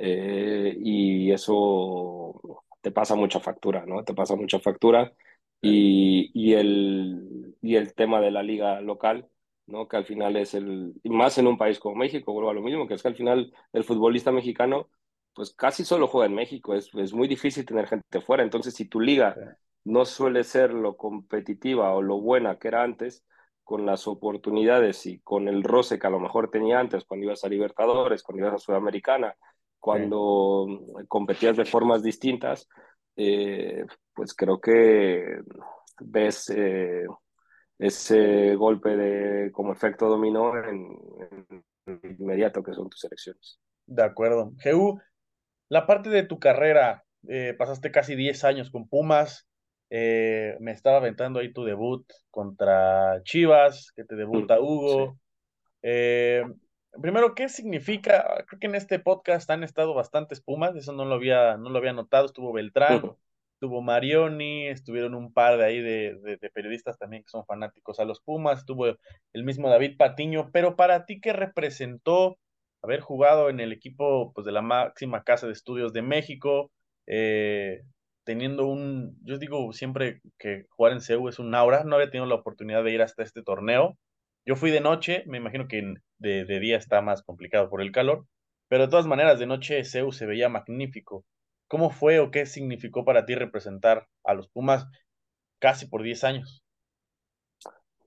eh, 0.04 0.76
y 0.80 1.32
eso 1.32 2.42
te 2.82 2.92
pasa 2.92 3.16
mucha 3.16 3.40
factura, 3.40 3.86
¿no? 3.86 4.04
Te 4.04 4.14
pasa 4.16 4.36
mucha 4.36 4.60
factura 4.60 5.14
y, 5.62 6.32
y, 6.34 6.54
el, 6.54 7.56
y 7.62 7.76
el 7.76 7.94
tema 7.94 8.20
de 8.20 8.32
la 8.32 8.42
liga 8.44 8.82
local, 8.82 9.30
¿no? 9.68 9.88
Que 9.88 9.98
al 9.98 10.06
final 10.06 10.36
es 10.38 10.54
el, 10.56 10.94
y 11.04 11.10
más 11.12 11.38
en 11.38 11.48
un 11.48 11.58
país 11.58 11.80
como 11.80 11.96
México, 11.96 12.34
vuelvo 12.34 12.50
a 12.50 12.54
lo 12.54 12.62
mismo, 12.62 12.88
que 12.88 12.96
es 12.96 13.02
que 13.04 13.10
al 13.10 13.16
final 13.16 13.54
el 13.74 13.84
futbolista 13.84 14.32
mexicano 14.32 14.90
pues 15.34 15.54
casi 15.54 15.86
solo 15.86 16.08
juega 16.08 16.28
en 16.28 16.36
México, 16.36 16.74
es, 16.76 16.90
es 16.96 17.14
muy 17.14 17.28
difícil 17.28 17.66
tener 17.66 17.88
gente 17.88 18.22
fuera, 18.22 18.44
entonces 18.44 18.74
si 18.74 18.86
tu 18.86 19.00
liga 19.00 19.58
no 19.84 20.06
suele 20.06 20.44
ser 20.44 20.74
lo 20.74 20.98
competitiva 20.98 21.94
o 21.94 22.02
lo 22.02 22.20
buena 22.20 22.58
que 22.60 22.68
era 22.68 22.84
antes, 22.84 23.24
con 23.64 23.86
las 23.86 24.08
oportunidades 24.08 25.06
y 25.06 25.20
con 25.20 25.48
el 25.48 25.64
roce 25.64 25.98
que 26.00 26.08
a 26.08 26.10
lo 26.10 26.20
mejor 26.20 26.50
tenía 26.50 26.80
antes 26.80 27.06
cuando 27.06 27.28
ibas 27.28 27.44
a 27.46 27.50
Libertadores, 27.50 28.24
cuando 28.24 28.46
ibas 28.46 28.56
a 28.56 28.66
Sudamericana, 28.66 29.36
cuando 29.82 30.68
competías 31.08 31.58
de 31.58 31.66
formas 31.66 32.04
distintas, 32.04 32.70
eh, 33.18 33.84
pues 34.14 34.34
creo 34.34 34.62
que 34.62 35.42
ves 36.00 36.50
eh, 36.56 37.06
ese 37.78 38.56
golpe 38.56 38.96
de 38.96 39.52
como 39.52 39.74
efecto 39.74 40.08
dominó 40.08 40.56
en, 40.56 40.88
en, 41.88 42.16
inmediato 42.20 42.64
que 42.64 42.74
son 42.74 42.90
tus 42.90 43.04
elecciones. 43.04 43.60
De 43.88 44.04
acuerdo. 44.04 44.54
Geu, 44.60 45.02
la 45.68 45.88
parte 45.88 46.10
de 46.10 46.24
tu 46.24 46.40
carrera, 46.40 47.04
eh, 47.28 47.56
pasaste 47.58 47.92
casi 47.92 48.16
10 48.16 48.44
años 48.44 48.70
con 48.70 48.88
Pumas, 48.88 49.50
eh, 49.90 50.56
me 50.60 50.72
estaba 50.72 50.98
aventando 50.98 51.40
ahí 51.40 51.52
tu 51.52 51.64
debut 51.64 52.06
contra 52.30 53.22
Chivas, 53.24 53.92
que 53.96 54.06
te 54.06 54.16
debuta 54.16 54.58
mm, 54.58 54.64
Hugo. 54.64 55.20
Eh, 55.82 56.44
primero, 57.02 57.36
¿qué 57.36 57.50
significa? 57.50 58.44
Creo 58.48 58.60
que 58.60 58.68
en 58.68 58.76
este 58.76 59.00
podcast 59.00 59.50
han 59.50 59.64
estado 59.64 59.94
bastantes 59.94 60.42
Pumas, 60.42 60.76
eso 60.76 60.94
no 60.94 61.06
lo 61.06 61.16
había, 61.16 61.58
no 61.58 61.70
lo 61.70 61.78
había 61.78 61.94
notado. 61.94 62.26
Estuvo 62.26 62.54
Beltrán, 62.54 63.16
estuvo 63.54 63.82
Marioni, 63.82 64.68
estuvieron 64.68 65.14
un 65.14 65.34
par 65.34 65.58
de 65.58 65.66
ahí 65.66 65.82
de, 65.82 66.18
de, 66.22 66.50
periodistas 66.50 66.98
también 66.98 67.24
que 67.24 67.30
son 67.30 67.46
fanáticos 67.46 68.00
a 68.00 68.06
los 68.06 68.22
Pumas, 68.22 68.60
estuvo 68.60 68.88
el 68.88 69.44
mismo 69.44 69.70
David 69.70 69.98
Patiño, 69.98 70.50
pero 70.52 70.76
para 70.76 71.06
ti, 71.06 71.22
¿qué 71.22 71.32
representó 71.32 72.38
haber 72.82 73.02
jugado 73.02 73.50
en 73.50 73.60
el 73.60 73.72
equipo 73.72 74.34
pues, 74.34 74.46
de 74.46 74.52
la 74.52 74.62
máxima 74.64 75.24
casa 75.24 75.46
de 75.48 75.54
estudios 75.54 75.94
de 75.94 76.02
México? 76.02 76.72
Eh, 77.08 77.84
teniendo 78.24 78.66
un, 78.68 79.18
yo 79.24 79.38
digo 79.38 79.72
siempre 79.74 80.22
que 80.38 80.66
jugar 80.70 80.94
en 80.94 81.02
CEU 81.02 81.30
es 81.30 81.40
un 81.40 81.54
aura, 81.54 81.84
no 81.84 81.96
había 81.96 82.10
tenido 82.10 82.26
la 82.26 82.36
oportunidad 82.36 82.84
de 82.84 82.92
ir 82.92 83.02
hasta 83.02 83.24
este 83.24 83.44
torneo. 83.44 83.98
Yo 84.46 84.56
fui 84.56 84.72
de 84.72 84.82
noche, 84.82 85.24
me 85.28 85.38
imagino 85.38 85.68
que 85.68 85.94
de, 86.18 86.60
día 86.60 86.78
está 86.78 87.02
más 87.02 87.22
complicado 87.22 87.70
por 87.70 87.82
el 87.82 87.92
calor, 87.92 88.26
pero 88.68 88.84
de 88.84 88.90
todas 88.90 89.06
maneras 89.06 89.38
de 89.38 89.46
noche 89.46 89.84
CEU 89.84 90.12
se 90.12 90.26
veía 90.26 90.50
magnífico. 90.50 91.26
¿Cómo 91.68 91.90
fue 91.92 92.20
o 92.20 92.32
qué 92.32 92.46
significó 92.46 93.06
para 93.06 93.26
ti 93.26 93.36
representar 93.36 94.08
a 94.24 94.34
los 94.34 94.50
Pumas 94.50 94.88
casi 95.60 95.86
por 95.88 96.02
10 96.02 96.24
años? 96.24 96.64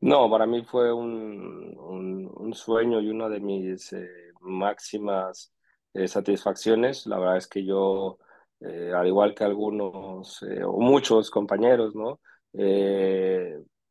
No, 0.00 0.28
para 0.28 0.44
mí 0.44 0.62
fue 0.64 0.92
un, 0.92 1.78
un, 1.78 2.52
sueño 2.52 3.00
y 3.00 3.08
una 3.08 3.28
de 3.28 3.40
mis 3.40 3.92
eh, 3.94 4.32
máximas 4.40 5.54
eh, 5.94 6.08
satisfacciones. 6.08 7.06
La 7.06 7.18
verdad 7.18 7.38
es 7.38 7.46
que 7.46 7.64
yo 7.64 8.18
eh, 8.60 8.92
al 8.94 9.06
igual 9.06 9.34
que 9.34 9.44
algunos 9.44 10.42
o 10.42 10.80
muchos 10.80 11.30
compañeros, 11.30 11.94
¿no? 11.94 12.20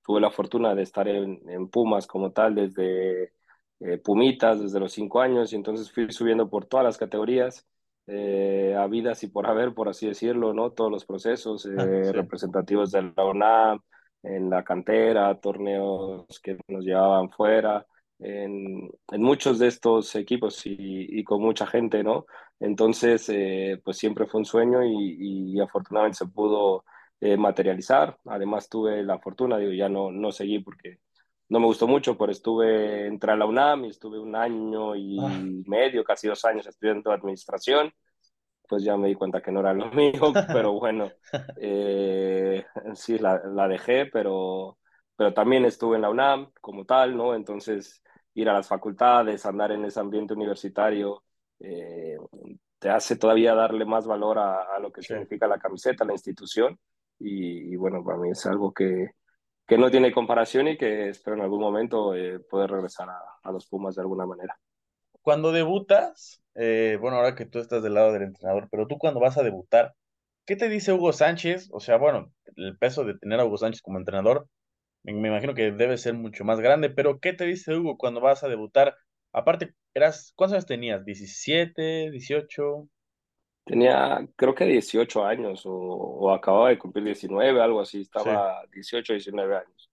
Eh, 0.03 0.05
tuve 0.05 0.21
la 0.21 0.31
fortuna 0.31 0.75
de 0.75 0.83
estar 0.83 1.07
en, 1.07 1.69
Pumas 1.69 2.07
como 2.07 2.31
tal 2.31 2.55
desde 2.55 3.33
Pumitas, 4.03 4.61
desde 4.61 4.79
los 4.79 4.93
cinco 4.93 5.21
años, 5.21 5.51
y 5.51 5.55
entonces 5.57 5.91
fui 5.91 6.11
subiendo 6.11 6.49
por 6.49 6.65
todas 6.65 6.85
las 6.85 6.97
categorías, 6.97 7.67
habidas 8.77 9.23
y 9.23 9.27
por 9.27 9.47
haber, 9.47 9.73
por 9.73 9.89
así 9.89 10.07
decirlo, 10.07 10.53
¿no? 10.53 10.71
Todos 10.71 10.91
los 10.91 11.05
procesos 11.05 11.65
representativos 11.65 12.91
de 12.91 13.13
la 13.15 13.25
UNAM, 13.25 13.79
en 14.23 14.49
la 14.49 14.63
cantera, 14.63 15.39
torneos 15.39 16.39
que 16.41 16.57
nos 16.67 16.85
llevaban 16.85 17.29
fuera, 17.29 17.85
en, 18.19 18.89
muchos 19.11 19.59
de 19.59 19.67
estos 19.67 20.15
equipos 20.15 20.61
y, 20.65 21.23
con 21.23 21.41
mucha 21.41 21.67
gente, 21.67 22.03
¿no? 22.03 22.25
Entonces, 22.59 23.27
eh, 23.29 23.81
pues 23.83 23.97
siempre 23.97 24.25
fue 24.25 24.39
un 24.39 24.45
sueño 24.45 24.79
y, 24.83 25.59
afortunadamente 25.59 26.17
se 26.17 26.25
pudo 26.27 26.85
eh, 27.23 27.37
materializar. 27.37 28.17
Además, 28.25 28.69
tuve 28.69 29.03
la 29.03 29.19
fortuna, 29.19 29.57
digo, 29.57 29.71
ya 29.71 29.89
no, 29.89 30.11
no 30.11 30.31
seguí 30.31 30.59
porque 30.59 30.99
no 31.49 31.59
me 31.59 31.67
gustó 31.67 31.87
mucho, 31.87 32.17
pero 32.17 32.31
estuve, 32.31 33.07
entré 33.07 33.31
a 33.31 33.35
la 33.35 33.45
UNAM 33.45 33.85
y 33.85 33.89
estuve 33.89 34.19
un 34.19 34.35
año 34.35 34.95
y 34.95 35.17
ah. 35.19 35.41
medio, 35.65 36.03
casi 36.03 36.27
dos 36.27 36.43
años 36.45 36.67
estudiando 36.67 37.11
administración. 37.11 37.91
Pues 38.67 38.83
ya 38.83 38.97
me 38.97 39.07
di 39.09 39.15
cuenta 39.15 39.41
que 39.41 39.51
no 39.51 39.59
era 39.59 39.73
lo 39.73 39.91
mío, 39.91 40.33
pero 40.47 40.73
bueno, 40.73 41.11
eh, 41.61 42.65
sí, 42.95 43.19
la, 43.19 43.41
la 43.45 43.67
dejé, 43.67 44.07
pero 44.07 44.77
pero 45.15 45.33
también 45.33 45.65
estuve 45.65 45.95
en 45.95 46.01
la 46.01 46.09
UNAM 46.09 46.51
como 46.59 46.85
tal, 46.85 47.15
¿no? 47.15 47.35
Entonces, 47.35 48.03
ir 48.33 48.49
a 48.49 48.53
las 48.53 48.67
facultades, 48.67 49.45
andar 49.45 49.71
en 49.71 49.85
ese 49.85 49.99
ambiente 49.99 50.33
universitario, 50.33 51.23
eh, 51.59 52.17
te 52.79 52.89
hace 52.89 53.15
todavía 53.15 53.53
darle 53.55 53.85
más 53.85 54.05
valor 54.07 54.39
a, 54.39 54.79
lo 54.79 54.91
que 54.91 55.01
significa 55.01 55.47
la 55.47 55.59
camiseta, 55.59 56.03
la 56.03 56.13
institución, 56.13 56.77
y, 57.19 57.75
bueno, 57.75 58.03
para 58.03 58.17
mí 58.17 58.29
es 58.31 58.45
algo 58.45 58.73
que, 58.73 59.11
que, 59.67 59.77
no 59.77 59.89
tiene 59.91 60.11
comparación 60.11 60.67
y 60.67 60.77
que 60.77 61.09
espero 61.09 61.37
en 61.37 61.43
algún 61.43 61.61
momento 61.61 62.15
eh, 62.15 62.39
poder 62.39 62.71
regresar 62.71 63.07
a, 63.09 63.51
los 63.51 63.67
Pumas 63.67 63.95
de 63.95 64.01
alguna 64.01 64.25
manera. 64.25 64.57
Cuando 65.21 65.51
debutas, 65.51 66.43
eh, 66.55 66.97
bueno, 66.99 67.17
ahora 67.17 67.35
que 67.35 67.45
tú 67.45 67.59
estás 67.59 67.81
del 67.83 67.93
lado 67.93 68.11
del 68.11 68.23
entrenador, 68.23 68.67
pero 68.69 68.87
tú 68.87 68.97
cuando 68.97 69.19
vas 69.19 69.37
a 69.37 69.43
debutar, 69.43 69.93
¿qué 70.45 70.55
te 70.55 70.69
dice 70.69 70.93
Hugo 70.93 71.13
Sánchez? 71.13 71.69
O 71.71 71.79
sea, 71.79 71.97
bueno, 71.97 72.33
el 72.57 72.77
peso 72.77 73.05
de 73.05 73.17
tener 73.17 73.39
a 73.39 73.45
Hugo 73.45 73.57
Sánchez 73.57 73.81
como 73.81 73.99
entrenador, 73.99 74.47
me 75.03 75.27
imagino 75.27 75.53
que 75.53 75.71
debe 75.71 75.97
ser 75.97 76.13
mucho 76.13 76.45
más 76.45 76.59
grande, 76.59 76.89
pero 76.89 77.19
¿qué 77.19 77.33
te 77.33 77.45
dice 77.45 77.75
Hugo 77.75 77.97
cuando 77.97 78.21
vas 78.21 78.43
a 78.43 78.47
debutar? 78.47 78.95
Aparte, 79.33 79.73
eras, 79.93 80.33
¿cuántos 80.35 80.55
años 80.55 80.65
tenías? 80.65 81.03
¿17, 81.03 82.11
18? 82.11 82.87
Tenía, 83.65 84.27
creo 84.35 84.53
que 84.53 84.65
18 84.65 85.25
años 85.25 85.63
o, 85.65 86.31
acababa 86.33 86.69
de 86.69 86.77
cumplir 86.79 87.05
19, 87.05 87.61
algo 87.61 87.79
así, 87.81 88.01
estaba 88.01 88.65
18, 88.71 89.13
19 89.13 89.55
años, 89.55 89.89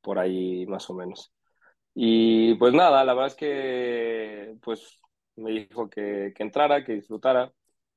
por 0.00 0.18
ahí 0.18 0.66
más 0.66 0.90
o 0.90 0.94
menos. 0.94 1.32
Y 1.94 2.54
pues 2.56 2.72
nada, 2.74 3.04
la 3.04 3.14
verdad 3.14 3.28
es 3.28 3.34
que 3.36 4.56
pues 4.62 5.00
me 5.36 5.50
dijo 5.52 5.88
que, 5.88 6.32
que 6.34 6.42
entrara, 6.42 6.84
que 6.84 6.94
disfrutara, 6.94 7.52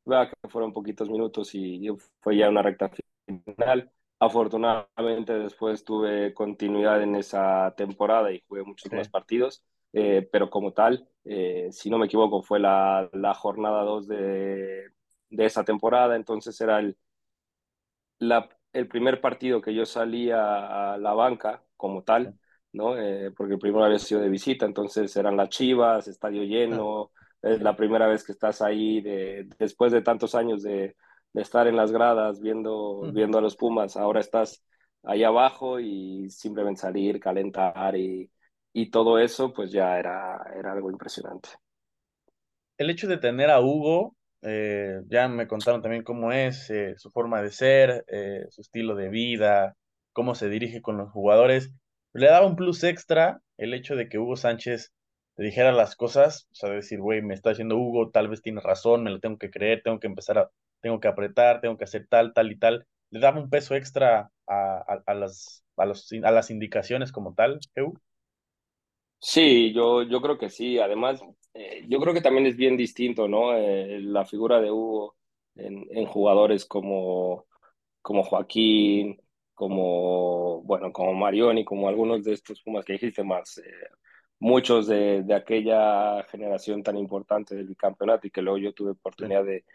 que 0.05 0.49
fueron 0.49 0.73
poquitos 0.73 1.09
minutos 1.09 1.55
y 1.55 1.87
fue 2.21 2.37
ya 2.37 2.49
una 2.49 2.61
recta 2.61 2.89
final. 3.25 3.91
Afortunadamente 4.19 5.33
después 5.33 5.83
tuve 5.83 6.33
continuidad 6.33 7.01
en 7.01 7.15
esa 7.15 7.73
temporada 7.75 8.31
y 8.31 8.43
jugué 8.47 8.63
muchos 8.63 8.91
más 8.93 9.09
partidos, 9.09 9.63
eh, 9.93 10.27
pero 10.31 10.49
como 10.49 10.73
tal, 10.73 11.07
eh, 11.25 11.69
si 11.71 11.89
no 11.89 11.97
me 11.97 12.05
equivoco, 12.05 12.41
fue 12.41 12.59
la, 12.59 13.09
la 13.13 13.33
jornada 13.33 13.83
2 13.83 14.07
de, 14.07 14.94
de, 15.35 15.45
esa 15.45 15.63
temporada, 15.63 16.15
entonces 16.15 16.59
era 16.61 16.79
el, 16.79 16.97
la, 18.19 18.49
el 18.73 18.87
primer 18.87 19.21
partido 19.21 19.61
que 19.61 19.73
yo 19.73 19.85
salía 19.85 20.93
a 20.93 20.97
la 20.97 21.13
banca 21.13 21.63
como 21.77 22.03
tal, 22.03 22.37
¿no? 22.73 22.97
Eh, 22.97 23.31
porque 23.35 23.53
el 23.53 23.59
primero 23.59 23.85
había 23.85 23.99
sido 23.99 24.21
de 24.21 24.29
visita, 24.29 24.65
entonces 24.65 25.15
eran 25.15 25.37
las 25.37 25.49
Chivas, 25.49 26.07
estadio 26.07 26.43
lleno, 26.43 27.11
es 27.41 27.61
la 27.61 27.75
primera 27.75 28.07
vez 28.07 28.23
que 28.23 28.31
estás 28.31 28.61
ahí 28.61 29.01
de, 29.01 29.47
después 29.59 29.91
de 29.91 30.01
tantos 30.01 30.35
años 30.35 30.63
de 30.63 30.95
de 31.35 31.41
estar 31.41 31.67
en 31.67 31.75
las 31.75 31.91
gradas 31.91 32.39
viendo, 32.39 33.11
viendo 33.11 33.37
a 33.37 33.41
los 33.41 33.57
Pumas. 33.57 33.97
Ahora 33.97 34.21
estás 34.21 34.63
ahí 35.03 35.21
abajo 35.25 35.81
y 35.81 36.29
simplemente 36.29 36.79
salir, 36.79 37.19
calentar 37.19 37.97
y, 37.97 38.31
y 38.71 38.89
todo 38.89 39.19
eso, 39.19 39.51
pues 39.51 39.69
ya 39.69 39.99
era, 39.99 40.41
era 40.57 40.71
algo 40.71 40.89
impresionante. 40.89 41.49
El 42.77 42.89
hecho 42.89 43.05
de 43.05 43.17
tener 43.17 43.49
a 43.49 43.59
Hugo, 43.59 44.14
eh, 44.45 45.01
ya 45.09 45.27
me 45.27 45.47
contaron 45.47 45.81
también 45.81 46.03
cómo 46.03 46.31
es 46.31 46.69
eh, 46.71 46.95
su 46.97 47.11
forma 47.11 47.41
de 47.41 47.51
ser, 47.51 48.05
eh, 48.09 48.45
su 48.49 48.61
estilo 48.61 48.95
de 48.95 49.09
vida, 49.09 49.75
cómo 50.13 50.35
se 50.35 50.49
dirige 50.49 50.81
con 50.81 50.97
los 50.97 51.11
jugadores. 51.11 51.71
Le 52.13 52.27
daba 52.27 52.47
un 52.47 52.55
plus 52.57 52.83
extra 52.83 53.41
el 53.57 53.73
hecho 53.73 53.95
de 53.95 54.09
que 54.09 54.19
Hugo 54.19 54.37
Sánchez 54.37 54.93
te 55.35 55.43
dijera 55.43 55.71
las 55.73 55.95
cosas, 55.97 56.47
o 56.51 56.55
sea, 56.55 56.69
decir, 56.71 56.99
güey, 57.01 57.21
me 57.21 57.33
está 57.33 57.51
haciendo 57.51 57.77
Hugo, 57.77 58.11
tal 58.11 58.29
vez 58.29 58.41
tiene 58.41 58.61
razón, 58.61 59.03
me 59.03 59.11
lo 59.11 59.19
tengo 59.19 59.37
que 59.37 59.51
creer, 59.51 59.81
tengo 59.83 59.99
que 59.99 60.07
empezar 60.07 60.37
a 60.39 60.51
tengo 60.81 60.99
que 60.99 61.07
apretar, 61.07 61.61
tengo 61.61 61.77
que 61.77 61.85
hacer 61.85 62.07
tal, 62.09 62.33
tal 62.33 62.51
y 62.51 62.59
tal. 62.59 62.87
¿Le 63.11 63.19
daba 63.19 63.39
un 63.41 63.49
peso 63.49 63.75
extra 63.75 64.31
a, 64.47 65.01
a, 65.07 65.13
las, 65.15 65.65
a, 65.77 65.83
a 65.83 66.31
las 66.31 66.51
indicaciones 66.51 67.11
como 67.11 67.33
tal, 67.33 67.59
Eu? 67.75 67.93
Sí, 69.19 69.73
yo, 69.73 70.03
yo 70.03 70.21
creo 70.21 70.37
que 70.37 70.49
sí. 70.49 70.79
Además, 70.79 71.21
eh, 71.55 71.85
yo 71.87 71.99
creo 72.01 72.13
que 72.13 72.21
también 72.21 72.45
es 72.47 72.57
bien 72.57 72.75
distinto, 72.77 73.27
¿no? 73.29 73.55
Eh, 73.55 73.99
la 74.01 74.25
figura 74.25 74.59
de 74.59 74.71
Hugo 74.71 75.15
en, 75.55 75.87
en, 75.91 76.05
jugadores 76.05 76.65
como, 76.65 77.45
como 78.01 78.23
Joaquín, 78.23 79.17
como, 79.53 80.61
bueno, 80.63 80.91
como 80.91 81.13
Marioni, 81.13 81.63
como 81.65 81.87
algunos 81.87 82.23
de 82.25 82.33
estos 82.33 82.61
Pumas 82.61 82.85
que 82.85 82.93
dijiste 82.93 83.23
más, 83.23 83.57
eh, 83.59 83.63
muchos 84.39 84.87
de, 84.87 85.23
de, 85.23 85.33
aquella 85.33 86.23
generación 86.23 86.83
tan 86.83 86.97
importante 86.97 87.55
del 87.55 87.75
campeonato 87.77 88.27
y 88.27 88.31
que 88.31 88.41
luego 88.41 88.57
yo 88.57 88.73
tuve 88.73 88.91
oportunidad 88.91 89.45
de, 89.45 89.65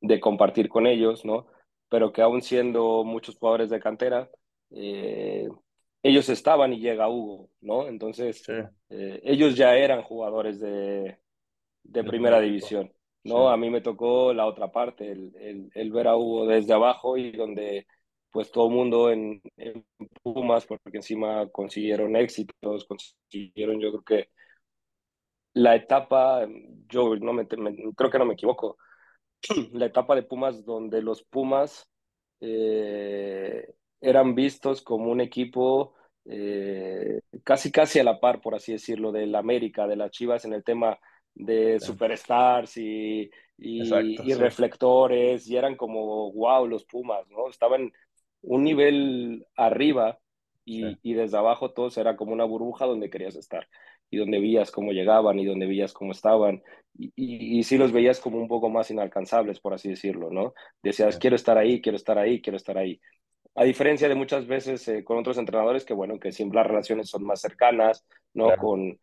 de, 0.00 0.20
compartir 0.20 0.68
con 0.70 0.86
ellos, 0.86 1.24
¿no? 1.24 1.46
Pero 1.90 2.12
que 2.12 2.22
aún 2.22 2.42
siendo 2.42 3.04
muchos 3.04 3.36
jugadores 3.36 3.70
de 3.70 3.80
cantera, 3.80 4.30
eh, 4.70 5.48
ellos 6.02 6.28
estaban 6.28 6.72
y 6.72 6.80
llega 6.80 7.08
Hugo, 7.08 7.50
¿no? 7.60 7.86
Entonces, 7.86 8.42
sí. 8.44 8.52
eh, 8.90 9.20
ellos 9.24 9.54
ya 9.56 9.76
eran 9.76 10.02
jugadores 10.02 10.60
de, 10.60 11.18
de 11.82 12.04
primera 12.04 12.40
división, 12.40 12.92
¿no? 13.24 13.48
Sí. 13.48 13.52
A 13.52 13.56
mí 13.56 13.70
me 13.70 13.80
tocó 13.80 14.32
la 14.32 14.46
otra 14.46 14.70
parte, 14.72 15.10
el, 15.10 15.32
el, 15.36 15.70
el, 15.74 15.92
ver 15.92 16.08
a 16.08 16.16
Hugo 16.16 16.46
desde 16.46 16.72
abajo 16.72 17.16
y 17.16 17.32
donde 17.32 17.86
pues 18.30 18.50
todo 18.52 18.68
el 18.68 18.74
mundo 18.74 19.10
en, 19.10 19.42
en, 19.56 19.84
Pumas, 20.22 20.66
porque 20.66 20.98
encima 20.98 21.48
consiguieron 21.50 22.16
éxitos, 22.16 22.86
consiguieron, 22.86 23.80
yo 23.80 23.90
creo 23.90 24.02
que 24.04 24.30
la 25.54 25.74
etapa, 25.74 26.46
yo 26.88 27.16
no 27.16 27.32
me, 27.32 27.46
me 27.58 27.92
creo 27.94 28.10
que 28.10 28.18
no 28.18 28.24
me 28.24 28.34
equivoco, 28.34 28.78
la 29.72 29.86
etapa 29.86 30.14
de 30.14 30.22
Pumas 30.22 30.64
donde 30.64 31.02
los 31.02 31.24
Pumas 31.24 31.90
eh, 32.40 33.74
eran 34.00 34.34
vistos 34.34 34.82
como 34.82 35.10
un 35.10 35.20
equipo 35.20 35.94
eh, 36.24 37.20
casi 37.44 37.72
casi 37.72 37.98
a 37.98 38.04
la 38.04 38.20
par, 38.20 38.40
por 38.40 38.54
así 38.54 38.72
decirlo, 38.72 39.12
del 39.12 39.34
América, 39.34 39.86
de 39.86 39.96
las 39.96 40.10
Chivas 40.10 40.44
en 40.44 40.52
el 40.52 40.64
tema 40.64 40.98
de 41.34 41.80
superstars 41.80 42.76
y, 42.76 43.30
y, 43.56 43.80
Exacto, 43.80 44.22
y 44.24 44.32
sí. 44.32 44.34
reflectores, 44.34 45.48
y 45.48 45.56
eran 45.56 45.76
como, 45.76 46.32
wow, 46.32 46.66
los 46.66 46.84
Pumas, 46.84 47.26
¿no? 47.28 47.48
Estaban 47.48 47.92
un 48.42 48.64
nivel 48.64 49.46
arriba 49.56 50.18
y, 50.64 50.82
sí. 50.82 50.98
y, 51.02 51.14
desde 51.14 51.38
abajo 51.38 51.72
todo 51.72 51.88
era 51.96 52.16
como 52.16 52.32
una 52.32 52.44
burbuja 52.44 52.86
donde 52.86 53.10
querías 53.10 53.36
estar 53.36 53.68
y 54.10 54.16
donde 54.18 54.40
veías 54.40 54.70
cómo 54.70 54.92
llegaban 54.92 55.38
y 55.38 55.46
donde 55.46 55.66
veías 55.66 55.92
cómo 55.92 56.12
estaban 56.12 56.62
y, 56.98 57.12
y, 57.16 57.58
y 57.58 57.62
sí 57.62 57.78
los 57.78 57.92
veías 57.92 58.20
como 58.20 58.38
un 58.38 58.48
poco 58.48 58.68
más 58.68 58.90
inalcanzables, 58.90 59.60
por 59.60 59.74
así 59.74 59.88
decirlo, 59.88 60.30
¿no? 60.30 60.54
Decías, 60.82 61.14
sí. 61.14 61.20
quiero 61.20 61.36
estar 61.36 61.56
ahí, 61.58 61.80
quiero 61.80 61.96
estar 61.96 62.18
ahí, 62.18 62.40
quiero 62.42 62.56
estar 62.56 62.76
ahí. 62.76 63.00
A 63.54 63.64
diferencia 63.64 64.08
de 64.08 64.14
muchas 64.14 64.46
veces 64.46 64.86
eh, 64.88 65.04
con 65.04 65.18
otros 65.18 65.36
entrenadores 65.38 65.84
que, 65.84 65.94
bueno, 65.94 66.18
que 66.18 66.32
siempre 66.32 66.58
las 66.58 66.66
relaciones 66.66 67.08
son 67.08 67.24
más 67.24 67.40
cercanas, 67.40 68.06
¿no? 68.32 68.46
Claro. 68.46 68.62
Con, 68.62 68.98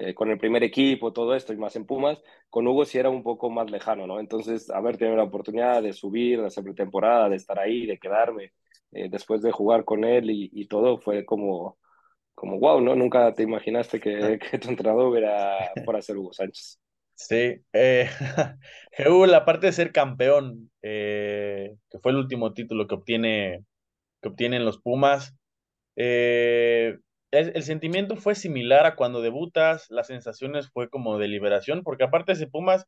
eh, 0.00 0.14
con 0.14 0.30
el 0.30 0.38
primer 0.38 0.62
equipo, 0.62 1.12
todo 1.12 1.34
esto, 1.34 1.52
y 1.52 1.56
más 1.56 1.74
en 1.74 1.84
Pumas, 1.84 2.22
con 2.50 2.68
Hugo 2.68 2.84
sí 2.84 2.98
era 2.98 3.10
un 3.10 3.24
poco 3.24 3.50
más 3.50 3.68
lejano, 3.68 4.06
¿no? 4.06 4.20
Entonces, 4.20 4.70
haber 4.70 4.96
tenido 4.96 5.16
la 5.16 5.24
oportunidad 5.24 5.82
de 5.82 5.92
subir, 5.92 6.40
de 6.40 6.46
hacer 6.46 6.62
pretemporada, 6.62 7.28
de 7.28 7.34
estar 7.34 7.58
ahí, 7.58 7.84
de 7.84 7.98
quedarme, 7.98 8.52
eh, 8.92 9.08
después 9.10 9.42
de 9.42 9.50
jugar 9.50 9.84
con 9.84 10.04
él 10.04 10.30
y, 10.30 10.50
y, 10.52 10.68
todo, 10.68 10.98
fue 10.98 11.24
como, 11.24 11.78
como 12.36 12.60
wow, 12.60 12.80
¿no? 12.80 12.94
Nunca 12.94 13.34
te 13.34 13.42
imaginaste 13.42 13.98
que, 13.98 14.38
que 14.50 14.58
tu 14.60 14.68
entrenador 14.68 15.18
era 15.18 15.72
por 15.84 16.00
ser 16.00 16.16
Hugo 16.16 16.32
Sánchez. 16.32 16.78
Sí, 17.16 17.56
eh, 17.72 18.08
la 19.26 19.44
parte 19.44 19.66
de 19.66 19.72
ser 19.72 19.90
campeón, 19.90 20.70
que 20.80 21.76
fue 22.00 22.12
el 22.12 22.18
último 22.18 22.52
título 22.52 22.86
que 22.86 22.94
obtiene 22.94 23.64
que 24.22 24.28
obtienen 24.28 24.64
los 24.64 24.80
Pumas, 24.80 25.34
eh, 26.00 26.98
el, 27.32 27.62
sentimiento 27.64 28.16
fue 28.16 28.36
similar 28.36 28.86
a 28.86 28.94
cuando 28.94 29.20
debutas, 29.20 29.90
las 29.90 30.06
sensaciones 30.06 30.70
fue 30.70 30.88
como 30.88 31.18
de 31.18 31.28
liberación, 31.28 31.82
porque 31.82 32.04
aparte 32.04 32.32
ese 32.32 32.46
Pumas 32.46 32.86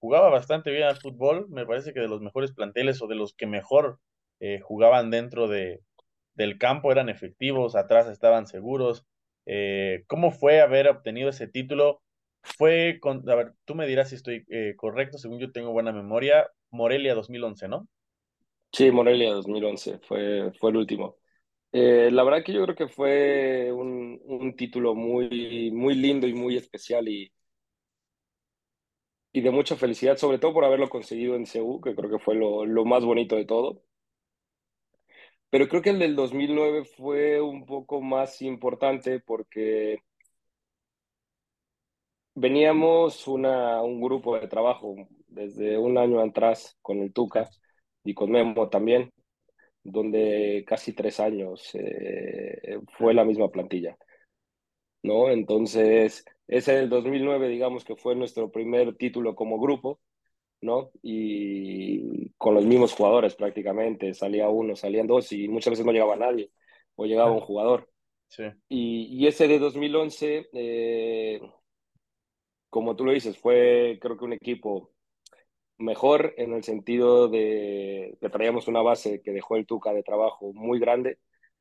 jugaba 0.00 0.30
bastante 0.30 0.70
bien 0.70 0.84
al 0.84 0.96
fútbol, 0.96 1.48
me 1.50 1.66
parece 1.66 1.92
que 1.92 2.00
de 2.00 2.08
los 2.08 2.20
mejores 2.20 2.52
planteles 2.52 3.02
o 3.02 3.08
de 3.08 3.16
los 3.16 3.34
que 3.34 3.46
mejor 3.46 3.98
eh, 4.40 4.60
jugaban 4.60 5.10
dentro 5.10 5.48
de, 5.48 5.80
del 6.34 6.58
campo, 6.58 6.92
eran 6.92 7.08
efectivos, 7.08 7.76
atrás 7.76 8.08
estaban 8.08 8.46
seguros. 8.46 9.04
Eh, 9.46 10.04
¿Cómo 10.06 10.30
fue 10.30 10.60
haber 10.60 10.88
obtenido 10.88 11.30
ese 11.30 11.48
título? 11.48 12.02
Fue 12.42 12.98
con, 13.00 13.28
a 13.28 13.34
ver, 13.34 13.54
tú 13.64 13.74
me 13.74 13.86
dirás 13.86 14.10
si 14.10 14.16
estoy 14.16 14.46
correcto, 14.76 15.18
según 15.18 15.40
yo 15.40 15.50
tengo 15.52 15.72
buena 15.72 15.92
memoria, 15.92 16.48
Morelia 16.70 17.14
2011, 17.14 17.68
¿no? 17.68 17.88
Sí, 18.74 18.90
Morelia 18.90 19.32
2011 19.32 19.98
fue, 20.00 20.52
fue 20.58 20.70
el 20.70 20.76
último. 20.78 21.16
Eh, 21.72 22.10
la 22.12 22.24
verdad 22.24 22.44
que 22.44 22.52
yo 22.54 22.64
creo 22.64 22.76
que 22.76 22.88
fue 22.88 23.72
un, 23.72 24.20
un, 24.24 24.56
título 24.56 24.94
muy, 24.96 25.70
muy 25.72 25.94
lindo 25.94 26.26
y 26.28 26.34
muy 26.34 26.56
especial 26.56 27.08
y, 27.08 27.32
y 29.32 29.42
de 29.42 29.50
mucha 29.50 29.76
felicidad, 29.76 30.16
sobre 30.16 30.38
todo 30.38 30.54
por 30.54 30.64
haberlo 30.64 30.88
conseguido 30.88 31.36
en 31.36 31.44
CEU, 31.46 31.78
que 31.82 31.94
creo 31.94 32.08
que 32.10 32.18
fue 32.18 32.34
lo, 32.36 32.64
lo 32.64 32.84
más 32.86 33.04
bonito 33.04 33.36
de 33.36 33.44
todo. 33.44 33.82
Pero 35.50 35.68
creo 35.68 35.82
que 35.82 35.90
el 35.90 35.98
del 35.98 36.16
2009 36.16 36.84
fue 36.84 37.40
un 37.40 37.64
poco 37.66 38.00
más 38.00 38.42
importante 38.42 39.20
porque 39.20 39.98
veníamos 42.34 43.26
una, 43.28 43.82
un 43.82 44.00
grupo 44.00 44.38
de 44.38 44.48
trabajo 44.48 44.94
desde 45.28 45.78
un 45.78 45.98
año 45.98 46.20
atrás 46.20 46.76
con 46.82 46.98
el 47.00 47.12
Tuca 47.12 47.50
y 48.04 48.14
con 48.14 48.30
Memo 48.30 48.68
también, 48.68 49.12
donde 49.82 50.64
casi 50.66 50.92
tres 50.92 51.20
años 51.20 51.70
eh, 51.74 52.78
fue 52.98 53.14
la 53.14 53.24
misma 53.24 53.50
plantilla. 53.50 53.96
¿no? 55.04 55.30
Entonces, 55.30 56.24
ese 56.48 56.72
del 56.74 56.88
2009, 56.88 57.48
digamos 57.48 57.84
que 57.84 57.94
fue 57.94 58.16
nuestro 58.16 58.50
primer 58.50 58.96
título 58.96 59.34
como 59.34 59.60
grupo, 59.60 60.00
¿no? 60.62 60.90
Y 61.02 62.30
con 62.38 62.54
los 62.54 62.64
mismos 62.64 62.94
jugadores 62.94 63.36
prácticamente, 63.36 64.14
salía 64.14 64.48
uno, 64.48 64.74
salían 64.74 65.06
dos 65.06 65.30
y 65.32 65.46
muchas 65.48 65.72
veces 65.72 65.84
no 65.84 65.92
llegaba 65.92 66.16
nadie 66.16 66.50
o 66.96 67.04
llegaba 67.04 67.32
un 67.32 67.40
jugador. 67.40 67.90
Sí. 68.28 68.44
Y, 68.68 69.08
y 69.22 69.26
ese 69.26 69.46
de 69.46 69.58
2011, 69.58 70.48
eh, 70.54 71.40
como 72.70 72.96
tú 72.96 73.04
lo 73.04 73.12
dices, 73.12 73.36
fue 73.38 73.98
creo 74.00 74.16
que 74.16 74.24
un 74.24 74.32
equipo 74.32 74.93
mejor 75.78 76.34
en 76.36 76.52
el 76.52 76.62
sentido 76.64 77.28
de 77.28 78.16
que 78.20 78.30
traíamos 78.30 78.68
una 78.68 78.82
base 78.82 79.20
que 79.22 79.32
dejó 79.32 79.56
el 79.56 79.66
Tuca 79.66 79.92
de 79.92 80.02
trabajo 80.02 80.52
muy 80.52 80.78
grande 80.78 81.18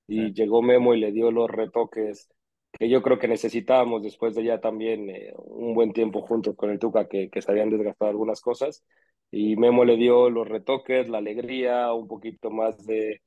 y 0.08 0.28
sí. 0.28 0.34
llegó 0.34 0.62
Memo 0.62 0.94
y 0.94 1.00
le 1.00 1.12
dio 1.12 1.32
los 1.32 1.50
retoques 1.50 2.30
que 2.74 2.90
yo 2.90 3.02
creo 3.04 3.20
que 3.20 3.28
necesitábamos 3.28 4.04
después 4.04 4.36
de 4.36 4.44
ya 4.44 4.60
también 4.60 5.10
eh, 5.10 5.34
un 5.38 5.76
buen 5.76 5.94
tiempo 5.94 6.22
juntos 6.22 6.56
con 6.56 6.72
el 6.72 6.80
Tuca, 6.80 7.08
que, 7.08 7.30
que 7.30 7.42
se 7.42 7.52
habían 7.52 7.70
desgastado 7.70 8.10
algunas 8.12 8.42
cosas. 8.42 8.84
Y 9.32 9.56
Memo 9.56 9.86
le 9.86 9.96
dio 9.98 10.30
los 10.30 10.48
retoques, 10.48 11.10
la 11.10 11.20
alegría, 11.20 11.94
un 11.94 12.08
poquito 12.08 12.50
más 12.52 12.84
de, 12.86 13.22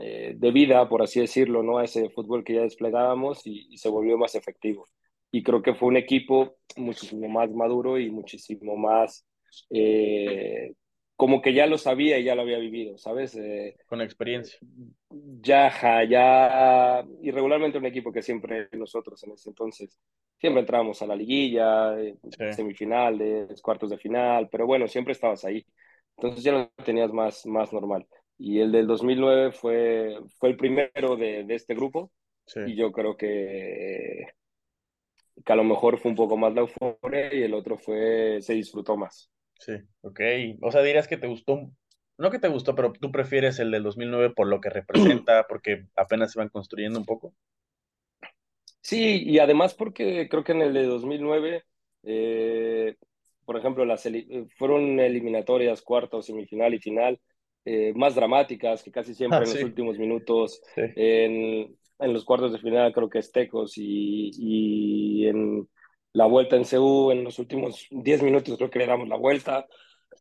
eh, 0.00 0.34
de 0.36 0.50
vida, 0.52 0.88
por 0.88 1.02
así 1.02 1.20
decirlo, 1.20 1.62
¿no? 1.62 1.78
a 1.78 1.84
ese 1.84 2.08
fútbol 2.10 2.44
que 2.44 2.54
ya 2.54 2.62
desplegábamos 2.62 3.46
y, 3.46 3.66
y, 3.70 3.78
se 3.78 3.88
volvió 3.88 4.16
más 4.18 4.34
efectivo. 4.34 4.86
Y 5.30 5.42
creo 5.42 5.62
que 5.62 5.74
fue 5.74 5.88
un 5.88 5.96
equipo 5.96 6.56
muchísimo 6.76 7.28
más 7.28 7.50
maduro 7.52 7.98
y 7.98 8.10
muchísimo 8.10 8.76
más 8.76 9.26
eh, 9.70 10.74
como 11.16 11.40
que 11.40 11.54
ya 11.54 11.66
lo 11.66 11.78
sabía 11.78 12.18
y 12.18 12.24
ya 12.24 12.34
lo 12.34 12.42
había 12.42 12.58
vivido, 12.58 12.98
¿sabes? 12.98 13.36
Eh, 13.36 13.76
Con 13.86 14.00
experiencia. 14.00 14.58
Ya, 15.10 15.70
ya, 16.04 17.04
y 17.20 17.30
regularmente 17.30 17.78
un 17.78 17.86
equipo 17.86 18.12
que 18.12 18.22
siempre 18.22 18.68
nosotros 18.72 19.22
en 19.24 19.32
ese 19.32 19.50
entonces, 19.50 19.98
siempre 20.38 20.60
entrábamos 20.60 21.00
a 21.02 21.06
la 21.06 21.14
liguilla, 21.16 21.98
eh, 22.00 22.16
sí. 22.30 22.52
semifinales, 22.52 23.60
cuartos 23.62 23.90
de 23.90 23.98
final, 23.98 24.48
pero 24.50 24.66
bueno, 24.66 24.88
siempre 24.88 25.12
estabas 25.12 25.44
ahí. 25.44 25.64
Entonces 26.16 26.42
ya 26.44 26.52
lo 26.52 26.70
tenías 26.84 27.12
más, 27.12 27.46
más 27.46 27.72
normal. 27.72 28.06
Y 28.38 28.60
el 28.60 28.72
del 28.72 28.86
2009 28.86 29.52
fue, 29.52 30.18
fue 30.38 30.48
el 30.50 30.56
primero 30.56 31.16
de, 31.16 31.44
de 31.44 31.54
este 31.54 31.74
grupo 31.74 32.10
sí. 32.46 32.60
y 32.64 32.74
yo 32.74 32.90
creo 32.90 33.16
que, 33.16 34.26
que 35.44 35.52
a 35.52 35.56
lo 35.56 35.64
mejor 35.64 35.98
fue 35.98 36.10
un 36.10 36.16
poco 36.16 36.36
más 36.36 36.54
la 36.54 36.62
euforia 36.62 37.34
y 37.34 37.42
el 37.42 37.54
otro 37.54 37.78
fue, 37.78 38.38
se 38.40 38.54
disfrutó 38.54 38.96
más. 38.96 39.30
Sí, 39.64 39.74
ok. 40.00 40.20
O 40.60 40.72
sea, 40.72 40.82
dirías 40.82 41.06
que 41.06 41.16
te 41.16 41.28
gustó, 41.28 41.70
no 42.18 42.30
que 42.30 42.40
te 42.40 42.48
gustó, 42.48 42.74
pero 42.74 42.92
tú 42.92 43.12
prefieres 43.12 43.60
el 43.60 43.70
del 43.70 43.84
2009 43.84 44.30
por 44.30 44.48
lo 44.48 44.60
que 44.60 44.70
representa, 44.70 45.46
porque 45.48 45.86
apenas 45.96 46.32
se 46.32 46.40
van 46.40 46.48
construyendo 46.48 46.98
un 46.98 47.06
poco. 47.06 47.32
Sí, 48.80 49.22
y 49.24 49.38
además 49.38 49.74
porque 49.74 50.28
creo 50.28 50.42
que 50.42 50.52
en 50.52 50.62
el 50.62 50.74
de 50.74 50.84
2009, 50.86 51.62
eh, 52.02 52.96
por 53.44 53.56
ejemplo, 53.56 53.84
las 53.84 54.08
fueron 54.58 54.98
eliminatorias, 54.98 55.80
cuartos, 55.80 56.26
semifinal 56.26 56.74
y 56.74 56.80
final, 56.80 57.20
eh, 57.64 57.92
más 57.94 58.16
dramáticas, 58.16 58.82
que 58.82 58.90
casi 58.90 59.14
siempre 59.14 59.38
ah, 59.38 59.42
en 59.42 59.46
sí. 59.46 59.54
los 59.54 59.64
últimos 59.64 59.96
minutos, 59.96 60.60
sí. 60.74 60.82
en, 60.96 61.76
en, 62.00 62.12
los 62.12 62.24
cuartos 62.24 62.52
de 62.52 62.58
final 62.58 62.92
creo 62.92 63.08
que 63.08 63.20
es 63.20 63.30
Tecos 63.30 63.74
y, 63.76 64.32
y 64.36 65.28
en 65.28 65.68
la 66.12 66.26
vuelta 66.26 66.56
en 66.56 66.64
CU 66.64 67.10
en 67.10 67.24
los 67.24 67.38
últimos 67.38 67.86
10 67.90 68.22
minutos 68.22 68.56
creo 68.56 68.70
que 68.70 68.78
le 68.78 68.86
damos 68.86 69.08
la 69.08 69.16
vuelta. 69.16 69.66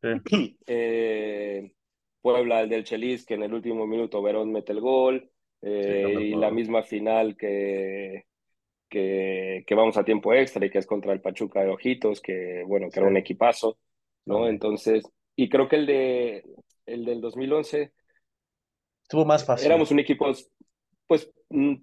Sí. 0.01 0.57
Eh, 0.67 1.73
Puebla, 2.21 2.61
el 2.61 2.69
del 2.69 2.83
Chelis, 2.83 3.25
que 3.25 3.33
en 3.33 3.43
el 3.43 3.53
último 3.53 3.87
minuto 3.87 4.21
Verón 4.21 4.51
mete 4.51 4.71
el 4.71 4.79
gol. 4.79 5.29
Eh, 5.61 6.05
sí, 6.07 6.13
no 6.13 6.21
y 6.21 6.35
la 6.35 6.51
misma 6.51 6.83
final 6.83 7.35
que, 7.35 8.25
que, 8.87 9.63
que, 9.65 9.75
vamos 9.75 9.97
a 9.97 10.03
tiempo 10.03 10.33
extra 10.33 10.65
y 10.65 10.69
que 10.69 10.77
es 10.77 10.85
contra 10.85 11.13
el 11.13 11.21
Pachuca 11.21 11.61
de 11.61 11.69
Ojitos, 11.69 12.21
que 12.21 12.63
bueno, 12.65 12.87
que 12.87 12.93
sí. 12.93 12.99
era 12.99 13.09
un 13.09 13.17
equipazo, 13.17 13.77
¿no? 14.25 14.47
Entonces, 14.47 15.03
y 15.35 15.49
creo 15.49 15.67
que 15.67 15.75
el 15.77 15.85
de 15.85 16.43
el 16.85 17.05
del 17.05 17.21
2011 17.21 17.91
estuvo 19.03 19.25
más 19.25 19.45
fácil. 19.45 19.67
Éramos 19.67 19.91
un 19.91 19.99
equipo, 19.99 20.31
pues, 21.07 21.31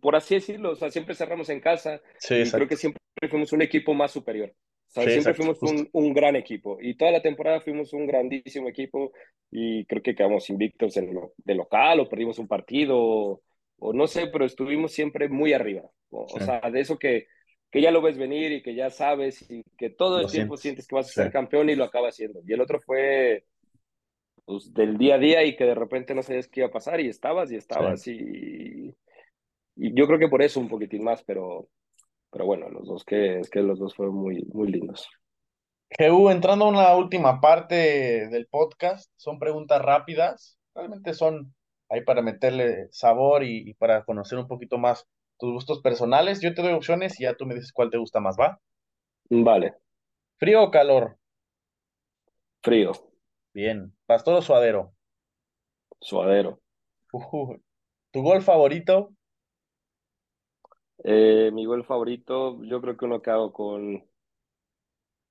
por 0.01 0.17
así 0.17 0.35
decirlo, 0.35 0.73
o 0.73 0.77
sea, 0.77 0.91
siempre 0.91 1.15
cerramos 1.15 1.49
en 1.51 1.61
casa. 1.61 2.01
Sí, 2.19 2.37
y 2.37 2.51
creo 2.51 2.69
que 2.69 2.77
siempre 2.77 3.01
fuimos 3.29 3.53
un 3.53 3.63
equipo 3.63 3.95
más 3.95 4.13
superior. 4.13 4.55
siempre 4.89 5.35
fuimos 5.35 5.63
un, 5.63 5.89
un, 5.93 6.15
gran 6.15 6.37
equipo 6.37 6.79
y 6.81 6.97
toda 6.97 7.11
la 7.11 7.23
temporada 7.23 7.61
fuimos 7.61 7.93
un 7.93 8.07
grandísimo 8.07 8.69
equipo 8.69 9.13
y 9.51 9.85
creo 9.87 10.03
que 10.03 10.15
quedamos 10.15 10.49
invictos 10.51 10.97
en 10.97 11.15
lo, 11.15 11.35
de 11.37 11.55
local 11.55 12.01
o 12.01 12.09
perdimos 12.09 12.39
un 12.39 12.49
partido 12.49 12.97
o, 12.99 13.43
o 13.79 13.93
no 13.93 14.07
sé, 14.07 14.27
pero 14.29 14.45
estuvimos 14.45 14.93
siempre 14.93 15.29
muy 15.29 15.53
arriba. 15.53 15.83
O, 16.11 16.41
sea, 16.41 16.61
de 16.71 16.81
eso 16.81 16.99
que, 16.99 17.27
que 17.71 17.83
ya 17.83 17.91
lo 17.91 18.01
ves 18.01 18.17
venir 18.17 18.53
y 18.53 18.63
que 18.63 18.75
ya 18.75 18.91
sabes 18.91 19.49
y 19.51 19.63
que 19.77 19.91
todo 19.91 20.21
el 20.21 20.31
tiempo 20.31 20.57
sientes. 20.57 20.87
que 20.87 20.95
vas 20.95 21.09
a 21.09 21.23
ser 21.23 21.33
campeón 21.33 21.69
y 21.69 21.77
lo 21.77 21.85
acaba 21.85 22.09
haciendo. 22.09 22.41
Y 22.47 22.53
el 22.53 22.61
otro 22.61 22.81
fue 22.81 23.45
pues, 24.45 24.73
del 24.73 24.97
día 24.97 25.17
a 25.17 25.19
día 25.19 25.45
y 25.45 25.57
que 25.57 25.65
de 25.65 25.75
repente 25.75 26.15
no 26.15 26.23
sabías 26.23 26.49
qué 26.49 26.61
iba 26.61 26.69
a 26.69 26.73
pasar 26.73 27.01
y 27.01 27.09
estabas 27.09 27.53
y 27.53 27.57
estabas 27.57 28.07
y 28.09 28.95
yo 29.79 30.07
creo 30.07 30.19
que 30.19 30.29
por 30.29 30.43
eso 30.43 30.61
un 30.61 30.69
poquitín 30.69 31.05
más, 31.05 31.23
pero, 31.25 31.69
pero 32.31 32.47
bueno, 32.47 32.69
los 32.69 32.87
dos 32.87 33.05
que 33.05 33.41
es 33.41 33.51
que 33.51 33.63
los 33.63 33.79
dos 33.79 33.95
fueron 33.95 34.17
muy, 34.17 34.45
muy 34.53 34.69
lindos. 34.69 35.09
GU, 35.97 36.31
entrando 36.31 36.67
a 36.67 36.69
una 36.69 36.95
última 36.97 37.41
parte 37.41 38.29
del 38.29 38.47
podcast, 38.47 39.11
son 39.17 39.39
preguntas 39.39 39.81
rápidas, 39.81 40.59
realmente 40.75 41.15
son 41.15 41.55
ahí 41.89 42.03
para 42.03 42.21
meterle 42.21 42.89
sabor 42.91 43.43
y, 43.43 43.75
para 43.75 44.05
conocer 44.05 44.39
un 44.39 44.47
poquito 44.47 44.79
más 44.79 45.07
tus 45.39 45.53
gustos 45.53 45.81
personales. 45.81 46.41
Yo 46.41 46.53
te 46.55 46.63
doy 46.63 46.73
opciones 46.73 47.19
y 47.19 47.25
ya 47.25 47.35
tú 47.35 47.47
me 47.47 47.55
dices 47.55 47.73
cuál 47.73 47.91
te 47.91 47.99
gusta 47.99 48.21
más, 48.21 48.37
¿va? 48.39 48.61
Vale. 49.31 49.75
¿Frío 50.37 50.63
o 50.63 50.71
calor? 50.71 51.17
Frío. 52.63 52.93
Bien. 53.55 53.93
¿Pastor 54.07 54.35
o 54.35 54.43
suadero? 54.43 54.93
Suadero. 56.01 56.61
¿Tu 58.11 58.23
gol 58.23 58.43
favorito? 58.43 59.15
Eh, 61.03 61.51
mi 61.53 61.65
gol 61.67 61.85
favorito, 61.85 62.63
yo 62.63 62.81
creo 62.81 62.97
que 62.97 63.05
uno 63.05 63.21
que 63.23 63.31
hago 63.31 63.53
con... 63.53 64.05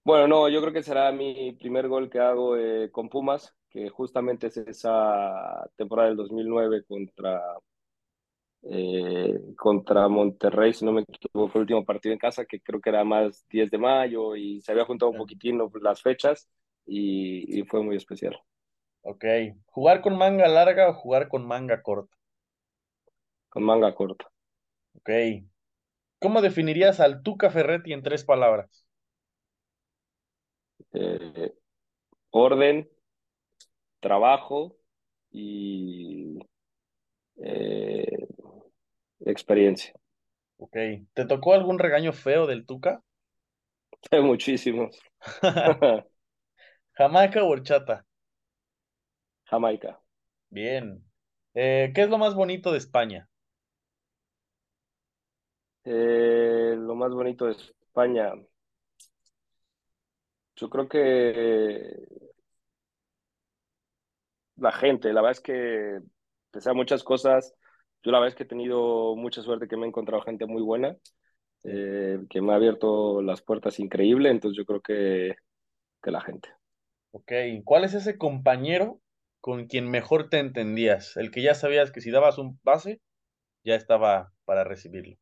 Bueno, 0.03 0.27
no, 0.27 0.49
yo 0.49 0.61
creo 0.61 0.73
que 0.73 0.83
será 0.83 1.11
mi 1.11 1.51
primer 1.53 1.87
gol 1.89 2.09
que 2.09 2.19
hago 2.19 2.55
eh, 2.57 2.89
con 2.91 3.09
Pumas, 3.09 3.53
que 3.69 3.89
justamente 3.89 4.47
es 4.47 4.55
esa 4.57 5.69
temporada 5.75 6.07
del 6.07 6.17
2009 6.17 6.83
contra, 6.85 7.41
eh, 8.63 9.39
contra 9.57 10.07
Monterrey, 10.07 10.73
si 10.73 10.85
no 10.85 10.91
me 10.91 11.01
equivoco, 11.01 11.51
el 11.57 11.61
último 11.61 11.85
partido 11.85 12.13
en 12.13 12.19
casa, 12.19 12.45
que 12.45 12.59
creo 12.61 12.81
que 12.81 12.89
era 12.89 13.03
más 13.03 13.45
10 13.49 13.69
de 13.71 13.77
mayo 13.77 14.35
y 14.35 14.61
se 14.61 14.71
había 14.71 14.85
juntado 14.85 15.11
un 15.11 15.17
poquitín 15.17 15.59
las 15.81 16.01
fechas 16.01 16.49
y, 16.85 17.59
y 17.59 17.63
fue 17.65 17.83
muy 17.83 17.95
especial. 17.95 18.37
Ok, 19.01 19.25
¿jugar 19.65 20.01
con 20.01 20.17
manga 20.19 20.47
larga 20.47 20.89
o 20.89 20.93
jugar 20.93 21.29
con 21.29 21.47
manga 21.47 21.81
corta? 21.81 22.15
Con 23.49 23.63
manga 23.63 23.93
corta. 23.93 24.25
Ok. 24.95 25.09
¿Cómo 26.19 26.41
definirías 26.41 26.99
al 26.99 27.23
Tuca 27.23 27.49
Ferretti 27.49 27.93
en 27.93 28.03
tres 28.03 28.23
palabras? 28.23 28.85
Eh, 30.93 31.53
orden, 32.31 32.89
trabajo 33.99 34.77
y 35.31 36.39
eh, 37.37 38.27
experiencia. 39.25 39.93
Ok. 40.57 40.75
¿Te 41.13 41.25
tocó 41.25 41.53
algún 41.55 41.79
regaño 41.79 42.13
feo 42.13 42.45
del 42.45 42.65
Tuca? 42.67 43.01
Muchísimos. 44.21 44.99
¿Jamaica 46.97 47.43
o 47.43 47.47
horchata? 47.49 48.05
Jamaica. 49.49 49.99
Bien. 50.49 51.03
Eh, 51.53 51.91
¿qué 51.95 52.01
es 52.03 52.09
lo 52.09 52.17
más 52.17 52.35
bonito 52.35 52.71
de 52.73 52.77
España? 52.79 53.29
Eh, 55.89 56.75
lo 56.77 56.95
más 56.95 57.13
bonito 57.13 57.45
de 57.45 57.53
España. 57.53 58.33
Yo 60.55 60.69
creo 60.69 60.87
que 60.89 62.07
la 64.57 64.71
gente, 64.71 65.13
la 65.13 65.21
verdad 65.21 65.31
es 65.37 65.41
que, 65.41 65.99
pese 66.51 66.69
a 66.69 66.73
muchas 66.73 67.03
cosas, 67.03 67.53
yo 68.03 68.11
la 68.11 68.19
verdad 68.19 68.33
es 68.33 68.35
que 68.35 68.43
he 68.43 68.47
tenido 68.47 69.15
mucha 69.15 69.41
suerte 69.41 69.67
que 69.67 69.77
me 69.77 69.85
he 69.85 69.89
encontrado 69.89 70.23
gente 70.23 70.45
muy 70.45 70.61
buena, 70.61 70.97
eh, 71.63 72.19
que 72.29 72.41
me 72.41 72.53
ha 72.53 72.55
abierto 72.57 73.21
las 73.21 73.41
puertas 73.41 73.79
increíble, 73.79 74.29
entonces 74.29 74.57
yo 74.57 74.65
creo 74.65 74.81
que, 74.81 75.35
que 76.03 76.11
la 76.11 76.21
gente. 76.21 76.49
Ok, 77.11 77.31
¿cuál 77.65 77.85
es 77.85 77.93
ese 77.95 78.17
compañero 78.17 79.01
con 79.41 79.67
quien 79.67 79.89
mejor 79.89 80.29
te 80.29 80.39
entendías? 80.39 81.17
El 81.17 81.31
que 81.31 81.41
ya 81.43 81.55
sabías 81.55 81.91
que 81.91 82.01
si 82.01 82.11
dabas 82.11 82.37
un 82.37 82.57
pase, 82.59 83.01
ya 83.63 83.75
estaba 83.75 84.33
para 84.45 84.63
recibirlo. 84.63 85.17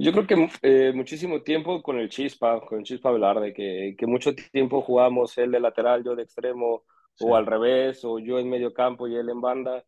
Yo 0.00 0.12
creo 0.12 0.26
que 0.26 0.48
eh, 0.62 0.92
muchísimo 0.94 1.42
tiempo 1.42 1.82
con 1.82 1.98
el 1.98 2.08
Chispa, 2.08 2.60
con 2.60 2.78
el 2.78 2.84
Chispa 2.84 3.10
Velarde, 3.10 3.52
que, 3.52 3.94
que 3.98 4.06
mucho 4.06 4.34
tiempo 4.34 4.80
jugamos 4.80 5.36
él 5.36 5.50
de 5.50 5.60
lateral, 5.60 6.02
yo 6.02 6.16
de 6.16 6.22
extremo, 6.22 6.84
o 7.20 7.36
al 7.36 7.44
revés, 7.44 8.02
o 8.04 8.18
yo 8.18 8.38
en 8.38 8.48
medio 8.48 8.72
campo 8.72 9.06
y 9.06 9.14
él 9.14 9.28
en 9.28 9.42
banda. 9.42 9.84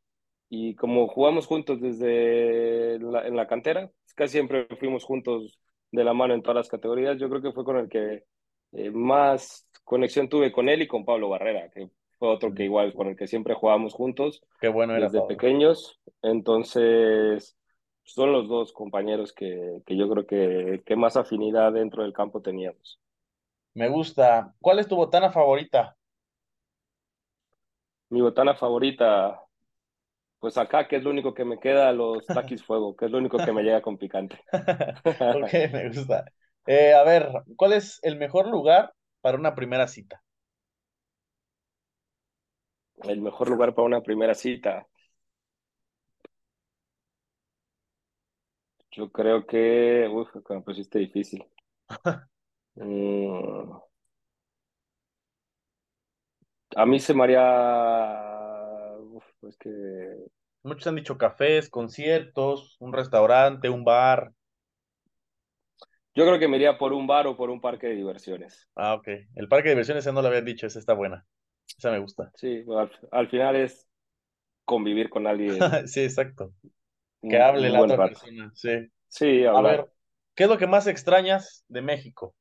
Y 0.51 0.75
como 0.75 1.09
jugamos 1.09 1.47
juntos 1.47 1.81
desde 1.81 2.99
la, 2.99 3.27
en 3.27 3.37
la 3.37 3.47
cantera, 3.47 3.91
casi 4.15 4.33
siempre 4.33 4.67
fuimos 4.79 5.05
juntos 5.05 5.59
de 5.91 6.05
la 6.05 6.13
mano 6.13 6.35
en 6.35 6.43
todas 6.43 6.57
las 6.57 6.69
categorías, 6.69 7.19
yo 7.19 7.31
creo 7.31 7.41
que 7.41 7.53
fue 7.53 7.65
con 7.65 7.79
el 7.79 7.89
que 7.89 8.25
eh, 8.73 8.91
más 8.91 9.67
conexión 9.85 10.29
tuve 10.29 10.53
con 10.53 10.69
él 10.69 10.83
y 10.83 10.87
con 10.89 11.07
Pablo 11.07 11.31
Barrera, 11.31 11.71
que 11.71 11.89
fue 12.19 12.29
otro 12.29 12.53
que 12.53 12.65
igual, 12.65 12.93
con 12.93 13.09
el 13.09 13.17
que 13.17 13.27
siempre 13.27 13.55
jugábamos 13.55 13.95
juntos. 13.95 14.43
Qué 14.61 14.69
bueno 14.69 14.95
era 14.95 15.09
Desde 15.09 15.27
pequeños. 15.27 16.01
Entonces, 16.23 17.57
son 18.05 18.33
los 18.33 18.49
dos 18.49 18.73
compañeros 18.73 19.33
que, 19.33 19.83
que 19.87 19.97
yo 19.97 20.09
creo 20.09 20.27
que, 20.27 20.83
que 20.85 20.97
más 20.97 21.17
afinidad 21.17 21.73
dentro 21.73 22.03
del 22.03 22.13
campo 22.13 22.43
teníamos. 22.43 23.01
Me 23.75 23.89
gusta. 23.89 24.55
¿Cuál 24.63 24.79
es 24.79 24.89
tu 24.89 24.97
botana 24.97 25.31
favorita? 25.31 25.95
Mi 28.11 28.21
botana 28.21 28.55
favorita, 28.55 29.43
pues 30.39 30.59
acá, 30.59 30.89
que 30.89 30.97
es 30.97 31.05
lo 31.05 31.11
único 31.11 31.35
que 31.35 31.45
me 31.45 31.59
queda, 31.61 31.93
los 31.93 32.27
taquis 32.33 32.65
fuego, 32.65 32.97
que 32.97 33.07
es 33.07 33.11
lo 33.11 33.19
único 33.19 33.43
que 33.43 33.53
me 33.53 33.63
llega 33.63 33.83
con 33.83 33.99
picante. 33.99 34.39
ok, 35.05 35.53
me 35.73 35.89
gusta. 35.89 36.25
Eh, 36.67 36.95
a 36.95 37.03
ver, 37.05 37.29
¿cuál 37.57 37.73
es 37.73 37.99
el 38.03 38.17
mejor 38.17 38.49
lugar 38.49 38.95
para 39.21 39.39
una 39.39 39.55
primera 39.55 39.89
cita? 39.89 40.23
El 43.05 43.21
mejor 43.21 43.49
lugar 43.49 43.75
para 43.75 43.87
una 43.87 44.01
primera 44.03 44.35
cita. 44.35 44.89
Yo 48.93 49.11
creo 49.11 49.47
que, 49.47 50.09
uf, 50.11 50.28
me 50.51 50.61
pusiste 50.61 50.99
difícil. 50.99 51.45
Mm. 52.74 53.82
A 56.74 56.86
mí 56.86 56.99
se 57.01 57.12
me 57.12 57.24
haría, 57.24 57.43
uf, 58.99 59.24
pues 59.40 59.59
que, 59.59 59.70
Muchos 60.62 60.86
han 60.86 60.95
dicho 60.95 61.18
cafés, 61.18 61.68
conciertos, 61.68 62.76
un 62.78 62.93
restaurante, 62.93 63.68
un 63.68 63.84
bar. 63.84 64.32
yo 66.14 66.24
creo 66.24 66.38
que 66.38 66.47
me 66.47 66.57
iría 66.57 66.78
por 66.78 66.93
un 66.93 67.07
bar 67.07 67.26
o 67.26 67.36
por 67.36 67.51
un 67.51 67.61
parque 67.61 67.88
de 67.88 67.97
diversiones. 67.97 68.68
Ah, 68.76 68.95
ok. 68.95 69.09
El 69.34 69.49
parque 69.49 69.68
de 69.68 69.74
diversiones 69.74 70.05
ya 70.05 70.12
no 70.12 70.22
lo 70.22 70.28
habían 70.28 70.45
dicho, 70.45 70.66
esa 70.66 70.78
está 70.78 70.95
buena. 70.95 71.26
Esa 71.76 71.90
me 71.90 71.99
gusta. 71.99 72.30
Sí, 72.36 72.64
al, 72.68 72.90
al 73.11 73.28
final 73.28 73.57
es 73.57 73.86
convivir 74.64 75.11
con 75.11 75.26
alguien 75.26 75.59
Sí, 75.88 76.03
exacto. 76.05 76.53
Un, 77.23 77.31
Que 77.31 77.39
hable 77.39 77.68
un 77.68 77.70
la 77.70 77.81
otra 77.81 77.97
rato. 77.97 78.20
persona. 78.20 78.53
Sí. 78.55 78.70
Sí, 79.09 79.45
A 79.53 79.62
ver, 79.62 79.91
¿qué 80.35 80.45
es 80.45 80.51
lo 80.51 80.59
que 80.59 80.66
más 80.66 80.87
extrañas 80.87 81.64
de 81.68 81.81
México? 81.83 82.35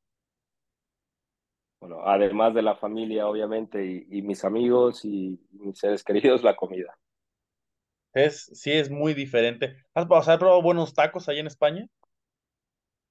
Bueno, 1.82 2.02
además 2.06 2.54
de 2.54 2.62
la 2.62 2.76
familia, 2.76 3.28
obviamente, 3.28 3.86
y, 3.86 4.08
y 4.20 4.22
mis 4.22 4.44
amigos 4.46 5.04
y 5.06 5.40
mis 5.52 5.78
seres 5.80 6.04
queridos, 6.04 6.44
la 6.44 6.56
comida. 6.56 6.98
Es, 8.14 8.46
sí, 8.54 8.72
es 8.72 8.90
muy 8.90 9.14
diferente. 9.14 9.76
¿Has, 9.94 10.06
o 10.10 10.24
sea, 10.24 10.34
¿has 10.36 10.40
probado 10.40 10.62
buenos 10.62 10.94
tacos 10.94 11.28
allá 11.30 11.40
en 11.42 11.48
España? 11.48 11.88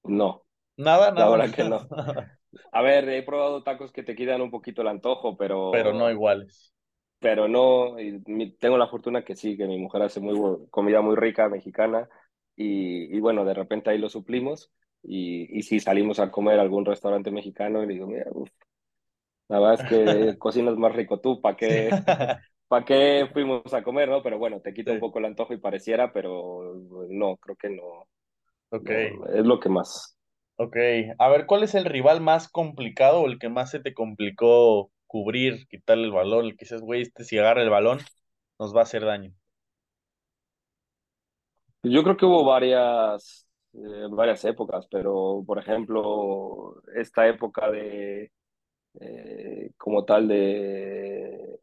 No, 0.04 0.44
Nada, 0.76 1.12
la 1.14 1.28
nada. 1.28 1.30
verdad 1.30 1.52
que 1.52 1.64
no. 1.64 1.88
A 2.72 2.82
ver, 2.82 3.08
he 3.08 3.22
probado 3.24 3.62
tacos 3.64 3.92
que 3.92 4.02
te 4.04 4.16
quitan 4.16 4.40
un 4.42 4.50
poquito 4.50 4.82
el 4.82 4.88
antojo, 4.88 5.36
Pero 5.70 5.92
pero, 5.92 5.92
no 5.92 6.10
iguales. 6.10 6.74
Pero 7.20 7.48
no, 7.48 8.00
y 8.00 8.22
mi- 8.26 8.52
tengo 8.58 8.78
la 8.78 8.88
fortuna 8.88 9.24
que 9.24 9.36
sí, 9.36 9.56
que 9.56 9.66
mi 9.66 9.78
mujer 9.78 10.02
hace 10.02 10.20
muy 10.20 10.36
comida 10.70 11.02
muy 11.02 11.16
rica 11.16 11.48
mexicana 11.48 12.08
y, 12.56 13.16
y 13.16 13.20
bueno, 13.20 13.44
de 13.44 13.54
repente 13.54 13.90
ahí 13.90 13.98
lo 13.98 14.08
suplimos 14.10 14.72
y, 15.02 15.58
y 15.58 15.62
si 15.64 15.80
salimos 15.80 16.20
a 16.20 16.30
comer 16.32 16.58
a 16.58 16.62
algún 16.62 16.84
restaurante 16.86 17.30
mexicano 17.30 17.82
y 17.82 17.86
le 17.86 17.94
digo, 17.94 18.06
mira, 18.08 18.26
uf, 18.32 18.50
la 19.48 19.58
verdad 19.60 19.74
es 19.74 19.84
que 19.84 20.36
cocinas 20.38 20.76
más 20.76 20.94
rico 20.94 21.20
tú, 21.20 21.40
¿para 21.40 21.56
qué, 21.56 22.00
para 22.68 22.84
qué 22.84 23.28
fuimos 23.32 23.72
a 23.74 23.82
comer, 23.82 24.08
no? 24.08 24.22
Pero 24.22 24.38
bueno, 24.38 24.60
te 24.60 24.74
quita 24.74 24.92
un 24.92 24.98
Sí. 24.98 25.00
poco 25.00 25.18
el 25.18 25.26
antojo 25.26 25.54
y 25.54 25.58
pareciera, 25.58 26.12
pero 26.12 26.74
no, 27.10 27.36
creo 27.38 27.56
que 27.56 27.70
no, 27.70 28.08
Ok, 28.70 28.90
no, 28.90 29.26
es 29.28 29.46
lo 29.46 29.60
que 29.60 29.68
más. 29.70 30.16
ok. 30.56 30.76
A 31.18 31.28
ver, 31.28 31.46
¿cuál 31.46 31.62
es 31.62 31.74
el 31.74 31.84
rival 31.84 32.20
más 32.20 32.48
complicado 32.48 33.20
o 33.22 33.26
el 33.26 33.38
que 33.38 33.48
más 33.48 33.70
se 33.70 33.80
te 33.80 33.94
complicó 33.94 34.90
cubrir, 35.10 35.66
quitarle 35.68 36.04
el 36.04 36.12
balón? 36.12 36.46
El 36.46 36.52
que 36.56 36.64
dices, 36.66 36.82
güey, 36.82 37.02
este 37.02 37.24
si 37.24 37.38
agarra 37.38 37.62
el 37.62 37.70
balón 37.70 38.00
nos 38.60 38.74
va 38.76 38.80
a 38.80 38.82
hacer 38.84 39.04
daño. 39.04 39.32
Yo 41.82 42.02
creo 42.02 42.16
que 42.16 42.26
hubo 42.26 42.44
varias, 42.44 43.46
eh, 43.72 44.06
varias 44.10 44.44
épocas, 44.44 44.86
pero 44.90 45.42
por 45.46 45.58
ejemplo, 45.58 46.82
esta 46.94 47.26
época 47.28 47.70
de 47.70 48.32
eh, 49.00 49.72
como 49.78 50.04
tal 50.04 50.28
de 50.28 51.58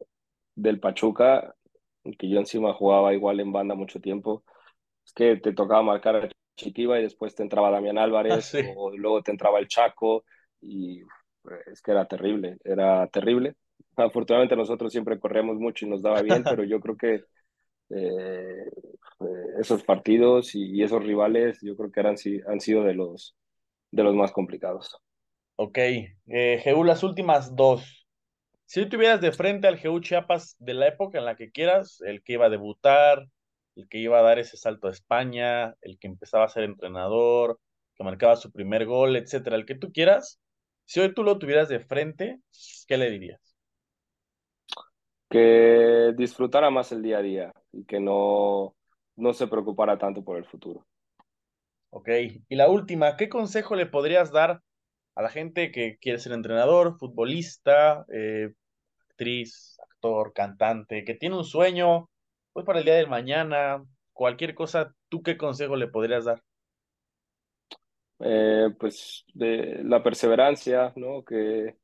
del 0.56 0.80
Pachuca, 0.80 1.54
que 2.18 2.28
yo 2.30 2.38
encima 2.40 2.74
jugaba 2.74 3.14
igual 3.14 3.40
en 3.40 3.52
banda 3.52 3.74
mucho 3.76 4.00
tiempo, 4.00 4.44
es 5.06 5.12
que 5.14 5.36
te 5.38 5.52
tocaba 5.54 5.82
marcar 5.82 6.16
a 6.16 6.30
Chitiva 6.56 6.98
y 7.00 7.02
después 7.04 7.34
te 7.34 7.42
entraba 7.44 7.70
Damián 7.70 7.98
Álvarez 7.98 8.50
Sí. 8.50 8.58
o 8.60 8.90
luego 8.96 9.22
te 9.22 9.30
entraba 9.32 9.58
el 9.60 9.68
Chaco 9.68 10.24
y 10.60 11.02
pues, 11.04 11.17
es 11.66 11.82
que 11.82 11.90
era 11.90 12.06
terrible, 12.06 12.58
era 12.64 13.06
terrible. 13.08 13.54
Afortunadamente 13.96 14.56
nosotros 14.56 14.92
siempre 14.92 15.18
corríamos 15.18 15.56
mucho 15.56 15.86
y 15.86 15.88
nos 15.88 16.02
daba 16.02 16.22
bien, 16.22 16.44
pero 16.44 16.64
yo 16.64 16.80
creo 16.80 16.96
que 16.96 17.24
eh, 17.90 18.66
eh, 19.20 19.46
esos 19.60 19.82
partidos 19.82 20.54
y, 20.54 20.82
esos 20.82 21.02
rivales 21.02 21.58
yo 21.62 21.76
creo 21.76 21.90
que 21.90 22.00
eran, 22.00 22.16
han 22.46 22.60
sido 22.60 22.84
de 22.84 22.94
los, 22.94 23.36
de 23.90 24.02
los 24.04 24.14
más 24.14 24.32
complicados. 24.32 24.96
Ok, 25.56 25.78
eh, 25.78 26.62
las 26.84 27.02
últimas 27.02 27.56
dos. 27.56 28.06
Si 28.66 28.86
tuvieras 28.86 29.20
de 29.20 29.32
frente 29.32 29.66
al 29.66 29.78
Jeú 29.78 30.00
Chiapas 30.00 30.54
de 30.58 30.74
la 30.74 30.88
época 30.88 31.18
en 31.18 31.24
la 31.24 31.36
que 31.36 31.50
quieras, 31.50 32.00
el 32.02 32.22
que 32.22 32.34
iba 32.34 32.46
a 32.46 32.50
debutar, 32.50 33.26
el 33.74 33.88
que 33.88 33.98
iba 33.98 34.18
a 34.18 34.22
dar 34.22 34.38
ese 34.38 34.56
salto 34.56 34.88
a 34.88 34.90
España, 34.90 35.74
el 35.80 35.98
que 35.98 36.06
empezaba 36.06 36.44
a 36.44 36.48
ser 36.48 36.64
entrenador, 36.64 37.58
que 37.96 38.04
marcaba 38.04 38.36
su 38.36 38.52
primer 38.52 38.86
gol, 38.86 39.16
etcétera, 39.16 39.56
el 39.56 39.66
que 39.66 39.74
tú 39.74 39.90
quieras, 39.90 40.38
si 40.88 41.00
hoy 41.00 41.12
tú 41.12 41.22
lo 41.22 41.38
tuvieras 41.38 41.68
de 41.68 41.80
frente, 41.80 42.40
¿qué 42.86 42.96
le 42.96 43.10
dirías? 43.10 43.54
Que 45.28 46.14
disfrutara 46.16 46.70
más 46.70 46.90
el 46.92 47.02
día 47.02 47.18
a 47.18 47.22
día 47.22 47.52
y 47.72 47.84
que 47.84 48.00
no, 48.00 48.74
no 49.14 49.34
se 49.34 49.48
preocupara 49.48 49.98
tanto 49.98 50.24
por 50.24 50.38
el 50.38 50.46
futuro. 50.46 50.86
Ok, 51.90 52.08
y 52.48 52.56
la 52.56 52.70
última, 52.70 53.18
¿qué 53.18 53.28
consejo 53.28 53.76
le 53.76 53.84
podrías 53.84 54.32
dar 54.32 54.62
a 55.14 55.20
la 55.22 55.28
gente 55.28 55.72
que 55.72 55.98
quiere 55.98 56.18
ser 56.18 56.32
entrenador, 56.32 56.96
futbolista, 56.98 58.06
eh, 58.10 58.54
actriz, 59.10 59.76
actor, 59.92 60.32
cantante, 60.32 61.04
que 61.04 61.14
tiene 61.14 61.36
un 61.36 61.44
sueño, 61.44 62.08
pues 62.54 62.64
para 62.64 62.78
el 62.78 62.86
día 62.86 62.94
del 62.94 63.08
mañana, 63.08 63.84
cualquier 64.14 64.54
cosa, 64.54 64.94
¿tú 65.10 65.22
qué 65.22 65.36
consejo 65.36 65.76
le 65.76 65.88
podrías 65.88 66.24
dar? 66.24 66.42
Eh, 68.20 68.68
pues 68.78 69.24
de 69.34 69.80
la 69.84 70.02
perseverancia, 70.02 70.92
¿no? 70.96 71.24
Que, 71.24 71.76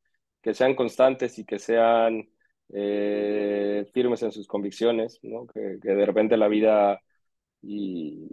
que 0.43 0.55
sean 0.55 0.75
constantes 0.75 1.39
y 1.39 1.45
que 1.45 1.59
sean 1.61 2.29
eh, 2.73 3.87
firmes 3.95 4.23
en 4.23 4.33
sus 4.33 4.47
convicciones, 4.49 5.21
¿no? 5.23 5.47
Que, 5.47 5.79
que 5.83 5.91
de 5.91 6.07
repente 6.07 6.37
la 6.37 6.49
vida 6.49 7.01
y, 7.63 8.29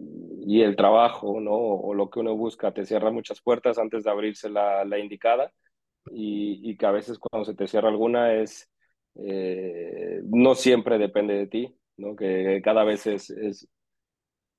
y 0.46 0.62
el 0.62 0.76
trabajo, 0.76 1.40
¿no? 1.42 1.54
O 1.54 1.94
lo 1.94 2.10
que 2.10 2.20
uno 2.20 2.36
busca 2.36 2.74
te 2.74 2.86
cierra 2.86 3.12
muchas 3.12 3.42
puertas 3.42 3.78
antes 3.78 4.04
de 4.04 4.12
abrirse 4.12 4.50
la, 4.50 4.84
la 4.86 5.00
indicada 5.00 5.52
y, 6.12 6.62
y 6.72 6.78
que 6.78 6.86
a 6.88 6.92
veces 6.92 7.20
cuando 7.20 7.46
se 7.46 7.56
te 7.56 7.68
cierra 7.68 7.90
alguna 7.90 8.34
es, 8.36 8.70
eh, 9.16 10.22
no 10.26 10.56
siempre 10.56 10.98
depende 11.00 11.36
de 11.36 11.48
ti, 11.48 11.76
¿no? 11.98 12.16
Que 12.16 12.62
cada 12.64 12.84
vez 12.84 13.08
es, 13.08 13.30
es, 13.32 13.68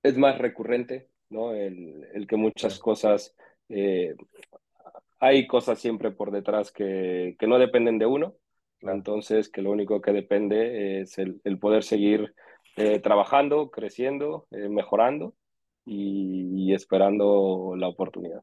es 0.03 0.19
más 0.19 0.39
recurrente, 0.39 1.11
¿no? 1.33 1.55
El, 1.55 2.07
el 2.15 2.27
que 2.27 2.37
muchas 2.37 2.79
cosas, 2.79 3.35
eh, 3.69 4.15
hay 5.21 5.47
cosas 5.47 5.79
siempre 5.79 6.11
por 6.11 6.31
detrás 6.31 6.73
que, 6.73 7.37
que 7.39 7.47
no 7.47 7.59
dependen 7.59 7.99
de 7.99 8.07
uno, 8.07 8.37
entonces 8.81 9.49
que 9.49 9.63
lo 9.63 9.71
único 9.71 10.01
que 10.01 10.13
depende 10.13 11.01
es 11.01 11.19
el, 11.19 11.41
el 11.45 11.59
poder 11.59 11.85
seguir 11.85 12.35
eh, 12.77 12.99
trabajando, 13.01 13.71
creciendo, 13.71 14.47
eh, 14.51 14.69
mejorando 14.69 15.35
y, 15.85 16.71
y 16.71 16.75
esperando 16.75 17.75
la 17.77 17.89
oportunidad. 17.89 18.43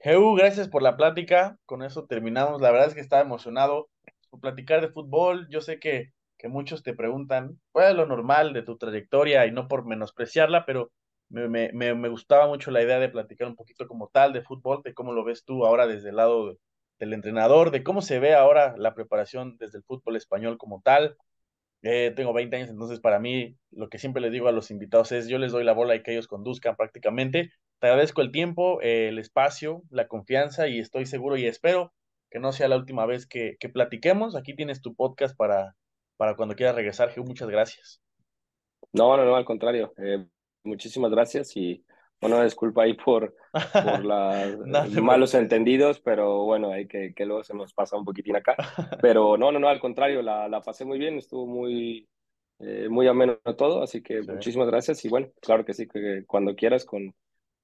Heu, 0.00 0.34
gracias 0.34 0.68
por 0.68 0.82
la 0.82 0.96
plática. 0.96 1.58
Con 1.66 1.82
eso 1.82 2.06
terminamos. 2.06 2.60
La 2.60 2.70
verdad 2.70 2.88
es 2.88 2.94
que 2.94 3.00
estaba 3.00 3.22
emocionado 3.22 3.90
por 4.30 4.40
platicar 4.40 4.80
de 4.80 4.88
fútbol. 4.90 5.46
Yo 5.50 5.60
sé 5.60 5.78
que, 5.78 6.12
que 6.38 6.48
muchos 6.48 6.82
te 6.82 6.94
preguntan 6.94 7.60
cuál 7.72 7.90
es 7.90 7.96
lo 7.96 8.06
normal 8.06 8.52
de 8.52 8.62
tu 8.62 8.78
trayectoria 8.78 9.46
y 9.46 9.52
no 9.52 9.68
por 9.68 9.84
menospreciarla, 9.86 10.64
pero 10.64 10.90
me, 11.30 11.48
me, 11.72 11.94
me, 11.94 12.08
gustaba 12.08 12.46
mucho 12.48 12.70
la 12.70 12.82
idea 12.82 12.98
de 12.98 13.08
platicar 13.08 13.48
un 13.48 13.56
poquito 13.56 13.86
como 13.88 14.08
tal 14.08 14.32
de 14.32 14.42
fútbol, 14.42 14.82
de 14.84 14.94
cómo 14.94 15.12
lo 15.12 15.24
ves 15.24 15.44
tú 15.44 15.64
ahora 15.66 15.86
desde 15.86 16.10
el 16.10 16.16
lado 16.16 16.48
de- 16.50 16.58
del 16.98 17.14
entrenador, 17.14 17.70
de 17.70 17.82
cómo 17.82 18.02
se 18.02 18.18
ve 18.20 18.34
ahora 18.34 18.74
la 18.76 18.94
preparación 18.94 19.56
desde 19.58 19.78
el 19.78 19.84
fútbol 19.84 20.16
español 20.16 20.58
como 20.58 20.82
tal. 20.82 21.16
Eh, 21.82 22.12
tengo 22.14 22.34
20 22.34 22.56
años, 22.56 22.68
entonces 22.68 23.00
para 23.00 23.18
mí 23.18 23.56
lo 23.70 23.88
que 23.88 23.98
siempre 23.98 24.20
les 24.20 24.32
digo 24.32 24.48
a 24.48 24.52
los 24.52 24.70
invitados 24.70 25.12
es 25.12 25.28
yo 25.28 25.38
les 25.38 25.52
doy 25.52 25.64
la 25.64 25.72
bola 25.72 25.94
y 25.96 26.02
que 26.02 26.12
ellos 26.12 26.28
conduzcan 26.28 26.76
prácticamente. 26.76 27.50
Te 27.78 27.86
agradezco 27.86 28.20
el 28.20 28.32
tiempo, 28.32 28.82
eh, 28.82 29.08
el 29.08 29.18
espacio, 29.18 29.82
la 29.90 30.06
confianza 30.08 30.68
y 30.68 30.78
estoy 30.78 31.06
seguro 31.06 31.38
y 31.38 31.46
espero 31.46 31.94
que 32.30 32.38
no 32.38 32.52
sea 32.52 32.68
la 32.68 32.76
última 32.76 33.06
vez 33.06 33.26
que, 33.26 33.56
que 33.58 33.70
platiquemos. 33.70 34.36
Aquí 34.36 34.54
tienes 34.54 34.82
tu 34.82 34.94
podcast 34.94 35.34
para, 35.36 35.74
para 36.18 36.36
cuando 36.36 36.54
quieras 36.54 36.74
regresar, 36.76 37.10
Gil. 37.10 37.24
Muchas 37.24 37.48
gracias. 37.48 38.02
No, 38.92 39.16
no, 39.16 39.24
no, 39.24 39.36
al 39.36 39.44
contrario. 39.46 39.94
Eh, 39.96 40.26
muchísimas 40.64 41.10
gracias 41.10 41.56
y 41.56 41.84
bueno, 42.20 42.42
disculpa 42.42 42.82
ahí 42.82 42.94
por, 42.94 43.34
por 43.78 44.04
los 44.04 44.58
No 44.66 45.02
malos 45.02 45.34
entendidos, 45.34 46.00
pero 46.00 46.44
bueno, 46.44 46.70
hay 46.72 46.86
que, 46.86 47.14
que 47.14 47.24
luego 47.26 47.42
se 47.44 47.54
nos 47.54 47.72
pasa 47.72 47.96
un 47.96 48.04
poquitín 48.04 48.36
acá. 48.36 48.56
Pero 49.00 49.36
no, 49.38 49.50
no, 49.52 49.58
no, 49.58 49.68
al 49.68 49.80
contrario, 49.80 50.22
la, 50.22 50.48
la 50.48 50.60
pasé 50.60 50.84
muy 50.84 50.98
bien, 50.98 51.16
estuvo 51.18 51.46
muy, 51.46 52.08
eh, 52.58 52.88
muy 52.90 53.08
ameno 53.08 53.38
todo, 53.56 53.82
así 53.82 54.02
que 54.02 54.22
Sí. 54.22 54.32
muchísimas 54.32 54.68
gracias 54.68 55.04
y 55.04 55.08
bueno, 55.08 55.28
claro 55.40 55.64
que 55.64 55.74
sí, 55.74 55.88
que 55.88 56.24
cuando 56.26 56.54
quieras 56.54 56.84
con, 56.84 57.14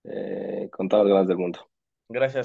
eh, 0.04 0.68
con 0.72 0.88
todas 0.88 1.06
las 1.06 1.14
ganas 1.14 1.28
del 1.28 1.38
mundo. 1.38 1.60
Gracias. 2.08 2.44